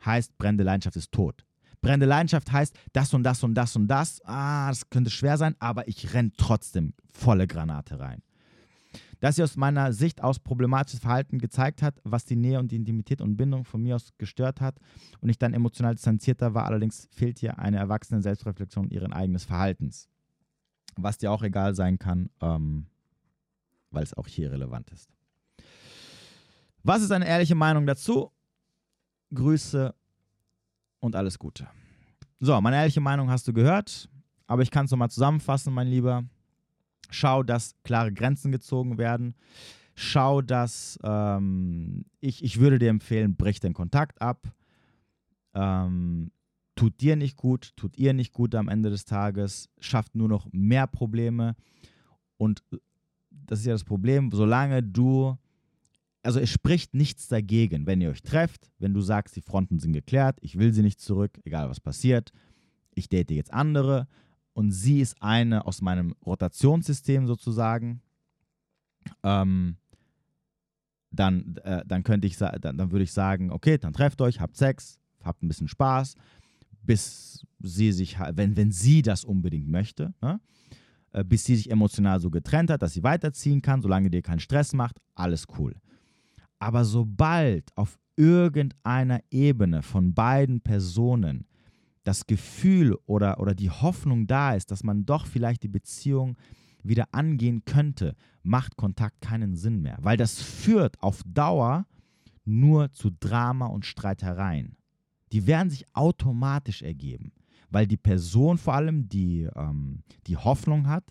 heißt, 0.05 0.37
brennende 0.39 0.65
Leidenschaft 0.65 0.97
ist 0.97 1.13
tot. 1.13 1.45
Brennende 1.81 2.07
Leidenschaft 2.07 2.53
heißt, 2.53 2.79
das 2.93 3.15
und 3.15 3.23
das 3.23 3.43
und 3.43 3.55
das 3.55 3.75
und 3.75 3.89
das, 3.89 4.21
ah, 4.25 4.69
das 4.69 4.89
könnte 4.91 5.11
schwer 5.11 5.39
sein, 5.39 5.57
aber 5.59 5.89
ich 5.89 6.13
renne 6.13 6.31
trotzdem 6.37 6.93
volle 7.11 7.47
Granate 7.47 7.99
rein. 7.99 8.23
Dass 9.21 9.37
sie 9.37 9.43
aus 9.43 9.57
meiner 9.57 9.93
Sicht 9.93 10.23
aus 10.23 10.39
problematisches 10.39 11.01
Verhalten 11.01 11.39
gezeigt 11.39 11.83
hat, 11.83 12.01
was 12.05 12.25
die 12.25 12.37
Nähe 12.37 12.59
und 12.59 12.73
die 12.73 12.77
Intimität 12.77 13.21
und 13.21 13.37
Bindung 13.37 13.65
von 13.65 13.83
mir 13.83 13.97
aus 13.97 14.11
gestört 14.19 14.61
hat 14.61 14.77
und 15.21 15.29
ich 15.29 15.39
dann 15.39 15.55
emotional 15.55 15.95
distanzierter 15.95 16.55
war, 16.55 16.65
allerdings 16.65 17.09
fehlt 17.13 17.39
hier 17.39 17.59
eine 17.59 17.77
erwachsene 17.77 18.23
Selbstreflexion 18.23 18.91
ihren 18.91 19.13
eigenes 19.13 19.45
Verhaltens 19.45 20.09
was 20.97 21.19
dir 21.19 21.33
auch 21.33 21.43
egal 21.43 21.75
sein 21.75 21.99
kann, 21.99 22.31
ähm, 22.41 22.87
weil 23.91 24.03
es 24.03 24.15
auch 24.15 24.27
hier 24.27 24.51
relevant 24.51 24.91
ist. 24.91 25.11
Was 26.83 27.03
ist 27.03 27.11
eine 27.11 27.27
ehrliche 27.27 27.55
Meinung 27.55 27.87
dazu? 27.87 28.33
Grüße 29.35 29.95
und 31.01 31.17
alles 31.17 31.39
Gute. 31.39 31.69
So, 32.41 32.59
meine 32.61 32.77
ehrliche 32.77 33.01
Meinung 33.01 33.31
hast 33.31 33.47
du 33.47 33.53
gehört, 33.53 34.09
aber 34.47 34.63
ich 34.63 34.71
kann 34.71 34.87
es 34.87 34.91
nochmal 34.91 35.11
zusammenfassen, 35.11 35.73
mein 35.73 35.89
Lieber. 35.89 36.25
Schau, 37.11 37.43
dass 37.43 37.75
klare 37.83 38.13
Grenzen 38.13 38.53
gezogen 38.53 38.99
werden. 38.99 39.35
Schau, 39.95 40.41
dass 40.41 40.99
ähm, 41.03 42.05
ich, 42.21 42.43
ich 42.43 42.61
würde 42.61 42.79
dir 42.79 42.89
empfehlen, 42.89 43.37
brich 43.37 43.61
den 43.61 43.75
Kontakt 43.75 44.23
ab. 44.23 44.53
Ähm, 45.55 46.31
tut 46.75 47.01
dir 47.01 47.17
nicht 47.17 47.37
gut, 47.37 47.73
tut 47.77 47.99
ihr 47.99 48.15
nicht 48.15 48.33
gut 48.33 48.55
am 48.55 48.69
Ende 48.69 48.89
des 48.89 49.05
Tages, 49.05 49.69
schafft 49.81 50.15
nur 50.15 50.29
noch 50.29 50.49
mehr 50.53 50.87
Probleme. 50.87 51.55
Und 52.39 52.63
das 53.31 53.61
ist 53.61 53.67
ja 53.67 53.73
das 53.73 53.85
Problem, 53.85 54.31
solange 54.33 54.83
du, 54.83 55.37
also 56.23 56.41
es 56.41 56.49
spricht 56.49 56.95
nichts 56.95 57.29
dagegen, 57.29 57.87
wenn 57.87 58.01
ihr 58.01 58.11
euch 58.11 58.23
trefft, 58.23 58.71
wenn 58.79 58.95
du 58.95 59.03
sagst, 59.03 59.37
die 59.37 59.43
Fronten 59.43 59.79
sind 59.79 59.93
geklärt, 59.93 60.39
ich 60.41 60.59
will 60.59 60.73
sie 60.73 60.83
nicht 60.83 61.01
zurück, 61.01 61.39
egal 61.45 61.69
was 61.69 61.81
passiert, 61.81 62.33
ich 62.95 63.09
date 63.11 63.31
jetzt 63.33 63.53
andere 63.53 64.09
und 64.53 64.73
sie 64.73 65.01
ist 65.01 65.21
eine 65.23 65.67
aus 65.67 65.81
meinem 65.81 66.15
Rotationssystem 66.25 67.27
sozusagen, 67.27 68.03
ähm, 69.23 69.77
dann, 71.11 71.57
äh, 71.65 71.83
dann 71.87 72.03
könnte 72.03 72.27
ich 72.27 72.37
dann, 72.37 72.79
dann 72.79 72.93
würde 72.93 73.03
ich 73.03 73.13
sagen, 73.13 73.51
okay, 73.51 73.79
dann 73.79 73.93
trefft 73.93 74.21
euch, 74.21 74.41
habt 74.41 74.57
Sex, 74.57 74.99
habt 75.23 75.43
ein 75.43 75.49
bisschen 75.49 75.69
Spaß, 75.69 76.15
bis 76.83 77.47
sie 77.61 77.93
sich, 77.93 78.19
wenn, 78.19 78.57
wenn 78.57 78.71
sie 78.71 79.03
das 79.03 79.25
unbedingt 79.25 79.69
möchte, 79.69 80.15
ne? 80.23 80.41
Äh, 81.13 81.25
bis 81.25 81.45
sie 81.45 81.57
sich 81.57 81.71
emotional 81.71 82.21
so 82.21 82.31
getrennt 82.31 82.71
hat, 82.71 82.83
dass 82.83 82.93
sie 82.93 83.03
weiterziehen 83.03 83.63
kann, 83.63 83.83
solange 83.83 84.11
dir 84.11 84.23
keinen 84.23 84.39
Stress 84.39 84.73
macht, 84.73 84.99
alles 85.15 85.47
cool. 85.59 85.75
Aber 86.61 86.85
sobald 86.85 87.77
auf 87.77 87.99
irgendeiner 88.17 89.21
Ebene 89.31 89.83
von 89.83 90.15
beiden 90.15 90.61
Personen 90.61 91.47
das 92.05 92.27
Gefühl 92.27 92.97
oder, 93.07 93.41
oder 93.41 93.55
die 93.55 93.71
Hoffnung 93.71 94.27
da 94.27 94.55
ist, 94.55 94.71
dass 94.71 94.83
man 94.83 95.05
doch 95.05 95.27
vielleicht 95.27 95.63
die 95.63 95.69
Beziehung 95.69 96.37
wieder 96.83 97.09
angehen 97.13 97.65
könnte, 97.65 98.17
macht 98.43 98.77
Kontakt 98.77 99.21
keinen 99.21 99.55
Sinn 99.55 99.83
mehr, 99.83 99.99
weil 100.01 100.17
das 100.17 100.41
führt 100.41 101.03
auf 101.03 101.23
Dauer 101.27 101.87
nur 102.45 102.91
zu 102.93 103.11
Drama 103.11 103.67
und 103.67 103.85
Streitereien 103.85 104.77
die 105.33 105.47
werden 105.47 105.71
sich 105.71 105.87
automatisch 105.95 106.83
ergeben, 106.83 107.33
weil 107.71 107.87
die 107.87 107.97
Person 107.97 108.59
vor 108.59 108.75
allem, 108.75 109.09
die 109.09 109.49
ähm, 109.55 110.03
die 110.27 110.37
Hoffnung 110.37 110.89
hat, 110.89 111.05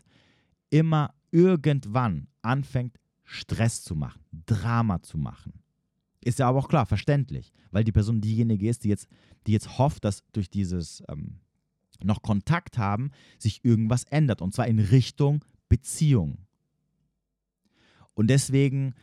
immer 0.70 1.14
irgendwann 1.32 2.28
anfängt, 2.42 3.00
Stress 3.24 3.84
zu 3.84 3.96
machen, 3.96 4.22
Drama 4.46 5.02
zu 5.02 5.18
machen. 5.18 5.54
Ist 6.22 6.39
ja 6.39 6.49
aber 6.49 6.59
auch 6.59 6.67
klar, 6.67 6.86
verständlich, 6.86 7.53
weil 7.72 7.84
die 7.84 7.91
Person 7.91 8.22
diejenige 8.22 8.67
ist, 8.67 8.84
die 8.84 8.89
jetzt, 8.89 9.07
die 9.47 9.53
jetzt 9.53 9.78
hofft, 9.78 10.03
dass 10.03 10.24
durch 10.34 10.49
dieses 10.49 11.01
ähm, 11.07 11.39
noch 12.03 12.22
Kontakt 12.22 12.78
haben 12.78 13.11
sich 13.38 13.63
irgendwas 13.63 14.03
ändert 14.05 14.41
und 14.41 14.53
zwar 14.53 14.67
in 14.67 14.80
Richtung 14.80 15.43
Beziehung. 15.70 16.39
Und 18.13 18.28
deswegen 18.28 18.95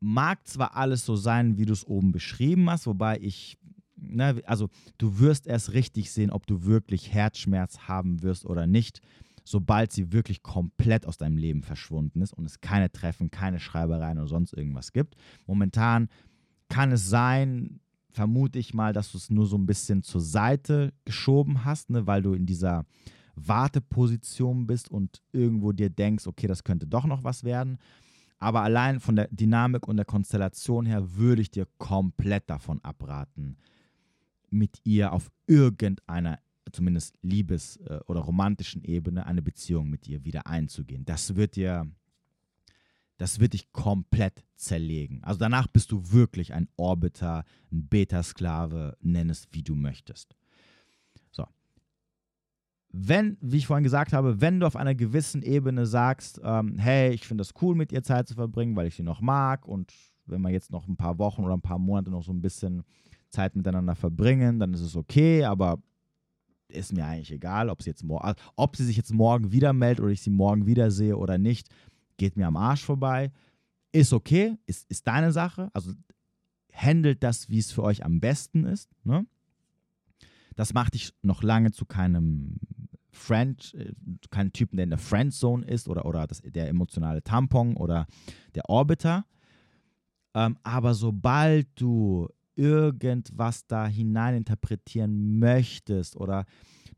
mag 0.00 0.46
zwar 0.46 0.76
alles 0.76 1.06
so 1.06 1.16
sein, 1.16 1.56
wie 1.56 1.64
du 1.64 1.72
es 1.72 1.86
oben 1.86 2.12
beschrieben 2.12 2.68
hast, 2.68 2.86
wobei 2.86 3.18
ich, 3.20 3.56
ne, 3.96 4.42
also 4.46 4.68
du 4.98 5.20
wirst 5.20 5.46
erst 5.46 5.72
richtig 5.72 6.10
sehen, 6.10 6.30
ob 6.30 6.46
du 6.46 6.64
wirklich 6.64 7.12
Herzschmerz 7.12 7.78
haben 7.88 8.22
wirst 8.22 8.44
oder 8.44 8.66
nicht, 8.66 9.00
sobald 9.44 9.92
sie 9.92 10.12
wirklich 10.12 10.42
komplett 10.42 11.06
aus 11.06 11.16
deinem 11.16 11.36
Leben 11.36 11.62
verschwunden 11.62 12.20
ist 12.20 12.32
und 12.32 12.44
es 12.44 12.60
keine 12.60 12.90
Treffen, 12.90 13.30
keine 13.30 13.60
Schreibereien 13.60 14.18
oder 14.18 14.28
sonst 14.28 14.52
irgendwas 14.52 14.92
gibt. 14.92 15.14
Momentan 15.46 16.08
kann 16.72 16.90
es 16.92 17.10
sein, 17.10 17.80
vermute 18.12 18.58
ich 18.58 18.72
mal, 18.72 18.94
dass 18.94 19.12
du 19.12 19.18
es 19.18 19.28
nur 19.28 19.46
so 19.46 19.58
ein 19.58 19.66
bisschen 19.66 20.02
zur 20.02 20.22
Seite 20.22 20.94
geschoben 21.04 21.66
hast, 21.66 21.90
ne, 21.90 22.06
weil 22.06 22.22
du 22.22 22.32
in 22.32 22.46
dieser 22.46 22.86
Warteposition 23.34 24.66
bist 24.66 24.90
und 24.90 25.20
irgendwo 25.32 25.72
dir 25.72 25.90
denkst, 25.90 26.26
okay, 26.26 26.46
das 26.46 26.64
könnte 26.64 26.86
doch 26.86 27.04
noch 27.04 27.24
was 27.24 27.44
werden. 27.44 27.76
Aber 28.38 28.62
allein 28.62 29.00
von 29.00 29.16
der 29.16 29.28
Dynamik 29.28 29.86
und 29.86 29.98
der 29.98 30.06
Konstellation 30.06 30.86
her 30.86 31.14
würde 31.14 31.42
ich 31.42 31.50
dir 31.50 31.66
komplett 31.76 32.48
davon 32.48 32.82
abraten, 32.82 33.58
mit 34.48 34.80
ihr 34.84 35.12
auf 35.12 35.30
irgendeiner, 35.46 36.38
zumindest 36.72 37.18
Liebes- 37.22 37.76
äh, 37.86 38.00
oder 38.06 38.20
romantischen 38.20 38.82
Ebene, 38.82 39.26
eine 39.26 39.42
Beziehung 39.42 39.90
mit 39.90 40.08
ihr 40.08 40.24
wieder 40.24 40.46
einzugehen. 40.46 41.04
Das 41.04 41.36
wird 41.36 41.56
dir, 41.56 41.86
das 43.18 43.40
wird 43.40 43.52
dich 43.52 43.72
komplett 43.72 44.44
zerlegen. 44.56 45.22
Also 45.22 45.38
danach 45.38 45.66
bist 45.66 45.92
du 45.92 46.12
wirklich 46.12 46.54
ein 46.54 46.68
Orbiter, 46.76 47.44
ein 47.70 47.86
Beta-Sklave, 47.88 48.96
nenn 49.00 49.30
es 49.30 49.48
wie 49.52 49.62
du 49.62 49.74
möchtest. 49.74 50.36
Wenn, 52.94 53.38
wie 53.40 53.56
ich 53.56 53.66
vorhin 53.66 53.84
gesagt 53.84 54.12
habe, 54.12 54.42
wenn 54.42 54.60
du 54.60 54.66
auf 54.66 54.76
einer 54.76 54.94
gewissen 54.94 55.42
Ebene 55.42 55.86
sagst, 55.86 56.40
ähm, 56.44 56.78
hey, 56.78 57.12
ich 57.12 57.26
finde 57.26 57.40
das 57.40 57.54
cool, 57.62 57.74
mit 57.74 57.90
ihr 57.90 58.02
Zeit 58.02 58.28
zu 58.28 58.34
verbringen, 58.34 58.76
weil 58.76 58.86
ich 58.86 58.96
sie 58.96 59.02
noch 59.02 59.22
mag 59.22 59.66
und 59.66 59.94
wenn 60.26 60.42
wir 60.42 60.50
jetzt 60.50 60.70
noch 60.70 60.86
ein 60.86 60.96
paar 60.96 61.18
Wochen 61.18 61.42
oder 61.42 61.54
ein 61.54 61.62
paar 61.62 61.78
Monate 61.78 62.10
noch 62.10 62.22
so 62.22 62.32
ein 62.32 62.42
bisschen 62.42 62.84
Zeit 63.30 63.56
miteinander 63.56 63.94
verbringen, 63.94 64.60
dann 64.60 64.74
ist 64.74 64.82
es 64.82 64.94
okay, 64.94 65.44
aber 65.44 65.78
ist 66.68 66.92
mir 66.92 67.06
eigentlich 67.06 67.32
egal, 67.32 67.70
ob 67.70 67.82
sie, 67.82 67.88
jetzt 67.88 68.04
ob 68.56 68.76
sie 68.76 68.84
sich 68.84 68.98
jetzt 68.98 69.12
morgen 69.12 69.52
wieder 69.52 69.72
meldet 69.72 70.04
oder 70.04 70.12
ich 70.12 70.20
sie 70.20 70.30
morgen 70.30 70.66
wiedersehe 70.66 71.16
oder 71.16 71.38
nicht, 71.38 71.68
geht 72.16 72.36
mir 72.36 72.46
am 72.46 72.56
Arsch 72.56 72.84
vorbei. 72.84 73.32
Ist 73.92 74.12
okay, 74.12 74.56
ist, 74.66 74.90
ist 74.90 75.06
deine 75.06 75.32
Sache. 75.32 75.70
Also 75.72 75.92
handelt 76.72 77.22
das, 77.22 77.48
wie 77.48 77.58
es 77.58 77.72
für 77.72 77.82
euch 77.82 78.04
am 78.04 78.20
besten 78.20 78.64
ist. 78.64 78.90
Ne? 79.04 79.26
Das 80.56 80.74
macht 80.74 80.94
dich 80.94 81.12
noch 81.22 81.42
lange 81.42 81.72
zu 81.72 81.84
keinem 81.84 82.58
Friend, 83.10 83.74
äh, 83.74 83.92
kein 84.30 84.52
Typen, 84.52 84.76
der 84.76 84.84
in 84.84 84.90
der 84.90 84.98
Friendzone 84.98 85.64
ist 85.66 85.88
oder, 85.88 86.06
oder 86.06 86.26
das, 86.26 86.40
der 86.42 86.68
emotionale 86.68 87.22
Tampon 87.22 87.76
oder 87.76 88.06
der 88.54 88.68
Orbiter. 88.68 89.26
Ähm, 90.34 90.56
aber 90.62 90.94
sobald 90.94 91.68
du 91.80 92.28
irgendwas 92.54 93.66
da 93.66 93.86
hineininterpretieren 93.86 95.38
möchtest 95.38 96.16
oder 96.16 96.46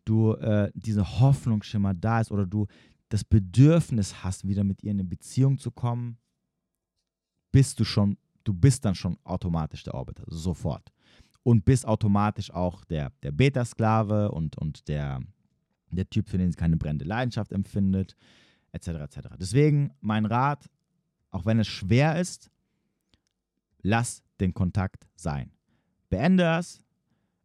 du 0.05 0.35
äh, 0.35 0.71
diese 0.75 1.21
Hoffnungsschimmer 1.21 1.95
da 1.95 2.21
ist 2.21 2.31
oder 2.31 2.47
du 2.47 2.67
das 3.09 3.25
Bedürfnis 3.25 4.25
hast, 4.25 4.47
wieder 4.47 4.65
mit 4.65 4.83
ihr 4.83 4.91
in 4.91 5.01
eine 5.01 5.09
Beziehung 5.09 5.59
zu 5.59 5.71
kommen, 5.71 6.19
bist 7.53 7.79
du 7.79 7.85
schon, 7.85 8.19
du 8.45 8.53
bist 8.53 8.85
dann 8.85 8.95
schon 8.95 9.19
automatisch 9.25 9.85
der 9.85 9.95
Orbiter, 9.95 10.25
sofort. 10.27 10.93
Und 11.43 11.65
bist 11.65 11.87
automatisch 11.87 12.51
auch 12.51 12.85
der, 12.85 13.13
der 13.23 13.31
Beta-Sklave 13.31 14.33
und, 14.33 14.57
und 14.57 14.89
der, 14.89 15.21
der 15.91 16.09
Typ, 16.09 16.29
für 16.29 16.39
den 16.39 16.51
sie 16.51 16.57
keine 16.57 16.77
brennende 16.77 17.05
Leidenschaft 17.05 17.53
empfindet, 17.53 18.17
etc. 18.73 18.89
etc. 18.89 19.19
Deswegen 19.39 19.93
mein 20.01 20.25
Rat, 20.27 20.69
auch 21.31 21.45
wenn 21.45 21.59
es 21.59 21.69
schwer 21.69 22.19
ist, 22.19 22.51
lass 23.83 24.23
den 24.41 24.55
Kontakt 24.55 25.07
sein. 25.15 25.53
Beende 26.09 26.45
es. 26.59 26.83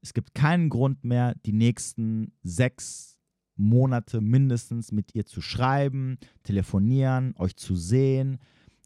Es 0.02 0.14
gibt 0.14 0.34
keinen 0.34 0.70
Grund 0.70 1.04
mehr, 1.04 1.36
die 1.46 1.54
nächsten 1.54 2.32
sechs 2.42 3.19
Monate 3.60 4.22
mindestens 4.22 4.92
mit 4.92 5.14
ihr 5.14 5.26
zu 5.26 5.42
schreiben, 5.42 6.18
telefonieren, 6.44 7.36
euch 7.38 7.56
zu 7.56 7.76
sehen 7.76 8.40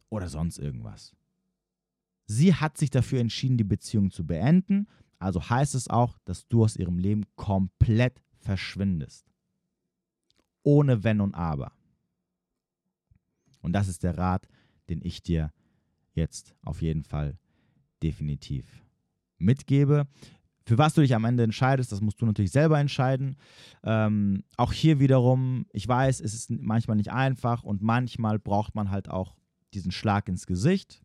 oder 0.09 0.27
sonst 0.27 0.57
irgendwas. 0.57 1.13
Sie 2.25 2.53
hat 2.53 2.77
sich 2.77 2.89
dafür 2.89 3.19
entschieden, 3.19 3.57
die 3.57 3.63
Beziehung 3.63 4.11
zu 4.11 4.25
beenden. 4.25 4.87
Also 5.19 5.49
heißt 5.49 5.75
es 5.75 5.87
auch, 5.87 6.17
dass 6.25 6.47
du 6.47 6.63
aus 6.63 6.75
ihrem 6.75 6.97
Leben 6.97 7.23
komplett 7.35 8.21
verschwindest 8.39 9.33
ohne 10.63 11.03
Wenn 11.03 11.21
und 11.21 11.35
Aber. 11.35 11.73
Und 13.61 13.73
das 13.73 13.87
ist 13.87 14.03
der 14.03 14.17
Rat, 14.17 14.47
den 14.89 15.01
ich 15.03 15.21
dir 15.21 15.53
jetzt 16.13 16.55
auf 16.63 16.81
jeden 16.81 17.03
Fall 17.03 17.37
definitiv 18.01 18.65
mitgebe. 19.37 20.07
Für 20.65 20.77
was 20.77 20.93
du 20.93 21.01
dich 21.01 21.13
am 21.13 21.25
Ende 21.25 21.43
entscheidest, 21.43 21.91
das 21.91 22.01
musst 22.01 22.21
du 22.21 22.25
natürlich 22.25 22.51
selber 22.51 22.79
entscheiden. 22.79 23.35
Ähm, 23.83 24.43
auch 24.55 24.71
hier 24.71 24.99
wiederum, 24.99 25.65
ich 25.73 25.87
weiß, 25.87 26.21
es 26.21 26.33
ist 26.33 26.49
manchmal 26.51 26.95
nicht 26.95 27.11
einfach 27.11 27.63
und 27.63 27.81
manchmal 27.81 28.39
braucht 28.39 28.73
man 28.73 28.89
halt 28.89 29.09
auch 29.09 29.35
diesen 29.73 29.91
Schlag 29.91 30.29
ins 30.29 30.47
Gesicht. 30.47 31.01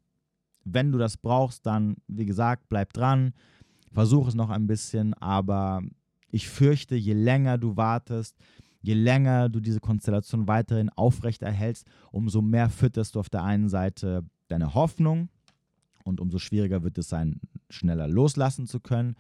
Wenn 0.64 0.92
du 0.92 0.98
das 0.98 1.16
brauchst, 1.16 1.66
dann, 1.66 1.96
wie 2.06 2.26
gesagt, 2.26 2.68
bleib 2.68 2.92
dran, 2.92 3.32
versuch 3.92 4.28
es 4.28 4.34
noch 4.34 4.50
ein 4.50 4.66
bisschen, 4.66 5.14
aber 5.14 5.82
ich 6.30 6.48
fürchte, 6.48 6.94
je 6.94 7.14
länger 7.14 7.58
du 7.58 7.76
wartest, 7.76 8.36
je 8.80 8.94
länger 8.94 9.48
du 9.48 9.60
diese 9.60 9.80
Konstellation 9.80 10.46
weiterhin 10.46 10.90
aufrechterhältst, 10.90 11.86
umso 12.12 12.42
mehr 12.42 12.70
fütterst 12.70 13.14
du 13.14 13.20
auf 13.20 13.30
der 13.30 13.42
einen 13.42 13.68
Seite 13.68 14.24
deine 14.46 14.74
Hoffnung 14.74 15.30
und 16.04 16.20
umso 16.20 16.38
schwieriger 16.38 16.82
wird 16.82 16.98
es 16.98 17.08
sein, 17.08 17.40
schneller 17.70 18.08
loslassen 18.08 18.66
zu 18.66 18.80
können. 18.80 19.16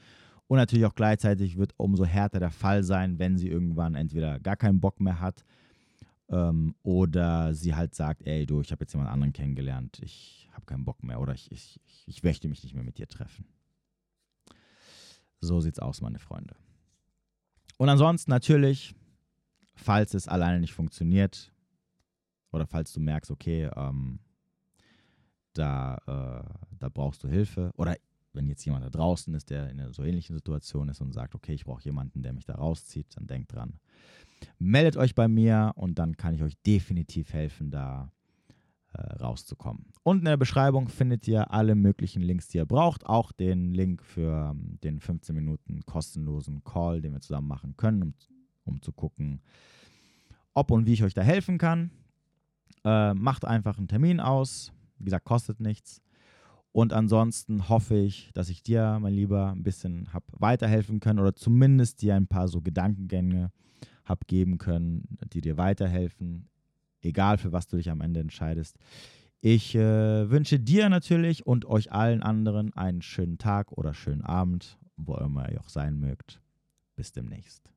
Und 0.48 0.56
natürlich 0.56 0.86
auch 0.86 0.94
gleichzeitig 0.94 1.56
wird 1.56 1.74
umso 1.76 2.04
härter 2.04 2.40
der 2.40 2.50
Fall 2.50 2.82
sein, 2.82 3.18
wenn 3.18 3.36
sie 3.36 3.48
irgendwann 3.48 3.94
entweder 3.94 4.40
gar 4.40 4.56
keinen 4.56 4.80
Bock 4.80 5.00
mehr 5.00 5.20
hat 5.20 5.44
ähm, 6.30 6.74
oder 6.82 7.54
sie 7.54 7.74
halt 7.74 7.94
sagt, 7.94 8.26
ey 8.26 8.46
du, 8.46 8.60
ich 8.60 8.72
habe 8.72 8.82
jetzt 8.82 8.92
jemand 8.92 9.10
anderen 9.10 9.32
kennengelernt, 9.32 10.00
ich 10.02 10.48
habe 10.52 10.64
keinen 10.66 10.84
Bock 10.84 11.02
mehr 11.04 11.20
oder 11.20 11.34
ich, 11.34 11.52
ich, 11.52 11.78
ich 12.06 12.22
möchte 12.22 12.48
mich 12.48 12.62
nicht 12.62 12.74
mehr 12.74 12.84
mit 12.84 12.98
dir 12.98 13.06
treffen. 13.06 13.44
So 15.40 15.60
sieht's 15.60 15.78
aus, 15.78 16.00
meine 16.00 16.18
Freunde. 16.18 16.56
Und 17.76 17.88
ansonsten 17.88 18.30
natürlich 18.30 18.96
falls 19.78 20.14
es 20.14 20.28
alleine 20.28 20.60
nicht 20.60 20.74
funktioniert 20.74 21.52
oder 22.50 22.66
falls 22.66 22.92
du 22.92 23.00
merkst, 23.00 23.30
okay, 23.30 23.70
ähm, 23.76 24.20
da, 25.54 25.96
äh, 26.06 26.76
da 26.78 26.88
brauchst 26.88 27.24
du 27.24 27.28
Hilfe 27.28 27.72
oder 27.76 27.96
wenn 28.38 28.48
jetzt 28.48 28.64
jemand 28.64 28.84
da 28.84 28.90
draußen 28.90 29.34
ist, 29.34 29.50
der 29.50 29.68
in 29.68 29.80
einer 29.80 29.92
so 29.92 30.04
ähnlichen 30.04 30.34
Situation 30.34 30.88
ist 30.88 31.00
und 31.00 31.12
sagt, 31.12 31.34
okay, 31.34 31.52
ich 31.52 31.64
brauche 31.64 31.84
jemanden, 31.84 32.22
der 32.22 32.32
mich 32.32 32.44
da 32.44 32.54
rauszieht, 32.54 33.08
dann 33.16 33.26
denkt 33.26 33.52
dran. 33.52 33.74
Meldet 34.58 34.96
euch 34.96 35.14
bei 35.14 35.28
mir 35.28 35.72
und 35.74 35.98
dann 35.98 36.16
kann 36.16 36.34
ich 36.34 36.42
euch 36.42 36.56
definitiv 36.62 37.32
helfen, 37.32 37.70
da 37.70 38.12
äh, 38.94 39.00
rauszukommen. 39.16 39.86
Unten 40.04 40.26
in 40.26 40.30
der 40.30 40.36
Beschreibung 40.36 40.88
findet 40.88 41.26
ihr 41.26 41.50
alle 41.52 41.74
möglichen 41.74 42.22
Links, 42.22 42.48
die 42.48 42.58
ihr 42.58 42.66
braucht. 42.66 43.04
Auch 43.04 43.32
den 43.32 43.74
Link 43.74 44.02
für 44.04 44.52
ähm, 44.52 44.78
den 44.82 45.00
15 45.00 45.34
Minuten 45.34 45.80
kostenlosen 45.84 46.62
Call, 46.62 47.02
den 47.02 47.12
wir 47.12 47.20
zusammen 47.20 47.48
machen 47.48 47.76
können, 47.76 48.02
um 48.02 48.14
um 48.68 48.82
zu 48.82 48.92
gucken, 48.92 49.40
ob 50.54 50.70
und 50.70 50.86
wie 50.86 50.92
ich 50.92 51.02
euch 51.02 51.14
da 51.14 51.22
helfen 51.22 51.58
kann. 51.58 51.90
Äh, 52.84 53.14
macht 53.14 53.44
einfach 53.44 53.78
einen 53.78 53.88
Termin 53.88 54.20
aus. 54.20 54.72
Wie 54.98 55.04
gesagt, 55.04 55.24
kostet 55.24 55.58
nichts. 55.58 56.00
Und 56.72 56.92
ansonsten 56.92 57.68
hoffe 57.68 57.96
ich, 57.96 58.30
dass 58.34 58.50
ich 58.50 58.62
dir, 58.62 58.98
mein 59.00 59.14
Lieber, 59.14 59.50
ein 59.50 59.62
bisschen 59.62 60.12
habe 60.12 60.26
weiterhelfen 60.32 61.00
können 61.00 61.18
oder 61.18 61.34
zumindest 61.34 62.02
dir 62.02 62.14
ein 62.14 62.26
paar 62.26 62.48
so 62.48 62.60
Gedankengänge 62.60 63.50
habe 64.04 64.20
geben 64.26 64.58
können, 64.58 65.18
die 65.32 65.40
dir 65.40 65.56
weiterhelfen, 65.56 66.48
egal 67.00 67.38
für 67.38 67.52
was 67.52 67.66
du 67.66 67.76
dich 67.76 67.90
am 67.90 68.00
Ende 68.00 68.20
entscheidest. 68.20 68.76
Ich 69.40 69.74
äh, 69.74 70.30
wünsche 70.30 70.58
dir 70.58 70.88
natürlich 70.88 71.46
und 71.46 71.64
euch 71.64 71.92
allen 71.92 72.22
anderen 72.22 72.74
einen 72.74 73.02
schönen 73.02 73.38
Tag 73.38 73.72
oder 73.72 73.94
schönen 73.94 74.22
Abend, 74.22 74.78
wo 74.96 75.14
immer 75.16 75.50
ihr 75.50 75.60
auch 75.60 75.68
sein 75.68 75.98
mögt. 75.98 76.40
Bis 76.96 77.12
demnächst. 77.12 77.72